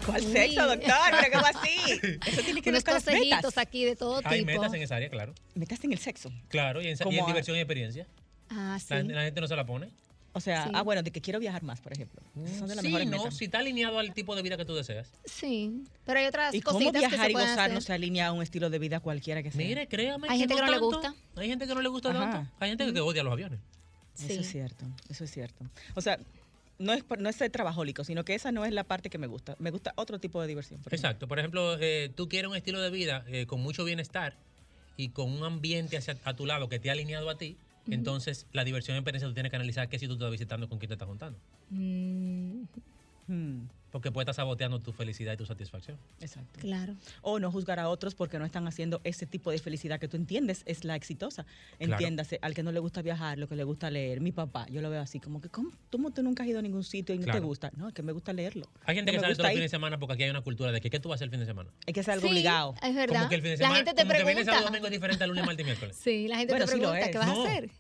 ¿Cuál 0.07 0.23
sexo, 0.23 0.67
doctor? 0.67 0.93
¿Pero 1.21 1.33
cómo 1.33 1.47
así? 1.47 2.19
Eso 2.27 2.43
tiene 2.43 2.63
que 2.63 2.73
ver 2.73 2.83
con 2.83 2.95
las 2.95 3.05
consejitos 3.05 3.37
metas. 3.45 3.59
aquí 3.59 3.85
de 3.85 3.97
todo 3.97 4.21
Hay 4.25 4.41
tipo. 4.41 4.53
metas 4.53 4.73
en 4.75 4.83
esa 4.83 4.97
área, 4.97 5.09
claro. 5.09 5.35
Metas 5.55 5.85
en 5.85 5.93
el 5.93 5.99
sexo. 5.99 6.33
Claro, 6.49 6.81
y 6.83 6.89
en, 6.89 6.97
y 7.11 7.19
en 7.19 7.27
diversión 7.27 7.57
y 7.57 7.61
experiencia. 7.61 8.07
Ah, 8.49 8.79
sí. 8.81 8.95
La 9.05 9.23
gente 9.23 9.41
no 9.41 9.47
se 9.47 9.55
la 9.57 9.65
pone. 9.67 9.89
O 10.33 10.41
sea, 10.41 10.65
Sí. 10.67 10.71
ah, 10.75 10.83
bueno, 10.83 11.03
de 11.03 11.11
que 11.11 11.21
quiero 11.21 11.41
viajar 11.41 11.63
más, 11.65 11.81
por 11.81 11.93
ejemplo. 11.93 12.21
Son 12.57 12.69
de 12.69 12.77
las 12.77 12.83
sí, 12.83 12.89
mejores 12.89 13.09
no, 13.09 13.17
metas. 13.19 13.37
si 13.37 13.47
está 13.47 13.59
alineado 13.59 13.99
al 13.99 14.15
tipo 14.15 14.37
de 14.37 14.43
vida 14.43 14.57
que 14.57 14.65
tú 14.65 14.75
deseas. 14.77 15.11
Sí. 15.25 15.83
Pero 16.07 16.21
hay 16.21 16.27
otras 16.27 16.55
¿Y 16.55 16.61
cómo 16.61 16.79
cositas 16.79 17.03
que 17.03 17.09
viajar 17.09 17.27
se 17.27 17.31
y 17.31 17.35
gozar 17.35 17.59
hacer. 17.59 17.73
no 17.75 17.81
se 17.81 17.93
alinea 17.93 18.29
a 18.29 18.33
un 18.33 18.43
estilo 18.43 18.71
de 18.71 18.79
vida 18.79 19.01
cualquiera 19.01 19.43
que 19.43 19.51
sea? 19.51 19.59
Mire, 19.67 19.89
créame. 19.89 20.29
Hay 20.31 20.39
gente 20.39 20.55
que 20.55 20.61
no 20.61 20.67
le 20.67 20.73
tanto. 20.75 20.87
gusta. 20.87 21.15
Hay 21.37 21.49
gente 21.49 21.67
que 21.67 21.75
no 21.75 21.83
le 21.83 21.89
gusta 21.89 22.11
Ajá. 22.11 22.31
tanto. 22.31 22.53
Hay 22.61 22.69
gente 22.71 22.93
que 22.93 23.01
odia 23.01 23.25
los 23.25 23.33
aviones. 23.33 23.59
Eso 24.17 24.27
Sí. 24.29 24.35
es 24.35 24.51
cierto, 24.51 24.85
eso 25.09 25.25
es 25.25 25.31
cierto. 25.33 25.65
O 25.95 26.01
sea, 26.01 26.19
no 26.79 26.93
es, 26.93 27.03
por- 27.03 27.21
no 27.21 27.29
es 27.29 27.37
ser 27.37 27.51
trabajólico, 27.51 28.05
sino 28.05 28.25
que 28.25 28.35
esa 28.35 28.53
no 28.53 28.65
es 28.65 28.73
la 28.73 28.85
parte 28.85 29.11
que 29.11 29.19
me 29.19 29.27
gusta. 29.27 29.57
Me 29.59 29.71
gusta 29.73 29.93
otro 29.97 30.19
tipo 30.21 30.41
de 30.41 30.47
diversión. 30.47 30.81
por. 30.81 30.95
Exacto. 30.95 31.27
Por 31.27 31.39
ejemplo, 31.41 31.77
eh, 31.81 32.11
tú 32.15 32.29
quieres 32.29 32.49
un 32.51 32.57
estilo 32.57 32.81
de 32.81 32.91
vida 32.91 33.25
eh, 33.29 33.47
con 33.47 33.61
mucho 33.61 33.85
bienestar 33.85 34.37
y 34.97 35.09
con 35.09 35.31
un 35.31 35.43
ambiente 35.43 35.97
hacia, 35.97 36.17
a 36.25 36.35
tu 36.35 36.47
lado 36.47 36.69
que 36.69 36.79
te 36.79 36.89
ha 36.91 36.93
alineado 36.93 37.29
a 37.31 37.37
ti. 37.39 37.57
Entonces, 37.89 38.47
la 38.53 38.65
diversión 38.65 38.97
y 38.97 38.99
experiencia 38.99 39.29
tú 39.29 39.35
tienes 39.35 39.51
que 39.51 39.57
analizar 39.57 39.89
qué 39.89 39.99
si 39.99 40.07
tú 40.07 40.15
estás 40.15 40.31
visitando 40.31 40.69
con 40.69 40.79
quién 40.79 40.89
te 40.89 40.95
estás 40.95 41.09
juntando. 41.09 41.39
Mm, 41.69 42.65
Hmm, 43.27 43.69
Porque 43.91 44.13
puede 44.13 44.25
estar 44.25 44.35
saboteando 44.35 44.79
tu 44.81 44.93
felicidad 44.93 45.33
y 45.33 45.37
tu 45.37 45.47
satisfacción. 45.47 45.99
exacto. 46.21 46.61
claro. 46.61 46.95
O 47.23 47.39
no 47.39 47.51
juzgar 47.51 47.79
a 47.81 47.89
otros 47.89 48.15
porque 48.15 48.39
no 48.39 48.45
están 48.45 48.67
haciendo 48.69 49.01
ese 49.05 49.27
tipo 49.27 49.51
de 49.51 49.59
felicidad 49.59 49.99
que 49.99 50.09
tú 50.09 50.17
entiendes 50.17 50.63
es 50.67 50.85
la 50.85 50.95
exitosa. 50.97 51.45
Claro. 51.79 51.93
Entiéndase, 51.95 52.39
al 52.43 52.55
que 52.55 52.63
no 52.63 52.73
le 52.73 52.79
gusta 52.81 53.03
viajar, 53.03 53.39
lo 53.39 53.49
que 53.49 53.57
le 53.57 53.65
gusta 53.65 53.91
leer. 53.91 54.21
Mi 54.21 54.33
papá, 54.33 54.67
yo 54.71 54.81
lo 54.81 54.91
veo 54.91 55.01
así, 55.01 55.19
como 55.21 55.41
que, 55.41 55.49
¿cómo 55.49 55.71
tú, 55.91 56.11
tú 56.11 56.23
nunca 56.23 56.43
has 56.45 56.49
ido 56.49 56.59
a 56.59 56.63
ningún 56.63 56.85
sitio 56.85 57.15
y 57.15 57.19
no 57.19 57.33
te 57.33 57.41
gusta? 57.41 57.71
No, 57.77 57.89
es 57.89 57.95
que 57.95 58.03
me 58.03 58.13
gusta 58.13 58.33
leerlo. 58.33 58.67
Hay 58.85 58.95
gente 58.95 59.11
No 59.13 59.17
que 59.17 59.21
sale 59.23 59.35
los 59.35 59.39
ir. 59.47 59.47
fines 59.51 59.63
de 59.65 59.69
semana 59.69 59.99
porque 59.99 60.15
aquí 60.15 60.23
hay 60.25 60.31
una 60.31 60.43
cultura 60.43 60.73
de 60.73 60.81
que 60.81 60.91
¿qué 60.91 61.01
tú 61.01 61.09
vas 61.09 61.17
a 61.17 61.19
hacer 61.19 61.27
el 61.27 61.31
fin 61.31 61.41
de 61.41 61.47
semana? 61.47 61.71
Hay 61.87 61.93
que 61.93 62.01
hacer 62.01 62.15
algo 62.15 62.27
Sí, 62.27 62.33
obligado. 62.33 62.75
Es 62.83 62.95
verdad. 62.95 63.17
Como 63.17 63.29
que 63.29 63.35
el 63.35 63.43
fin 63.43 63.51
de 63.51 63.57
la 63.57 63.59
semana, 63.59 63.77
gente 63.77 63.91
te 63.95 64.03
como 64.03 64.13
que 64.13 64.25
viernes, 64.25 64.45
sábado, 64.47 64.63
pregunta. 64.65 64.71
domingo 64.71 64.87
es 64.87 64.93
diferente 64.93 65.25
al 65.25 65.31
lunes, 65.31 65.47
martes 65.47 65.63
y 65.63 65.65
miércoles. 65.67 65.97
Sí, 66.01 66.29
la 66.29 66.37
gente 66.39 66.53
Bueno, 66.53 66.67
te 66.67 66.73
pregunta, 66.73 67.01
es. 67.01 67.09
¿qué 67.11 67.19
vas 67.19 67.27
No. 67.27 67.43
a 67.45 67.49
hacer? 67.49 67.71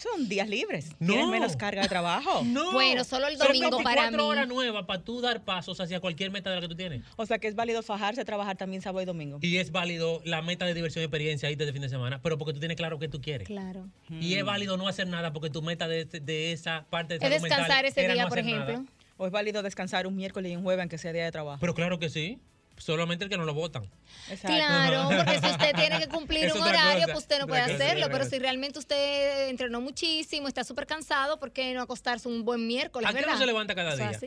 Son 0.00 0.28
días 0.30 0.48
libres. 0.48 0.92
No. 0.98 1.12
Tienes 1.12 1.28
menos 1.28 1.56
carga 1.56 1.82
de 1.82 1.88
trabajo. 1.88 2.42
No. 2.50 2.72
Bueno, 2.72 3.04
solo 3.04 3.26
el 3.28 3.36
Son 3.36 3.48
domingo 3.48 3.82
para 3.82 4.02
24 4.08 4.16
mí. 4.16 4.22
horas 4.30 4.48
nuevas 4.48 4.86
para 4.86 5.02
tú 5.02 5.20
dar 5.20 5.44
pasos 5.44 5.78
hacia 5.78 6.00
cualquier 6.00 6.30
meta 6.30 6.48
de 6.48 6.56
la 6.56 6.62
que 6.62 6.68
tú 6.68 6.74
tienes. 6.74 7.02
O 7.16 7.26
sea 7.26 7.38
que 7.38 7.48
es 7.48 7.54
válido 7.54 7.82
fajarse, 7.82 8.24
trabajar 8.24 8.56
también 8.56 8.80
sábado 8.80 9.02
y 9.02 9.04
domingo. 9.04 9.38
Y 9.42 9.58
es 9.58 9.72
válido 9.72 10.22
la 10.24 10.40
meta 10.40 10.64
de 10.64 10.72
diversión 10.72 11.02
y 11.02 11.04
experiencia 11.04 11.48
ahí 11.50 11.54
desde 11.54 11.68
el 11.68 11.74
fin 11.74 11.82
de 11.82 11.90
semana, 11.90 12.20
pero 12.22 12.38
porque 12.38 12.54
tú 12.54 12.60
tienes 12.60 12.76
claro 12.78 12.98
qué 12.98 13.08
tú 13.08 13.20
quieres. 13.20 13.46
Claro. 13.46 13.86
Y 14.08 14.34
es 14.36 14.44
válido 14.44 14.76
no 14.78 14.88
hacer 14.88 15.06
nada 15.06 15.32
porque 15.34 15.50
tu 15.50 15.60
meta 15.60 15.86
de, 15.86 16.06
de 16.06 16.52
esa 16.52 16.86
parte 16.88 17.18
de 17.18 17.26
Es 17.26 17.42
descansar 17.42 17.84
ese 17.84 18.08
día, 18.08 18.22
no 18.24 18.28
por 18.30 18.38
ejemplo. 18.38 18.72
nada. 18.72 18.84
O 19.18 19.26
es 19.26 19.32
válido 19.32 19.62
descansar 19.62 20.06
un 20.06 20.16
miércoles 20.16 20.50
y 20.50 20.56
un 20.56 20.62
jueves, 20.62 20.80
aunque 20.82 20.96
sea 20.96 21.12
día 21.12 21.24
de 21.24 21.30
trabajo. 21.32 21.58
Pero 21.60 21.74
claro 21.74 21.98
que 21.98 22.08
sí. 22.08 22.38
Solamente 22.78 23.24
el 23.24 23.30
que 23.30 23.36
no 23.36 23.44
lo 23.44 23.52
votan. 23.54 23.84
Exacto. 24.30 24.48
Claro, 24.56 25.08
porque 25.16 25.38
si 25.40 25.46
usted 25.52 25.74
tiene 25.74 25.98
que 25.98 26.08
cumplir 26.08 26.52
un 26.52 26.62
horario, 26.62 27.02
cosa. 27.02 27.06
pues 27.12 27.18
usted 27.18 27.38
no 27.40 27.46
puede 27.46 27.62
cosa, 27.62 27.74
hacerlo. 27.74 28.08
Pero 28.10 28.24
si 28.24 28.38
realmente 28.38 28.78
usted 28.78 29.48
entrenó 29.48 29.80
muchísimo, 29.80 30.48
está 30.48 30.64
súper 30.64 30.86
cansado, 30.86 31.38
¿por 31.38 31.52
qué 31.52 31.74
no 31.74 31.82
acostarse 31.82 32.26
un 32.28 32.44
buen 32.44 32.66
miércoles, 32.66 33.08
¿A 33.08 33.12
qué 33.12 33.24
uno 33.26 33.36
se 33.38 33.46
levanta 33.46 33.74
cada 33.74 33.94
día? 33.96 34.18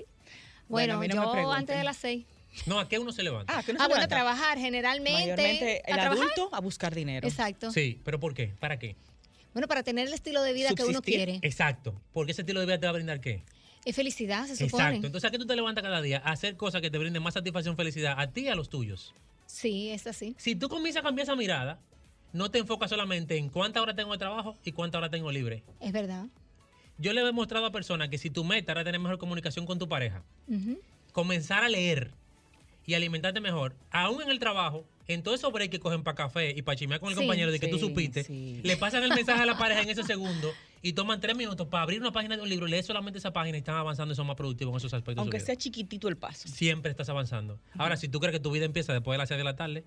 Bueno, 0.67 1.01
a 1.01 1.07
no 1.07 1.35
yo 1.35 1.51
antes 1.51 1.77
de 1.77 1.83
las 1.83 1.97
seis. 1.97 2.25
No, 2.67 2.79
¿a 2.79 2.87
qué 2.87 2.99
uno 2.99 3.11
se 3.11 3.23
levanta? 3.23 3.57
Ah, 3.57 3.63
que 3.63 3.73
no 3.73 3.79
Ah, 3.79 3.83
se 3.83 3.89
bueno, 3.89 3.95
levanta. 4.05 4.15
trabajar 4.15 4.57
generalmente. 4.59 5.19
Mayormente 5.19 5.81
¿A 5.85 5.89
el 5.89 5.95
trabajar? 5.95 6.17
adulto 6.17 6.49
a 6.53 6.59
buscar 6.61 6.93
dinero. 6.93 7.27
Exacto. 7.27 7.71
Sí, 7.71 7.99
pero 8.05 8.19
¿por 8.19 8.35
qué? 8.35 8.53
¿Para 8.59 8.77
qué? 8.77 8.95
Bueno, 9.53 9.67
para 9.67 9.83
tener 9.83 10.07
el 10.07 10.13
estilo 10.13 10.41
de 10.43 10.53
vida 10.53 10.69
que 10.75 10.83
uno 10.83 11.01
quiere. 11.01 11.39
Exacto. 11.41 11.99
Porque 12.11 12.31
ese 12.31 12.41
estilo 12.41 12.59
de 12.59 12.67
vida 12.67 12.79
te 12.79 12.85
va 12.85 12.91
a 12.91 12.93
brindar 12.93 13.19
qué? 13.21 13.43
Es 13.85 13.95
felicidad, 13.95 14.45
se 14.47 14.55
supone. 14.55 14.83
Exacto. 14.83 15.07
Entonces, 15.07 15.27
¿a 15.27 15.31
qué 15.31 15.37
tú 15.37 15.45
te 15.45 15.55
levantas 15.55 15.83
cada 15.83 16.01
día? 16.01 16.21
A 16.23 16.31
hacer 16.31 16.55
cosas 16.55 16.81
que 16.81 16.89
te 16.89 16.97
brinden 16.97 17.21
más 17.21 17.33
satisfacción, 17.33 17.75
felicidad 17.75 18.15
a 18.17 18.27
ti 18.31 18.41
y 18.41 18.47
a 18.47 18.55
los 18.55 18.69
tuyos. 18.69 19.13
Sí, 19.45 19.89
es 19.89 20.07
así. 20.07 20.35
Si 20.37 20.55
tú 20.55 20.69
comienzas 20.69 21.01
a 21.01 21.03
cambiar 21.03 21.25
esa 21.25 21.35
mirada, 21.35 21.79
no 22.31 22.49
te 22.49 22.59
enfocas 22.59 22.89
solamente 22.89 23.37
en 23.37 23.49
cuántas 23.49 23.83
horas 23.83 23.95
tengo 23.95 24.11
de 24.11 24.17
trabajo 24.17 24.57
y 24.63 24.71
cuántas 24.71 24.99
horas 24.99 25.11
tengo 25.11 25.31
libre. 25.31 25.63
Es 25.79 25.91
verdad. 25.91 26.25
Yo 26.97 27.13
le 27.13 27.21
he 27.21 27.25
demostrado 27.25 27.65
a 27.65 27.71
personas 27.71 28.09
que 28.09 28.17
si 28.17 28.29
tu 28.29 28.43
meta 28.43 28.71
era 28.71 28.83
tener 28.83 28.99
mejor 28.99 29.17
comunicación 29.17 29.65
con 29.65 29.79
tu 29.79 29.89
pareja, 29.89 30.23
comenzar 31.11 31.63
a 31.63 31.69
leer 31.69 32.11
y 32.85 32.93
alimentarte 32.93 33.41
mejor, 33.41 33.75
aún 33.91 34.21
en 34.21 34.29
el 34.29 34.39
trabajo, 34.39 34.85
en 35.07 35.23
todos 35.23 35.39
esos 35.39 35.51
breaks 35.51 35.71
que 35.71 35.79
cogen 35.79 36.03
para 36.03 36.15
café 36.15 36.51
y 36.55 36.61
para 36.61 36.75
chimear 36.75 36.99
con 36.99 37.09
el 37.09 37.15
Sí. 37.15 37.21
compañero 37.21 37.51
de 37.51 37.59
que 37.59 37.67
tú 37.67 37.77
supiste, 37.79 38.23
sí. 38.23 38.61
le 38.63 38.77
pasan 38.77 39.03
el 39.03 39.09
mensaje 39.09 39.41
a 39.41 39.45
la 39.45 39.57
pareja 39.57 39.81
en 39.81 39.89
ese 39.89 40.03
segundo 40.03 40.51
y 40.81 40.93
toman 40.93 41.19
tres 41.19 41.35
minutos 41.35 41.67
para 41.67 41.83
abrir 41.83 41.99
una 42.01 42.11
página 42.11 42.35
de 42.35 42.41
un 42.43 42.49
libro, 42.49 42.67
leer 42.67 42.83
solamente 42.83 43.19
esa 43.19 43.31
página 43.31 43.57
y 43.57 43.59
están 43.59 43.75
avanzando 43.75 44.13
y 44.13 44.15
son 44.15 44.27
más 44.27 44.35
productivos 44.35 44.73
en 44.73 44.77
esos 44.77 44.93
aspectos. 44.93 45.21
Aunque 45.21 45.39
sea 45.39 45.55
chiquitito 45.55 46.07
el 46.07 46.17
paso. 46.17 46.47
Siempre 46.47 46.91
estás 46.91 47.09
avanzando. 47.09 47.59
Ahora, 47.77 47.97
si 47.97 48.07
tú 48.09 48.19
crees 48.19 48.33
que 48.33 48.39
tu 48.39 48.51
vida 48.51 48.65
empieza 48.65 48.91
después 48.93 49.15
de 49.15 49.17
las 49.19 49.29
6 49.29 49.37
de 49.37 49.43
la 49.43 49.55
tarde, 49.55 49.83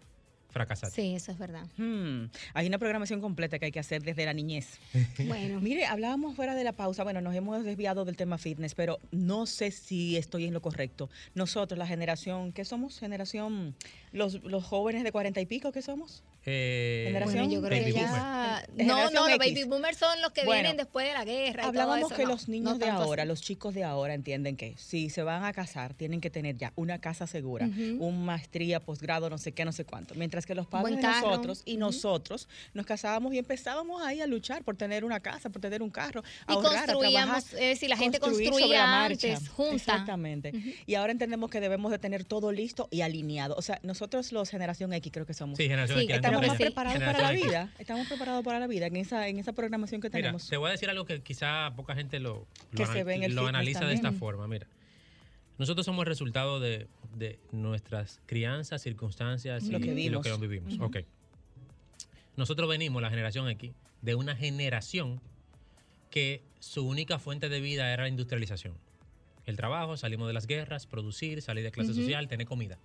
fracasaste. 0.57 1.03
Sí, 1.03 1.15
eso 1.15 1.33
es 1.33 1.39
verdad. 1.39 1.67
Hmm, 1.77 2.27
Hay 2.55 2.67
una 2.67 2.79
programación 2.79 3.21
completa 3.21 3.59
que 3.59 3.67
hay 3.67 3.73
que 3.73 3.79
hacer 3.81 4.03
desde 4.03 4.25
la 4.25 4.33
niñez. 4.33 4.79
Bueno, 5.27 5.61
Mire, 5.61 5.85
hablábamos 5.87 6.35
fuera 6.35 6.55
de 6.55 6.65
la 6.65 6.73
pausa, 6.73 7.05
bueno, 7.05 7.21
nos 7.21 7.35
hemos 7.35 7.63
desviado 7.65 8.05
del 8.05 8.17
tema 8.17 8.39
fitness, 8.39 8.75
pero 8.75 8.99
no 9.11 9.45
sé 9.47 9.71
si 9.71 10.17
estoy 10.17 10.47
en 10.47 10.55
lo 10.55 10.63
correcto. 10.63 11.11
Nosotros, 11.35 11.77
la 11.79 11.87
generación, 11.87 12.53
¿qué 12.53 12.65
somos? 12.65 12.99
Generación, 12.99 13.75
los, 14.13 14.43
los 14.45 14.65
jóvenes 14.65 15.05
de 15.05 15.13
cuarenta 15.13 15.41
y 15.41 15.47
pico, 15.47 15.73
¿qué 15.73 15.83
somos? 15.83 16.23
Eh, 16.47 17.05
Generación 17.09 17.49
Bueno, 17.49 17.53
yo 17.61 17.67
creo 17.67 17.79
baby 17.81 17.93
que 17.93 18.01
boomer. 18.01 18.15
ya... 18.17 18.65
boomer. 18.69 18.87
No, 18.87 19.11
no, 19.11 19.29
los 19.29 19.39
baby 19.39 19.65
boomers 19.65 19.99
son 19.99 20.23
los 20.23 20.31
que 20.33 20.45
Bueno, 20.45 20.63
vienen 20.63 20.77
después 20.77 21.07
de 21.07 21.13
la 21.13 21.25
guerra 21.25 21.51
y 21.51 21.55
todo 21.57 21.69
Hablábamos 21.69 22.11
eso. 22.13 22.17
que 22.17 22.23
no, 22.23 22.29
los 22.31 22.49
niños 22.49 22.73
no 22.73 22.79
de 22.79 22.89
ahora, 22.91 23.23
así. 23.23 23.29
los 23.29 23.43
chicos 23.43 23.75
de 23.75 23.85
ahora 23.85 24.15
entienden 24.15 24.57
que 24.57 24.75
si 24.79 25.11
se 25.11 25.23
van 25.23 25.45
a 25.45 25.53
casar 25.53 25.95
tienen 25.95 26.21
que 26.21 26.31
tener 26.31 26.57
ya 26.57 26.73
una 26.77 27.01
casa 27.01 27.27
segura, 27.27 27.67
un 27.67 28.25
maestría, 28.25 28.81
posgrado, 28.81 29.29
no 29.29 29.39
sé 29.39 29.53
qué, 29.53 29.65
no 29.65 29.73
sé 29.73 29.85
cuánto. 29.85 30.15
Mientras 30.15 30.47
que 30.47 30.55
los 30.55 30.67
padres 30.67 30.97
de 30.97 31.03
nosotros 31.03 31.63
y 31.65 31.77
nosotros 31.77 32.49
nos 32.75 32.87
casábamos 32.87 33.35
y 33.35 33.39
empezábamos 33.39 34.03
ahí 34.03 34.21
a 34.21 34.27
luchar 34.27 34.63
por 34.65 34.77
tener 34.77 35.05
una 35.05 35.21
casa, 35.21 35.51
por 35.51 35.61
tener 35.61 35.83
un 35.83 35.91
carro, 35.91 36.23
Y 36.49 36.53
ahorrar, 36.53 36.77
a 36.77 36.93
construíamos, 36.93 37.45
trabajar, 37.45 37.61
es 37.63 37.69
decir, 37.81 37.89
la 37.89 37.97
gente 37.97 38.21
construía 38.21 39.05
antes, 39.05 39.49
junta. 39.49 39.75
Exactamente. 39.75 40.53
Y 40.87 40.95
ahora 40.95 41.13
entendemos 41.13 41.51
que 41.51 41.61
debemos 41.61 41.91
de 41.91 41.99
tener 41.99 42.25
todo 42.25 42.53
listo 42.53 42.89
y 42.91 43.01
alineado. 43.01 43.55
O 43.57 43.63
sea, 43.63 43.81
nosotros 43.83 44.33
los 44.33 44.49
generación 44.51 44.93
X 44.93 45.13
creo 45.13 45.27
que 45.27 45.35
somos. 45.35 45.57
Sí, 45.57 45.65
generación 45.65 45.99
Sí, 45.99 46.05
X, 46.05 46.17
Estamos 46.37 46.49
más 46.49 46.57
preparados 46.59 47.03
para 47.03 47.23
la 47.23 47.33
vida. 47.33 47.73
Estamos 47.79 48.07
preparados 48.07 48.45
para 48.45 48.61
la 48.61 48.67
vida 48.67 48.87
en 48.87 48.97
esa, 48.97 49.29
en 49.29 49.39
esa 49.39 49.53
programación 49.53 50.01
que 50.01 50.09
Mira, 50.09 50.19
tenemos. 50.19 50.49
te 50.49 50.57
voy 50.57 50.69
a 50.69 50.73
decir 50.73 50.89
algo 50.91 51.05
que 51.05 51.23
quizá 51.23 51.73
poca 51.77 51.95
gente 51.95 52.21
lo, 52.21 52.47
lo, 52.73 53.05
ve 53.05 53.15
en 53.15 53.39
analiza 53.39 53.85
de 53.87 53.95
esta 53.95 54.13
forma. 54.13 54.47
Mira, 54.47 54.67
nosotros 55.59 55.87
somos 55.87 56.03
el 56.03 56.07
resultado 56.09 56.61
de, 56.61 56.87
de 57.15 57.39
nuestras 57.53 58.21
crianzas, 58.27 58.83
circunstancias 58.83 59.65
y 59.65 59.71
Lo 59.73 59.81
que 59.81 59.95
y 59.95 60.09
lo 60.11 60.21
que 60.21 60.29
vimos. 60.31 60.41
vivimos. 60.41 60.75
Ujú. 60.75 60.85
Ok. 60.85 60.97
Nosotros 62.37 62.69
venimos, 62.69 63.01
la 63.01 63.09
generación 63.09 63.49
X, 63.49 63.73
de 64.03 64.15
una 64.15 64.37
generación 64.37 65.21
que 66.11 66.43
su 66.61 66.87
única 66.87 67.19
fuente 67.19 67.49
de 67.49 67.61
vida 67.61 67.93
era 67.93 68.05
la 68.05 68.09
industrialización. 68.09 68.75
El 69.47 69.57
trabajo, 69.57 69.97
salimos 69.97 70.27
de 70.27 70.35
las 70.35 70.47
guerras, 70.47 70.87
producir, 70.87 71.41
salir 71.41 71.65
de 71.65 71.71
clase 71.71 71.95
social, 71.95 72.29
tener 72.29 72.47
comida. 72.47 72.79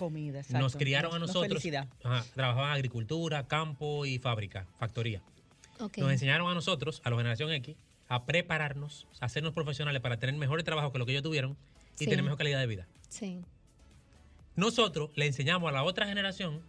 Comida, 0.00 0.38
exacto. 0.40 0.58
Nos 0.58 0.76
criaron 0.76 1.10
a 1.12 1.18
No- 1.18 1.26
no 1.26 1.26
nosotros, 1.26 1.62
ajá, 2.02 2.24
trabajaban 2.34 2.70
en 2.70 2.74
agricultura, 2.76 3.46
campo 3.46 4.06
y 4.06 4.18
fábrica, 4.18 4.66
factoría. 4.78 5.22
Nos 5.78 6.10
enseñaron 6.12 6.50
a 6.50 6.54
nosotros, 6.54 7.00
a 7.04 7.10
la 7.10 7.16
generación 7.16 7.52
X, 7.52 7.76
a 8.08 8.24
prepararnos, 8.24 9.06
a 9.20 9.26
hacernos 9.26 9.52
profesionales 9.52 10.00
para 10.02 10.18
tener 10.18 10.34
mejores 10.36 10.64
trabajos 10.64 10.90
que 10.92 10.98
lo 10.98 11.06
que 11.06 11.12
ellos 11.12 11.22
tuvieron 11.22 11.52
y 11.96 11.98
Sí. 11.98 12.06
tener 12.06 12.22
mejor 12.22 12.38
calidad 12.38 12.58
de 12.60 12.66
vida. 12.66 12.88
Sí. 13.08 13.40
Nosotros 14.56 15.10
le 15.14 15.26
enseñamos 15.26 15.68
a 15.68 15.72
la 15.72 15.82
otra 15.84 16.06
generación, 16.06 16.60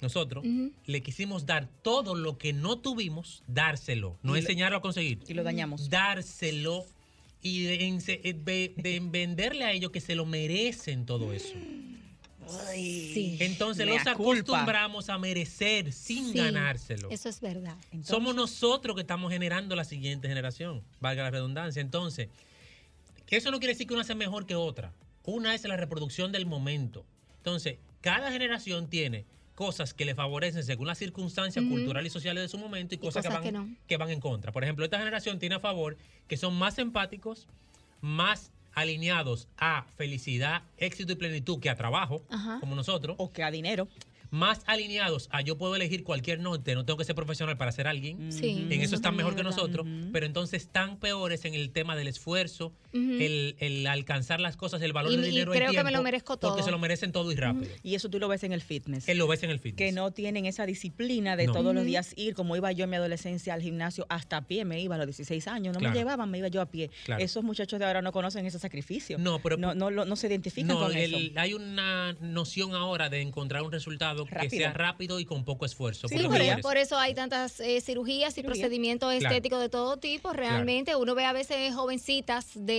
nosotros, 0.00 0.44
le 0.86 1.02
quisimos 1.02 1.44
dar 1.46 1.68
todo 1.82 2.14
lo 2.14 2.38
que 2.38 2.52
no 2.52 2.78
tuvimos, 2.78 3.42
dárselo, 3.48 4.16
no 4.22 4.32
Y 4.36 4.40
lo- 4.40 4.46
enseñarlo 4.46 4.78
a 4.78 4.80
conseguir, 4.80 5.18
Y 5.28 5.34
lo 5.34 5.42
dañamos. 5.42 5.90
dárselo 5.90 6.84
y 7.42 7.64
de, 7.64 7.80
ense- 7.88 8.20
de- 8.22 8.72
de 8.76 9.00
venderle 9.02 9.64
a 9.64 9.72
ellos 9.72 9.90
que 9.90 10.00
se 10.00 10.14
lo 10.14 10.24
merecen 10.26 11.04
todo 11.06 11.32
eso. 11.32 11.54
Sí. 12.72 13.36
Entonces 13.40 13.86
los 13.86 13.96
culpa. 13.98 14.10
acostumbramos 14.12 15.08
a 15.08 15.18
merecer 15.18 15.92
sin 15.92 16.32
Sí, 16.32 16.38
ganárselo. 16.38 17.10
Eso 17.10 17.28
es 17.28 17.40
verdad. 17.40 17.76
Entonces, 17.90 18.08
Somos 18.08 18.34
nosotros 18.34 18.94
que 18.94 19.02
estamos 19.02 19.32
generando 19.32 19.76
la 19.76 19.84
siguiente 19.84 20.28
generación, 20.28 20.82
valga 21.00 21.24
la 21.24 21.30
redundancia. 21.30 21.80
Entonces, 21.80 22.28
eso 23.28 23.50
no 23.50 23.58
quiere 23.58 23.74
decir 23.74 23.86
que 23.86 23.94
una 23.94 24.04
sea 24.04 24.14
mejor 24.14 24.46
que 24.46 24.54
otra. 24.54 24.92
Una 25.24 25.54
es 25.54 25.64
la 25.64 25.76
reproducción 25.76 26.32
del 26.32 26.46
momento. 26.46 27.04
Entonces, 27.38 27.78
cada 28.00 28.32
generación 28.32 28.88
tiene 28.88 29.26
cosas 29.54 29.92
que 29.92 30.04
le 30.04 30.14
favorecen 30.14 30.62
según 30.62 30.86
las 30.86 30.98
circunstancias 30.98 31.64
culturales 31.64 32.12
y 32.12 32.14
sociales 32.14 32.44
de 32.44 32.48
su 32.48 32.58
momento 32.58 32.94
y, 32.94 32.98
cosas, 32.98 33.26
cosas 33.26 33.40
que, 33.40 33.48
que 33.48 33.52
van, 33.52 33.70
no. 33.70 33.76
que 33.88 33.96
van 33.96 34.10
en 34.10 34.20
contra. 34.20 34.52
Por 34.52 34.62
ejemplo, 34.62 34.84
esta 34.84 34.98
generación 34.98 35.38
tiene 35.38 35.56
a 35.56 35.60
favor 35.60 35.96
que 36.28 36.36
son 36.36 36.54
más 36.54 36.78
empáticos, 36.78 37.48
más 38.00 38.52
alineados 38.80 39.48
a 39.58 39.86
felicidad, 39.96 40.62
éxito 40.76 41.12
y 41.12 41.16
plenitud 41.16 41.60
que 41.60 41.70
a 41.70 41.76
trabajo, 41.76 42.22
Ajá. 42.30 42.58
como 42.60 42.74
nosotros 42.74 43.16
o 43.18 43.30
que 43.32 43.42
a 43.42 43.50
dinero. 43.50 43.88
más 44.30 44.60
alineados 44.66 45.26
a 45.32 45.40
yo 45.40 45.56
puedo 45.56 45.74
elegir 45.74 46.04
cualquier 46.04 46.38
norte, 46.40 46.74
no 46.74 46.84
tengo 46.84 46.98
que 46.98 47.04
ser 47.04 47.14
profesional 47.14 47.56
para 47.56 47.72
ser 47.72 47.86
alguien. 47.86 48.30
Sí. 48.30 48.66
En 48.68 48.82
eso 48.82 48.94
están 48.94 49.12
también 49.12 49.26
mejor 49.26 49.36
que 49.36 49.42
nosotros, 49.42 49.86
pero 50.12 50.26
entonces 50.26 50.64
están 50.64 50.98
peores 50.98 51.46
en 51.46 51.54
el 51.54 51.70
tema 51.70 51.96
del 51.96 52.08
esfuerzo, 52.08 52.74
El, 52.92 53.56
el 53.58 53.86
alcanzar 53.86 54.40
las 54.40 54.56
cosas, 54.56 54.80
el 54.82 54.92
valor 54.92 55.12
Y- 55.12 55.16
del 55.16 55.26
y 55.26 55.30
dinero, 55.30 55.52
creo 55.52 55.70
el 55.70 55.76
que 55.76 55.84
me 55.84 55.90
lo 55.92 56.02
merezco 56.02 56.38
Porque 56.38 56.56
todo. 56.56 56.62
se 56.64 56.70
lo 56.70 56.78
merecen 56.78 57.12
todo 57.12 57.30
y 57.32 57.36
rápido. 57.36 57.70
Y 57.82 57.94
eso 57.94 58.08
tú 58.08 58.18
lo 58.18 58.28
ves 58.28 58.42
en 58.44 58.52
el 58.52 58.62
fitness. 58.62 59.08
Él 59.08 59.18
lo 59.18 59.26
ves 59.26 59.42
en 59.42 59.50
el 59.50 59.58
fitness. 59.58 59.76
que 59.88 59.92
no 59.92 60.10
tienen 60.10 60.46
esa 60.46 60.66
disciplina 60.66 61.36
de 61.36 61.46
No. 61.46 61.52
todos 61.52 61.74
los 61.74 61.84
días 61.84 62.12
ir, 62.16 62.34
como 62.34 62.56
iba 62.56 62.72
yo 62.72 62.84
en 62.84 62.90
mi 62.90 62.96
adolescencia 62.96 63.54
al 63.54 63.62
gimnasio, 63.62 64.06
hasta 64.08 64.38
a 64.38 64.42
pie 64.46 64.64
me 64.64 64.80
iba 64.80 64.94
a 64.94 64.98
los 64.98 65.06
16 65.06 65.46
años, 65.48 65.74
no 65.74 65.80
Claro. 65.80 65.92
me 65.94 65.98
llevaban, 65.98 66.30
me 66.30 66.38
iba 66.38 66.48
yo 66.48 66.60
a 66.60 66.66
pie. 66.66 66.90
Claro. 67.04 67.22
Esos 67.22 67.44
muchachos 67.44 67.78
de 67.78 67.84
ahora 67.84 68.02
no 68.02 68.12
conocen 68.12 68.46
ese 68.46 68.58
sacrificio. 68.58 69.18
No, 69.18 69.38
pero- 69.40 69.56
no, 69.56 69.74
no, 69.74 69.90
lo- 69.90 70.04
no 70.04 70.16
se 70.16 70.26
identifican 70.28 70.68
No, 70.68 70.78
con 70.80 70.96
el- 70.96 71.14
eso. 71.14 71.32
hay 71.40 71.54
una 71.54 72.14
noción 72.20 72.74
ahora 72.74 73.08
de 73.08 73.20
encontrar 73.20 73.62
un 73.62 73.72
resultado 73.72 74.24
que 74.26 74.50
sea 74.50 74.72
rápido 74.72 75.20
y 75.20 75.24
con 75.24 75.44
poco 75.44 75.66
esfuerzo. 75.66 76.08
Sí, 76.08 76.16
por 76.62 76.76
eso 76.76 76.96
hay 76.98 77.14
tantas 77.14 77.60
eh, 77.60 77.80
cirugías 77.80 78.32
y 78.32 78.34
Cirugía. 78.36 78.60
procedimientos 78.62 79.14
Claro. 79.18 79.34
estéticos 79.34 79.60
de 79.60 79.68
todo 79.68 79.96
tipo. 79.98 80.32
Realmente 80.32 80.96
uno 80.96 81.14
ve 81.14 81.24
a 81.24 81.32
veces 81.32 81.74
jovencitas 81.74 82.50
de 82.54 82.77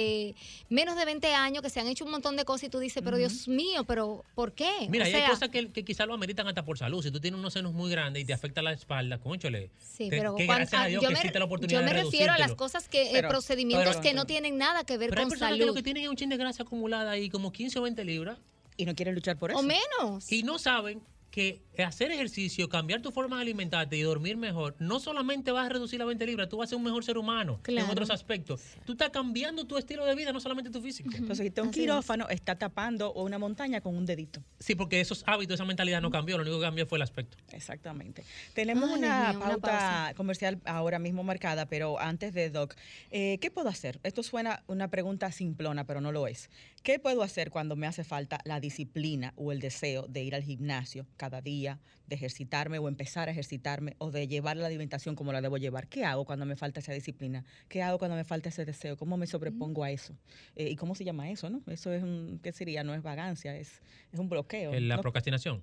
menos 0.70 0.96
de 0.96 1.06
20 1.06 1.34
años 1.34 1.62
que 1.64 1.70
se 1.70 1.80
han 1.80 1.88
hecho 1.88 2.06
un 2.06 2.12
montón 2.12 2.36
de 2.36 2.46
cosas 2.46 2.66
y 2.66 2.70
tú 2.70 2.80
dices, 2.80 3.02
pero 3.04 3.18
Dios 3.18 3.48
mío, 3.48 3.84
pero 3.86 4.24
¿por 4.36 4.54
qué? 4.54 4.70
Mira, 4.90 5.06
O 5.06 5.08
y 5.08 5.14
hay 5.14 5.30
cosas 5.30 5.50
que, 5.50 5.72
que 5.72 5.84
quizás 5.84 6.08
lo 6.08 6.14
ameritan 6.14 6.48
hasta 6.48 6.64
por 6.66 6.78
salud. 6.78 7.04
Si 7.04 7.12
tú 7.12 7.20
tienes 7.20 7.40
unos 7.40 7.54
senos 7.54 7.74
muy 7.74 7.90
grandes 7.92 8.24
y 8.24 8.26
te 8.26 8.34
afecta 8.34 8.62
la 8.62 8.74
espalda, 8.74 9.18
conchole. 9.20 9.70
Sí, 9.80 10.10
te- 10.10 10.18
pero 10.18 10.36
que 10.36 10.46
cuan- 10.46 10.58
gracias 10.60 10.82
a 10.82 10.84
ah, 10.86 10.88
Dios 10.88 11.02
yo 11.02 11.08
que 11.10 11.14
me, 11.14 11.20
existe 11.20 11.40
la 11.40 11.46
oportunidad 11.46 11.80
yo 11.82 11.86
me 11.86 11.94
de 11.94 12.04
refiero 12.04 12.34
a 12.34 12.38
las 12.38 12.56
cosas 12.56 12.88
que, 12.88 13.18
eh, 13.18 13.24
procedimientos 13.24 13.88
pero- 13.98 14.02
que 14.02 14.14
no 14.14 14.26
tienen 14.26 14.58
nada 14.58 14.84
que 14.84 14.98
ver 14.98 15.10
Pero 15.10 15.22
hay 15.22 15.26
con 15.26 15.30
personas 15.32 15.54
que 15.54 15.60
salud. 15.60 15.68
lo 15.68 15.74
que 15.76 15.84
tienen 15.84 16.04
es 16.04 16.10
un 16.10 16.16
chin 16.16 16.30
de 16.30 16.38
grasa 16.38 16.64
acumulada 16.64 17.12
ahí, 17.12 17.30
como 17.30 17.52
15 17.52 17.80
o 17.80 17.82
20 17.84 18.04
libras, 18.06 18.38
Y 18.78 18.86
no 18.86 18.96
quieren 18.96 19.14
luchar 19.16 19.38
por 19.38 19.52
eso. 19.52 19.60
O 19.60 19.64
menos. 19.64 20.32
y 20.32 20.44
no 20.44 20.58
saben 20.58 21.02
que 21.30 21.62
hacer 21.84 22.12
ejercicio, 22.12 22.68
cambiar 22.70 23.02
tu 23.02 23.12
forma 23.12 23.38
de 23.38 23.44
alimentarte 23.44 23.96
y 23.96 24.02
dormir 24.02 24.38
mejor, 24.38 24.76
no 24.80 25.00
solamente 25.00 25.52
vas 25.52 25.66
a 25.68 25.70
reducir 25.70 26.00
las 26.00 26.08
20 26.08 26.26
libras, 26.26 26.50
tú 26.50 26.58
vas 26.58 26.68
a 26.68 26.70
ser 26.70 26.78
un 26.78 26.84
mejor 26.84 27.04
ser 27.04 27.18
humano 27.18 27.60
en 27.68 27.80
otros 27.90 28.10
aspectos. 28.10 28.62
Tú 28.86 28.94
estás 28.94 29.10
cambiando 29.12 29.66
tu 29.66 29.78
estilo 29.78 30.06
de 30.06 30.16
vida, 30.16 30.34
no 30.34 30.40
solamente 30.40 30.70
tu 30.70 30.82
físico. 30.82 31.10
Entonces, 31.14 31.38
si 31.40 31.48
está 31.48 31.64
un 31.64 31.72
quirófano, 31.72 32.28
está 32.30 32.56
tapando 32.58 33.14
una 33.14 33.38
montaña 33.38 33.82
con 33.82 33.96
un 33.96 34.06
dedito. 34.06 34.44
Sí, 34.60 34.76
porque 34.76 35.00
esos 35.00 35.24
hábitos, 35.26 35.56
esa 35.56 35.66
mentalidad 35.66 36.02
no 36.02 36.12
cambió, 36.12 36.38
lo 36.38 36.44
único 36.44 36.60
que 36.60 36.66
cambió 36.66 36.86
fue 36.86 36.98
el 36.98 37.04
aspecto. 37.04 37.38
Exactamente. 37.52 38.24
Tenemos 38.54 38.90
Ay, 38.90 39.00
una 39.00 39.20
Dios 39.32 39.36
mío, 39.36 39.38
una 39.38 39.50
pauta 39.50 39.68
pausa. 39.72 40.14
comercial 40.16 40.60
ahora 40.66 41.00
mismo 41.00 41.24
marcada, 41.24 41.68
pero 41.68 42.00
antes 42.00 42.34
de 42.34 42.50
Doc, 42.50 42.76
eh, 43.12 43.38
¿qué 43.40 43.52
puedo 43.52 43.70
hacer? 43.70 44.00
Esto 44.04 44.24
suena 44.24 44.64
una 44.68 44.90
pregunta 44.90 45.32
simplona, 45.32 45.86
pero 45.86 46.02
no 46.02 46.12
lo 46.12 46.28
es. 46.28 46.50
¿Qué 46.84 47.00
puedo 47.00 47.24
hacer 47.24 47.52
cuando 47.52 47.76
me 47.76 47.88
hace 47.88 48.04
falta 48.04 48.40
la 48.46 48.60
disciplina 48.60 49.34
o 49.36 49.52
el 49.52 49.60
deseo 49.60 50.08
de 50.08 50.24
ir 50.24 50.36
al 50.36 50.44
gimnasio 50.44 51.06
cada 51.20 51.42
día, 51.42 51.80
de 52.08 52.16
ejercitarme 52.16 52.80
o 52.80 52.88
empezar 52.88 53.28
a 53.28 53.32
ejercitarme 53.32 53.96
o 54.00 54.10
de 54.10 54.28
llevar 54.28 54.58
la 54.58 54.66
alimentación 54.66 55.16
como 55.16 55.32
la 55.32 55.42
debo 55.42 55.58
llevar? 55.58 55.88
¿Qué 55.88 56.06
hago 56.06 56.26
cuando 56.26 56.48
me 56.48 56.56
falta 56.56 56.80
esa 56.80 56.94
disciplina? 56.94 57.46
¿Qué 57.68 57.84
hago 57.84 58.00
cuando 58.00 58.18
me 58.18 58.24
falta 58.24 58.50
ese 58.50 58.66
deseo? 58.66 58.98
¿Cómo 58.98 59.18
me 59.18 59.28
sobrepongo 59.28 59.84
a 59.84 59.92
eso? 59.92 60.16
Eh, 60.56 60.70
¿Y 60.70 60.76
cómo 60.76 60.96
se 60.96 61.04
llama 61.04 61.30
eso? 61.30 61.52
no? 61.52 61.62
Eso 61.68 61.94
es 61.94 62.02
un, 62.02 62.40
¿qué 62.42 62.52
sería? 62.52 62.84
No 62.84 62.96
es 62.96 63.04
vagancia, 63.04 63.56
es, 63.56 63.82
es 64.12 64.20
un 64.20 64.30
bloqueo. 64.30 64.74
La 64.80 64.96
¿no? 64.96 65.02
procrastinación. 65.02 65.62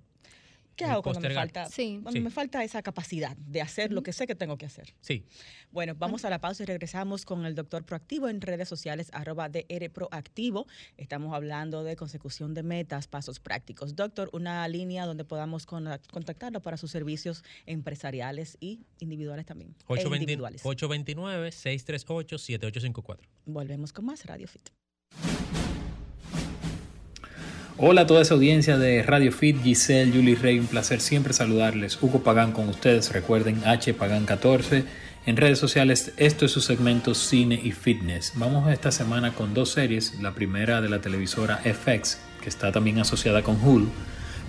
¿Qué 0.77 0.85
hago 0.85 1.03
cuando 1.03 1.21
me 1.21 1.31
falta, 1.35 1.67
Sí. 1.71 1.99
cuando 2.03 2.19
Sí. 2.19 2.21
me 2.21 2.31
falta 2.31 2.63
esa 2.63 2.83
capacidad 2.83 3.35
de 3.37 3.63
hacer 3.63 3.93
lo 3.93 4.03
que 4.03 4.13
sé 4.13 4.27
que 4.27 4.35
tengo 4.35 4.59
que 4.59 4.67
hacer? 4.67 4.93
Sí. 5.01 5.25
Bueno, 5.73 5.95
vamos 5.97 6.25
a 6.27 6.31
la 6.31 6.39
pausa 6.41 6.63
y 6.63 6.67
regresamos 6.67 7.25
con 7.25 7.47
el 7.47 7.55
doctor 7.55 7.85
Proactivo 7.85 8.29
en 8.29 8.41
redes 8.43 8.69
sociales, 8.69 9.09
arroba 9.13 9.49
DR 9.49 9.89
Proactivo. 9.91 10.67
Estamos 10.99 11.35
hablando 11.35 11.83
de 11.83 11.97
consecución 11.97 12.53
de 12.55 12.63
metas, 12.63 13.09
pasos 13.09 13.41
prácticos. 13.41 13.97
Doctor, 13.97 14.29
una 14.33 14.67
línea 14.69 15.07
donde 15.07 15.25
podamos 15.25 15.65
con- 15.67 15.89
contactarlo 16.13 16.61
para 16.61 16.77
sus 16.77 16.91
servicios 16.91 17.43
empresariales 17.65 18.59
y 18.61 18.81
individuales 19.01 19.47
también. 19.47 19.71
e 19.71 19.75
820 19.89 20.23
individuales. 20.25 20.63
829-638-7854. 20.65 23.19
Volvemos 23.47 23.93
con 23.93 24.05
más 24.05 24.25
Radio 24.27 24.47
Fit. 24.49 24.69
Hola 27.79 28.01
a 28.01 28.07
toda 28.07 28.23
esa 28.23 28.33
audiencia 28.33 28.79
de 28.79 29.03
Radio 29.03 29.31
Fit, 29.31 29.63
Giselle, 29.63 30.11
Julie 30.11 30.35
Rey, 30.35 30.59
un 30.59 30.67
placer 30.67 30.99
siempre 30.99 31.35
saludarles. 31.35 32.03
Hugo 32.03 32.23
Pagán 32.23 32.53
con 32.53 32.71
ustedes, 32.71 33.13
recuerden 33.13 33.61
H 33.67 33.93
Pagán 33.93 34.25
14. 34.25 34.85
En 35.27 35.37
redes 35.37 35.59
sociales, 35.59 36.15
esto 36.17 36.47
es 36.47 36.53
su 36.53 36.63
segmento 36.63 37.15
Cine 37.15 37.61
y 37.63 37.73
Fitness. 37.73 38.33
Vamos 38.37 38.73
esta 38.73 38.91
semana 38.91 39.35
con 39.35 39.53
dos 39.53 39.73
series, 39.73 40.19
la 40.23 40.33
primera 40.33 40.81
de 40.81 40.89
la 40.89 41.03
televisora 41.03 41.59
FX, 41.59 42.19
que 42.41 42.49
está 42.49 42.73
también 42.73 42.99
asociada 42.99 43.43
con 43.43 43.63
Hulu, 43.63 43.91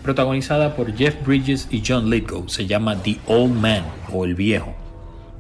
protagonizada 0.03 0.77
por 0.77 0.95
Jeff 0.95 1.15
Bridges 1.25 1.67
y 1.69 1.83
John 1.85 2.09
Lithgow. 2.09 2.47
Se 2.47 2.65
llama 2.65 3.03
The 3.03 3.17
Old 3.25 3.55
Man 3.55 3.83
o 4.09 4.23
El 4.23 4.35
Viejo. 4.35 4.73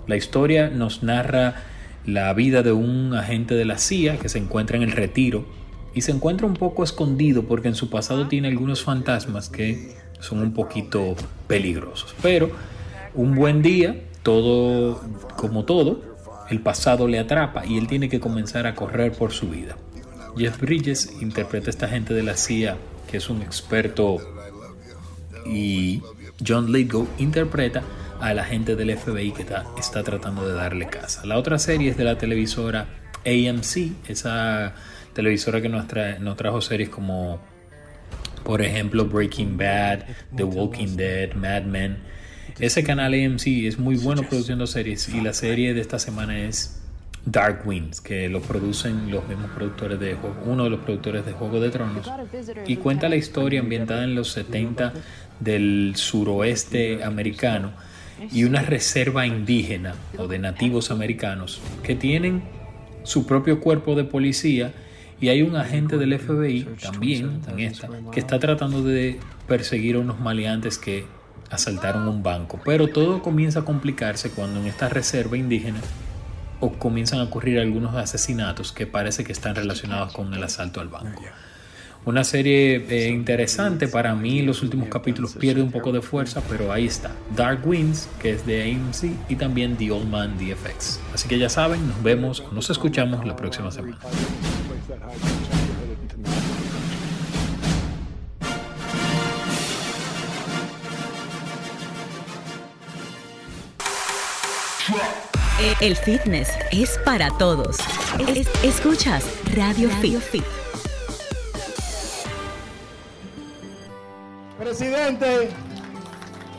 La 0.07 0.17
historia 0.17 0.69
nos 0.69 1.03
narra 1.03 1.63
la 2.05 2.33
vida 2.33 2.63
de 2.63 2.73
un 2.73 3.15
agente 3.15 3.55
de 3.55 3.63
la 3.63 3.77
CIA 3.77 4.17
que 4.17 4.27
se 4.27 4.39
encuentra 4.39 4.75
en 4.75 4.83
el 4.83 4.91
retiro 4.91 5.45
y 5.97 6.01
se 6.01 6.11
encuentra 6.11 6.45
un 6.45 6.53
poco 6.53 6.83
escondido 6.83 7.47
porque 7.47 7.69
en 7.69 7.73
su 7.73 7.89
pasado 7.89 8.27
tiene 8.27 8.49
algunos 8.49 8.83
fantasmas 8.83 9.49
que 9.49 9.95
son 10.19 10.43
un 10.43 10.53
poquito 10.53 11.15
peligrosos. 11.47 12.13
Pero 12.21 12.51
un 13.15 13.33
buen 13.33 13.63
día, 13.63 14.03
todo 14.21 15.01
como 15.37 15.65
todo, 15.65 16.03
el 16.51 16.61
pasado 16.61 17.07
le 17.07 17.17
atrapa 17.17 17.65
y 17.65 17.79
él 17.79 17.87
tiene 17.87 18.09
que 18.09 18.19
comenzar 18.19 18.67
a 18.67 18.75
correr 18.75 19.11
por 19.13 19.31
su 19.31 19.49
vida. 19.49 19.75
Jeff 20.37 20.61
Bridges 20.61 21.13
interpreta 21.19 21.65
a 21.65 21.71
esta 21.71 21.87
agente 21.87 22.13
de 22.13 22.21
la 22.21 22.37
CIA 22.37 22.77
que 23.09 23.17
es 23.17 23.27
un 23.27 23.41
experto 23.41 24.17
y 25.47 26.03
John 26.47 26.71
Lithgow 26.71 27.07
interpreta 27.17 27.81
al 28.21 28.37
agente 28.37 28.75
del 28.75 28.95
FBI 28.95 29.31
que 29.31 29.41
está, 29.41 29.65
está 29.79 30.03
tratando 30.03 30.47
de 30.47 30.53
darle 30.53 30.85
casa. 30.89 31.25
La 31.25 31.39
otra 31.39 31.57
serie 31.57 31.89
es 31.89 31.97
de 31.97 32.03
la 32.03 32.19
televisora 32.19 32.85
AMC, 33.25 33.93
esa 34.07 34.75
televisora 35.17 35.59
que 35.63 35.67
nos, 35.67 35.87
trae, 35.87 36.19
nos 36.19 36.37
trajo 36.37 36.61
series 36.61 36.89
como, 36.89 37.39
por 38.43 38.61
ejemplo, 38.61 39.05
Breaking 39.05 39.57
Bad, 39.57 40.03
The 40.35 40.43
Walking 40.43 40.95
Dead, 40.95 41.33
Mad 41.33 41.63
Men. 41.63 41.97
Ese 42.59 42.83
canal 42.83 43.15
AMC 43.15 43.47
es 43.65 43.79
muy 43.79 43.97
bueno 43.97 44.21
produciendo 44.21 44.67
series 44.67 45.09
y 45.09 45.21
la 45.21 45.33
serie 45.33 45.73
de 45.73 45.81
esta 45.81 45.97
semana 45.97 46.39
es 46.39 46.83
Dark 47.25 47.63
Winds, 47.65 47.99
que 47.99 48.29
lo 48.29 48.41
producen 48.41 49.09
los 49.09 49.27
mismos 49.27 49.49
productores 49.55 49.99
de 49.99 50.15
uno 50.45 50.65
de 50.65 50.69
los 50.69 50.81
productores 50.81 51.25
de 51.25 51.31
Juego 51.31 51.59
de 51.59 51.71
Tronos, 51.71 52.11
y 52.67 52.75
cuenta 52.75 53.09
la 53.09 53.15
historia 53.15 53.59
ambientada 53.59 54.03
en 54.03 54.13
los 54.13 54.31
70 54.33 54.93
del 55.39 55.93
suroeste 55.95 57.03
americano 57.03 57.73
y 58.31 58.43
una 58.43 58.61
reserva 58.61 59.25
indígena 59.25 59.95
o 60.19 60.27
de 60.27 60.37
nativos 60.37 60.91
americanos 60.91 61.59
que 61.81 61.95
tienen 61.95 62.43
su 63.01 63.25
propio 63.25 63.59
cuerpo 63.61 63.95
de 63.95 64.03
policía 64.03 64.73
y 65.19 65.29
hay 65.29 65.41
un 65.41 65.55
agente 65.55 65.97
del 65.97 66.17
FBI 66.17 66.67
también 66.81 67.41
en 67.47 67.59
esta 67.59 67.89
que 68.11 68.19
está 68.19 68.39
tratando 68.39 68.83
de 68.83 69.19
perseguir 69.47 69.95
a 69.95 69.99
unos 69.99 70.19
maleantes 70.19 70.77
que 70.77 71.05
asaltaron 71.49 72.07
un 72.07 72.23
banco. 72.23 72.59
Pero 72.63 72.87
todo 72.87 73.21
comienza 73.21 73.59
a 73.59 73.65
complicarse 73.65 74.29
cuando 74.31 74.59
en 74.59 74.67
esta 74.67 74.89
reserva 74.89 75.37
indígena 75.37 75.79
o 76.59 76.73
comienzan 76.73 77.19
a 77.19 77.23
ocurrir 77.23 77.59
algunos 77.59 77.95
asesinatos 77.95 78.71
que 78.71 78.87
parece 78.87 79.23
que 79.23 79.31
están 79.31 79.55
relacionados 79.55 80.13
con 80.13 80.33
el 80.33 80.43
asalto 80.43 80.81
al 80.81 80.89
banco. 80.89 81.21
Una 82.05 82.23
serie 82.23 82.85
eh, 82.89 83.09
interesante, 83.09 83.89
para 83.89 84.15
mí 84.15 84.41
los 84.41 84.63
últimos 84.63 84.87
capítulos 84.87 85.35
pierde 85.35 85.61
un 85.61 85.71
poco 85.71 85.91
de 85.91 86.01
fuerza, 86.01 86.41
pero 86.47 86.71
ahí 86.71 86.85
está. 86.85 87.11
Dark 87.35 87.67
Winds, 87.67 88.07
que 88.21 88.31
es 88.31 88.45
de 88.45 88.63
AMC, 88.63 89.29
y 89.29 89.35
también 89.35 89.75
The 89.75 89.91
Old 89.91 90.09
Man 90.09 90.37
DFX. 90.37 91.01
Así 91.13 91.27
que 91.27 91.37
ya 91.37 91.49
saben, 91.49 91.85
nos 91.85 92.01
vemos, 92.01 92.43
nos 92.53 92.69
escuchamos 92.69 93.25
la 93.25 93.35
próxima 93.35 93.71
semana. 93.71 93.97
El 105.81 105.95
fitness 105.95 106.49
es 106.71 106.97
para 107.03 107.29
todos. 107.37 107.77
Es- 108.27 108.47
escuchas 108.63 109.23
Radio, 109.55 109.89
Fit. 109.89 110.43
Presidente, 114.59 115.49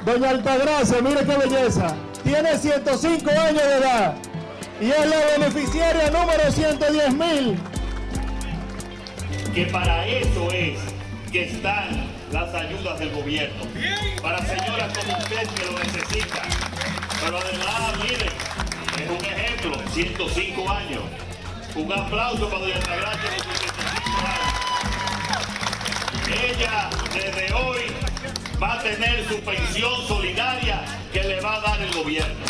doña 0.04 0.30
Altagracia, 0.30 1.00
mire 1.02 1.24
qué 1.24 1.36
belleza. 1.36 1.94
Tiene 2.22 2.56
105 2.58 3.30
años 3.30 3.62
de 3.62 3.76
edad 3.76 4.14
y 4.80 4.90
es 4.90 5.06
la 5.06 5.16
beneficiaria 5.38 6.10
número 6.10 6.50
110 6.50 7.14
mil. 7.14 7.58
Que 9.58 9.66
para 9.72 10.06
eso 10.06 10.48
es 10.52 10.78
que 11.32 11.46
están 11.46 11.88
las 12.30 12.54
ayudas 12.54 12.96
del 13.00 13.10
gobierno. 13.10 13.64
Para 14.22 14.38
señoras 14.38 14.96
como 14.96 15.18
usted 15.18 15.48
que 15.48 15.64
lo 15.64 15.72
necesitan. 15.80 16.48
Pero 17.20 17.38
además, 17.38 17.92
miren, 18.00 18.28
es 19.02 19.10
un 19.10 19.24
ejemplo, 19.24 19.82
105 19.92 20.70
años. 20.70 21.02
Un 21.74 21.92
aplauso 21.92 22.48
para 22.48 22.60
Doña 22.60 22.76
Altagracia 22.76 23.30
de 23.30 23.38
sus 23.38 23.58
105 23.58 24.26
años. 24.28 24.54
Ella 26.40 26.90
desde 27.12 27.52
hoy 27.54 27.80
va 28.62 28.74
a 28.74 28.82
tener 28.84 29.26
su 29.26 29.40
pensión 29.40 30.06
solidaria 30.06 30.84
que 31.12 31.24
le 31.24 31.40
va 31.40 31.56
a 31.56 31.60
dar 31.62 31.82
el 31.82 31.92
gobierno. 31.94 32.46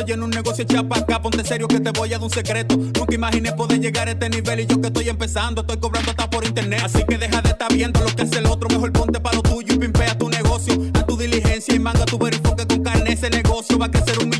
Se 0.00 0.06
llena 0.06 0.24
un 0.24 0.30
negocio 0.30 0.64
chapa 0.64 0.98
acá, 0.98 1.20
ponte 1.20 1.44
serio 1.44 1.68
que 1.68 1.78
te 1.78 1.90
voy 1.90 2.08
a 2.08 2.12
dar 2.12 2.22
un 2.22 2.30
secreto. 2.30 2.76
Nunca 2.76 3.14
imaginé 3.14 3.52
poder 3.52 3.80
llegar 3.80 4.08
a 4.08 4.12
este 4.12 4.30
nivel 4.30 4.60
y 4.60 4.66
yo 4.66 4.80
que 4.80 4.86
estoy 4.86 5.08
empezando, 5.08 5.60
estoy 5.60 5.78
cobrando 5.78 6.10
hasta 6.10 6.30
por 6.30 6.44
internet. 6.44 6.80
Así 6.84 7.04
que 7.04 7.18
deja 7.18 7.42
de 7.42 7.50
estar 7.50 7.72
viendo 7.72 8.00
lo 8.00 8.06
que 8.06 8.22
hace 8.22 8.38
el 8.38 8.46
otro, 8.46 8.68
mejor 8.68 8.92
ponte 8.92 9.20
para 9.20 9.36
lo 9.36 9.42
tuyo 9.42 9.74
y 9.74 9.78
pimpea 9.78 10.16
tu 10.16 10.28
negocio. 10.28 10.74
Haz 10.94 11.06
tu 11.06 11.16
diligencia 11.16 11.74
y 11.74 11.78
manga 11.78 12.04
tu 12.06 12.18
verifone 12.18 12.56
que 12.56 12.66
con 12.66 12.82
carne 12.82 13.12
ese 13.12 13.28
negocio 13.30 13.78
va 13.78 13.86
a 13.86 13.90
crecer 13.90 14.18
un 14.20 14.30
millón. 14.30 14.39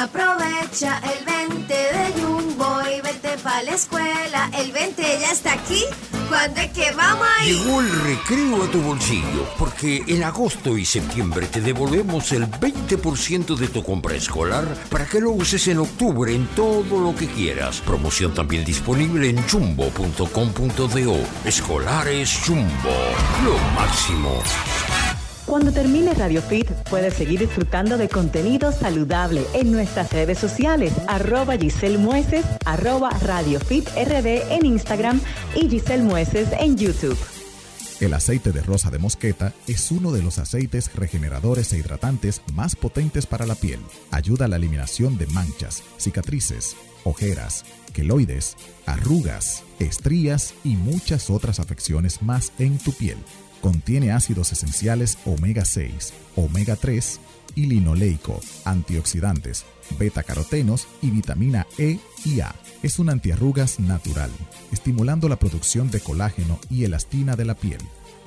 Aprovecha 0.03 1.01
el 1.01 1.25
20 1.25 1.73
de 1.73 2.21
Jumbo 2.21 2.81
y 2.83 3.01
vete 3.01 3.39
pa' 3.39 3.63
la 3.63 3.75
escuela. 3.75 4.51
El 4.59 4.73
20 4.73 5.03
ya 5.21 5.31
está 5.31 5.53
aquí. 5.53 5.85
¿Cuándo 6.29 6.61
es 6.61 6.71
que 6.73 6.93
vamos 6.93 7.27
a 7.27 7.45
ir? 7.45 7.57
Llegó 7.57 7.81
el 7.81 7.91
recreo 8.01 8.65
a 8.65 8.71
tu 8.71 8.81
bolsillo, 8.81 9.47
porque 9.59 10.03
en 10.09 10.25
agosto 10.25 10.77
y 10.77 10.85
septiembre 10.85 11.47
te 11.47 11.61
devolvemos 11.61 12.33
el 12.33 12.51
20% 12.51 13.57
de 13.57 13.69
tu 13.69 13.83
compra 13.85 14.15
escolar 14.15 14.65
para 14.91 15.07
que 15.07 15.21
lo 15.21 15.31
uses 15.33 15.69
en 15.69 15.79
octubre 15.79 16.35
en 16.35 16.47
todo 16.49 17.01
lo 17.01 17.15
que 17.15 17.27
quieras. 17.27 17.81
Promoción 17.81 18.35
también 18.35 18.65
disponible 18.65 19.29
en 19.29 19.43
jumbo.com.do. 19.49 21.17
Escolares 21.45 22.41
Jumbo, 22.45 22.97
lo 23.45 23.59
máximo. 23.81 24.43
Cuando 25.53 25.71
termine 25.71 26.15
Radio 26.15 26.41
Fit, 26.41 26.67
puedes 26.89 27.13
seguir 27.13 27.41
disfrutando 27.41 27.99
de 27.99 28.09
contenido 28.09 28.73
saludable 28.73 29.45
en 29.53 29.71
nuestras 29.71 30.11
redes 30.11 30.39
sociales, 30.39 30.95
arroba 31.09 31.59
Giselle 31.59 31.99
Mueces, 31.99 32.47
arroba 32.65 33.11
Radio 33.21 33.61
Fit 33.61 33.87
RD 33.91 34.51
en 34.51 34.65
Instagram 34.65 35.21
y 35.55 35.69
Giselle 35.69 36.05
Mueces 36.05 36.49
en 36.59 36.79
YouTube. 36.79 37.19
El 38.01 38.15
aceite 38.15 38.51
de 38.51 38.63
rosa 38.63 38.91
de 38.91 38.99
mosqueta 38.99 39.53
es 39.67 39.91
uno 39.91 40.11
de 40.11 40.23
los 40.23 40.39
aceites 40.39 40.91
regeneradores 40.95 41.71
e 41.75 41.79
hidratantes 41.81 42.41
más 42.55 42.75
potentes 42.75 43.27
para 43.27 43.45
la 43.45 43.55
piel. 43.55 43.81
Ayuda 44.11 44.47
a 44.47 44.49
la 44.49 44.57
eliminación 44.57 45.19
de 45.19 45.27
manchas, 45.27 45.83
cicatrices, 45.99 46.77
ojeras, 47.05 47.67
queloides, 47.93 48.57
arrugas, 48.87 49.65
estrías 49.81 50.55
y 50.65 50.77
muchas 50.77 51.29
otras 51.29 51.61
afecciones 51.61 52.23
más 52.23 52.53
en 52.59 52.79
tu 52.79 52.95
piel. 52.95 53.19
Contiene 53.63 54.11
ácidos 54.11 54.51
esenciales 54.51 55.19
omega 55.25 55.65
6, 55.65 56.13
omega 56.35 56.75
3 56.75 57.21
y 57.55 57.67
linoleico, 57.67 58.41
antioxidantes, 58.65 59.65
beta-carotenos 60.01 60.89
y 61.01 61.11
vitamina 61.11 61.69
E 61.79 62.01
y 62.25 62.41
A. 62.41 62.53
Es 62.83 62.99
un 62.99 63.09
antiarrugas 63.09 63.79
natural, 63.79 64.33
estimulando 64.73 65.29
la 65.29 65.37
producción 65.37 65.93
de 65.93 66.01
colágeno 66.01 66.59
y 66.71 66.85
elastina 66.85 67.37
de 67.37 67.45
la 67.45 67.55
piel. 67.55 67.79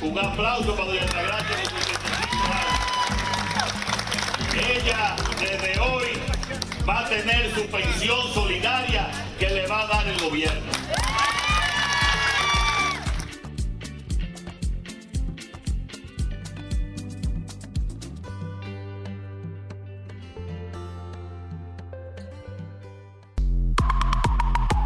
Un 0.00 0.18
aplauso 0.18 0.74
para 0.74 0.86
doña 0.86 1.02
Altagracia 1.02 1.56
de 1.56 1.64
sus 1.64 1.84
105 1.84 2.52
años. 2.54 2.80
Ella 4.66 5.16
desde 5.38 5.78
hoy 5.80 6.08
va 6.88 7.00
a 7.00 7.08
tener 7.10 7.54
su 7.54 7.66
pensión 7.66 8.32
solidaria 8.32 9.10
que 9.38 9.50
le 9.50 9.66
va 9.66 9.82
a 9.82 9.86
dar 9.88 10.08
el 10.08 10.18
gobierno. 10.20 10.72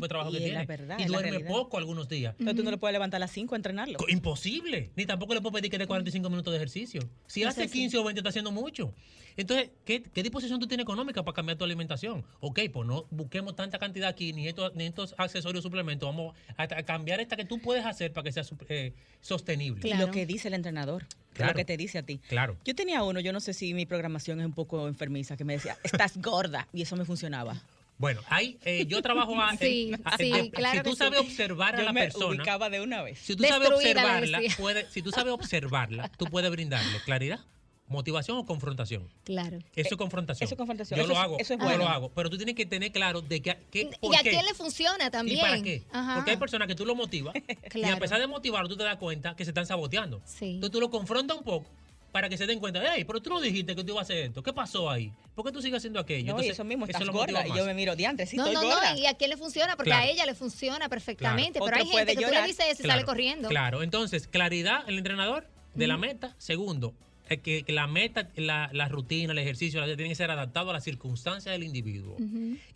Trabajo 0.00 0.30
que 0.32 0.38
Y 0.38 0.66
verdad, 0.66 0.98
duerme 1.06 1.40
poco 1.40 1.78
algunos 1.78 2.08
días. 2.08 2.34
Entonces 2.38 2.56
tú 2.56 2.62
no 2.64 2.70
le 2.70 2.76
puedes 2.78 2.92
levantar 2.92 3.18
a 3.18 3.20
las 3.20 3.30
5 3.32 3.54
a 3.54 3.56
entrenarlo. 3.56 3.98
Co- 3.98 4.08
Imposible. 4.08 4.90
Ni 4.96 5.06
tampoco 5.06 5.34
le 5.34 5.40
puedo 5.40 5.54
pedir 5.54 5.70
que 5.70 5.78
dé 5.78 5.86
45 5.86 6.28
minutos 6.30 6.52
de 6.52 6.56
ejercicio. 6.56 7.02
Si 7.26 7.42
No 7.42 7.48
hace 7.48 7.62
sé 7.62 7.68
si- 7.68 7.78
15 7.80 7.98
o 7.98 8.04
20 8.04 8.20
está 8.20 8.28
haciendo 8.30 8.50
mucho. 8.52 8.92
Entonces, 9.36 9.70
¿qué, 9.84 10.00
qué 10.02 10.22
disposición 10.22 10.60
tú 10.60 10.68
tienes 10.68 10.84
económica 10.84 11.24
para 11.24 11.34
cambiar 11.34 11.58
tu 11.58 11.64
alimentación? 11.64 12.24
Ok, 12.40 12.60
pues 12.72 12.86
no 12.86 13.06
busquemos 13.10 13.56
tanta 13.56 13.78
cantidad 13.80 14.08
aquí, 14.08 14.32
ni 14.32 14.46
estos, 14.46 14.72
ni 14.76 14.84
estos 14.84 15.12
accesorios 15.18 15.64
suplementos. 15.64 16.08
Vamos 16.08 16.34
a, 16.56 16.62
a 16.62 16.82
cambiar 16.84 17.18
esta 17.20 17.34
que 17.36 17.44
tú 17.44 17.58
puedes 17.58 17.84
hacer 17.84 18.12
para 18.12 18.22
que 18.24 18.32
sea 18.32 18.44
eh, 18.68 18.92
sostenible. 19.20 19.88
Y 19.88 19.94
lo 19.94 20.10
que 20.10 20.24
dice 20.26 20.48
el 20.48 20.54
entrenador. 20.54 21.04
Claro. 21.32 21.52
Lo 21.52 21.56
que 21.56 21.64
te 21.64 21.76
dice 21.76 21.98
a 21.98 22.04
ti. 22.04 22.18
Claro. 22.28 22.56
Yo 22.64 22.76
tenía 22.76 23.02
uno, 23.02 23.18
yo 23.18 23.32
no 23.32 23.40
sé 23.40 23.54
si 23.54 23.74
mi 23.74 23.86
programación 23.86 24.38
es 24.38 24.46
un 24.46 24.52
poco 24.52 24.86
enfermiza, 24.86 25.36
que 25.36 25.42
me 25.44 25.54
decía, 25.54 25.76
estás 25.82 26.16
gorda. 26.18 26.68
Y 26.72 26.82
eso 26.82 26.94
me 26.94 27.04
funcionaba. 27.04 27.60
Bueno, 28.04 28.20
hay, 28.28 28.58
eh, 28.66 28.84
yo 28.86 29.00
trabajo 29.00 29.34
a, 29.40 29.56
Sí, 29.56 29.92
a- 30.04 30.16
sí, 30.18 30.30
de- 30.30 30.50
claro 30.50 30.76
si 30.78 30.90
tú 30.90 30.94
sabes 30.94 31.20
sí. 31.20 31.26
observar 31.26 31.74
a 31.74 31.78
Yo 31.78 31.84
la 31.84 31.92
me 31.94 32.02
persona, 32.02 32.26
ubicaba 32.26 32.68
de 32.68 32.82
una 32.82 33.00
vez. 33.00 33.18
si 33.18 33.34
tú 33.34 33.44
sabes 33.44 33.70
Destruida, 33.70 34.02
observarla, 34.02 34.40
puede- 34.58 34.90
si 34.90 35.00
tú 35.00 35.10
sabes 35.10 35.32
observarla, 35.32 36.10
tú 36.18 36.26
puedes 36.26 36.50
brindarle 36.50 37.00
claridad, 37.06 37.40
motivación 37.88 38.36
o 38.36 38.44
confrontación. 38.44 39.08
Claro. 39.24 39.58
Eso 39.74 39.88
es 39.94 39.96
confrontación. 39.96 40.44
eso 40.44 40.54
es 40.54 40.58
confrontación. 40.58 40.98
Yo 40.98 41.04
Eso 41.04 41.12
lo 41.14 41.18
es- 41.18 41.24
hago. 41.24 41.38
eso 41.38 41.54
es 41.54 41.58
Yo 41.60 41.64
bueno. 41.64 41.84
lo 41.84 41.88
hago. 41.88 42.10
Pero 42.10 42.28
tú 42.28 42.36
tienes 42.36 42.54
que 42.54 42.66
tener 42.66 42.92
claro 42.92 43.22
de 43.22 43.40
que, 43.40 43.56
que 43.70 43.90
por 44.00 44.12
Y 44.12 44.16
a 44.16 44.22
qué. 44.22 44.30
quién 44.30 44.44
le 44.44 44.52
funciona 44.52 45.10
también. 45.10 45.38
¿Y 45.38 45.40
para 45.40 45.62
qué? 45.62 45.82
Ajá. 45.92 46.16
Porque 46.16 46.32
hay 46.32 46.36
personas 46.36 46.68
que 46.68 46.74
tú 46.74 46.84
lo 46.84 46.94
motivas 46.94 47.34
y 47.74 47.84
a 47.84 47.96
pesar 47.98 48.20
de 48.20 48.26
motivarlo, 48.26 48.68
tú 48.68 48.76
te 48.76 48.84
das 48.84 48.96
cuenta 48.96 49.34
que 49.34 49.44
se 49.44 49.50
están 49.52 49.64
saboteando. 49.66 50.20
Sí. 50.26 50.56
Entonces 50.56 50.72
tú 50.72 50.80
lo 50.80 50.90
confrontas 50.90 51.38
un 51.38 51.44
poco 51.44 51.66
para 52.14 52.28
que 52.28 52.38
se 52.38 52.46
den 52.46 52.60
cuenta, 52.60 52.80
hey, 52.94 53.02
pero 53.04 53.20
tú 53.20 53.28
no 53.28 53.40
dijiste 53.40 53.74
que 53.74 53.82
tú 53.82 53.90
ibas 53.90 54.02
a 54.02 54.02
hacer 54.02 54.18
esto. 54.26 54.40
¿Qué 54.40 54.52
pasó 54.52 54.88
ahí? 54.88 55.12
¿Por 55.34 55.44
qué 55.44 55.50
tú 55.50 55.60
sigues 55.60 55.78
haciendo 55.78 55.98
aquello? 55.98 56.26
No, 56.26 56.26
y 56.26 56.30
Entonces, 56.30 56.52
eso 56.52 56.62
mismo, 56.62 56.86
estás 56.86 57.04
lo 57.04 57.12
motiva 57.12 57.40
gorda. 57.40 57.52
Y 57.52 57.58
yo 57.58 57.66
me 57.66 57.74
miro, 57.74 57.96
diantre, 57.96 58.24
sí, 58.24 58.36
no, 58.36 58.46
estoy 58.46 58.68
no, 58.68 58.72
gorda. 58.72 58.92
no, 58.92 58.98
y 59.00 59.06
a 59.06 59.14
quién 59.14 59.30
le 59.30 59.36
funciona, 59.36 59.74
porque 59.74 59.90
Claro. 59.90 60.04
a 60.04 60.08
ella 60.08 60.24
le 60.24 60.36
funciona 60.36 60.88
perfectamente, 60.88 61.58
Claro. 61.58 61.64
pero 61.64 61.76
hay 61.76 61.82
Otro 61.88 61.98
gente 61.98 62.14
que 62.14 62.24
tú 62.24 62.30
le 62.32 62.42
dices 62.46 62.66
eso 62.70 62.82
y 62.82 62.84
Claro, 62.84 63.00
sale 63.00 63.04
corriendo. 63.04 63.48
Claro, 63.48 63.82
entonces, 63.82 64.28
claridad, 64.28 64.88
el 64.88 64.96
entrenador 64.98 65.48
de 65.74 65.88
la 65.88 65.96
meta. 65.96 66.36
Segundo, 66.38 66.94
eh, 67.28 67.38
que, 67.38 67.64
que 67.64 67.72
la 67.72 67.88
meta, 67.88 68.30
la, 68.36 68.70
la 68.72 68.86
rutina, 68.86 69.32
el 69.32 69.38
ejercicio, 69.40 69.80
la, 69.80 69.86
tiene 69.86 70.08
que 70.10 70.14
ser 70.14 70.30
adaptado 70.30 70.70
a 70.70 70.72
las 70.72 70.84
circunstancias 70.84 71.52
del 71.52 71.64
individuo. 71.64 72.16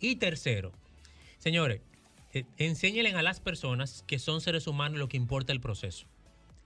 Y 0.01 0.17
tercero, 0.17 0.73
señores, 1.37 1.79
eh, 2.33 2.43
enséñenle 2.57 3.11
a 3.13 3.21
las 3.21 3.39
personas 3.39 4.03
que 4.05 4.19
son 4.19 4.41
seres 4.41 4.67
humanos 4.67 4.99
lo 4.99 5.07
que 5.07 5.15
importa 5.15 5.53
el 5.53 5.61
proceso. 5.61 6.07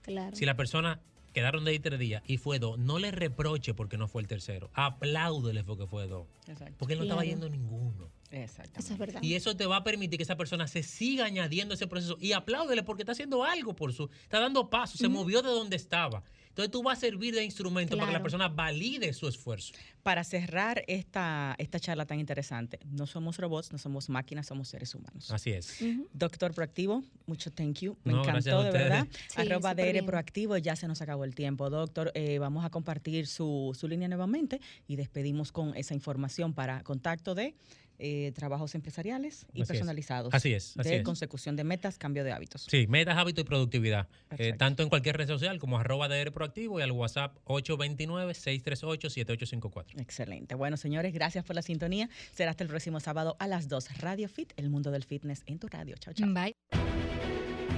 Claro. 0.02 0.34
Si 0.34 0.44
la 0.44 0.56
persona 0.56 0.98
quedaron 1.34 1.64
de 1.64 1.72
ahí 1.72 1.78
tres 1.78 1.98
días 1.98 2.22
y 2.26 2.38
fue 2.38 2.58
dos, 2.58 2.78
no 2.78 2.98
le 2.98 3.10
reproche 3.10 3.74
porque 3.74 3.98
no 3.98 4.08
fue 4.08 4.22
el 4.22 4.28
tercero. 4.28 4.70
Apláudele 4.72 5.64
porque 5.64 5.86
fue 5.86 6.06
dos. 6.06 6.26
Exacto. 6.46 6.76
Porque 6.78 6.94
él 6.94 7.00
no 7.00 7.04
estaba 7.04 7.24
yendo 7.24 7.50
ninguno. 7.50 8.10
Exacto. 8.30 8.80
Eso 8.80 8.94
es 8.94 8.98
verdad. 8.98 9.22
Y 9.22 9.34
eso 9.34 9.56
te 9.56 9.66
va 9.66 9.76
a 9.76 9.84
permitir 9.84 10.16
que 10.16 10.22
esa 10.22 10.36
persona 10.36 10.66
se 10.66 10.82
siga 10.82 11.26
añadiendo 11.26 11.74
a 11.74 11.76
ese 11.76 11.86
proceso. 11.86 12.16
Y 12.20 12.32
apláudele 12.32 12.82
porque 12.82 13.02
está 13.02 13.12
haciendo 13.12 13.44
algo 13.44 13.76
por 13.76 13.92
su. 13.92 14.08
Está 14.22 14.40
dando 14.40 14.70
paso, 14.70 14.96
se 14.96 15.08
movió 15.08 15.42
de 15.42 15.50
donde 15.50 15.76
estaba. 15.76 16.22
Entonces 16.54 16.70
tú 16.70 16.84
vas 16.84 16.98
a 16.98 17.00
servir 17.00 17.34
de 17.34 17.42
instrumento 17.42 17.96
para 17.96 18.06
que 18.06 18.12
la 18.12 18.22
persona 18.22 18.46
valide 18.46 19.12
su 19.12 19.26
esfuerzo. 19.26 19.74
Para 20.04 20.22
cerrar 20.22 20.84
esta, 20.86 21.56
esta 21.58 21.80
charla 21.80 22.06
tan 22.06 22.20
interesante, 22.20 22.78
no 22.92 23.08
somos 23.08 23.38
robots, 23.38 23.72
no 23.72 23.78
somos 23.78 24.08
máquinas, 24.08 24.46
somos 24.46 24.68
seres 24.68 24.94
humanos. 24.94 25.32
Así 25.32 25.50
es. 25.50 25.80
Doctor 26.12 26.54
Proactivo, 26.54 27.02
mucho 27.26 27.50
thank 27.50 27.80
you. 27.80 27.96
Me 28.04 28.12
No, 28.12 28.22
encantó, 28.22 28.62
de 28.62 28.70
verdad. 28.70 29.08
Sí, 29.10 29.40
Arroba 29.40 29.74
DR 29.74 29.90
bien. 29.94 30.06
Proactivo, 30.06 30.56
ya 30.56 30.76
se 30.76 30.86
nos 30.86 31.02
acabó 31.02 31.24
el 31.24 31.34
tiempo. 31.34 31.68
Doctor, 31.70 32.12
eh, 32.14 32.38
vamos 32.38 32.64
a 32.64 32.70
compartir 32.70 33.26
su, 33.26 33.76
su 33.76 33.88
línea 33.88 34.06
nuevamente 34.06 34.60
y 34.86 34.94
despedimos 34.94 35.50
con 35.50 35.76
esa 35.76 35.94
información 35.94 36.52
para 36.54 36.84
contacto 36.84 37.34
de 37.34 37.56
eh, 37.98 38.32
trabajos 38.34 38.74
empresariales 38.74 39.46
y 39.52 39.60
Así 39.60 39.62
es. 39.62 39.68
personalizados. 39.68 40.34
Así 40.34 40.52
es, 40.52 40.76
así 40.78 40.90
de 40.90 40.96
es. 40.96 41.02
consecución 41.02 41.56
de 41.56 41.64
metas, 41.64 41.98
cambio 41.98 42.24
de 42.24 42.32
hábitos. 42.32 42.66
Sí, 42.70 42.86
metas, 42.86 43.16
hábito 43.16 43.40
y 43.40 43.44
productividad. 43.44 44.08
Eh, 44.38 44.54
tanto 44.58 44.82
en 44.82 44.88
cualquier 44.88 45.16
red 45.16 45.26
social 45.28 45.58
como 45.58 45.78
arroba 45.78 46.08
DR 46.08 46.32
Proactivo 46.32 46.80
y 46.80 46.82
al 46.82 46.92
WhatsApp 46.92 47.36
829-638-7854. 47.44 50.00
Excelente. 50.00 50.54
Bueno, 50.54 50.76
señores, 50.76 51.12
gracias 51.12 51.44
por 51.44 51.56
la 51.56 51.62
sintonía. 51.62 52.08
Será 52.32 52.50
hasta 52.50 52.64
el 52.64 52.70
próximo 52.70 53.00
sábado 53.00 53.36
a 53.38 53.46
las 53.46 53.68
2. 53.68 53.98
Radio 53.98 54.28
Fit, 54.28 54.52
el 54.56 54.70
mundo 54.70 54.90
del 54.90 55.04
fitness 55.04 55.42
en 55.46 55.58
tu 55.58 55.68
radio. 55.68 55.96
Chao, 55.98 56.14
chao. 56.14 56.28
Bye. 56.32 56.54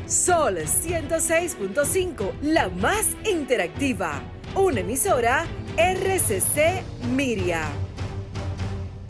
Sol 0.07 0.57
106.5, 0.59 2.41
la 2.43 2.69
más 2.69 3.17
interactiva. 3.29 4.23
Una 4.55 4.81
emisora 4.81 5.45
RCC 5.77 6.83
Miria. 7.11 7.69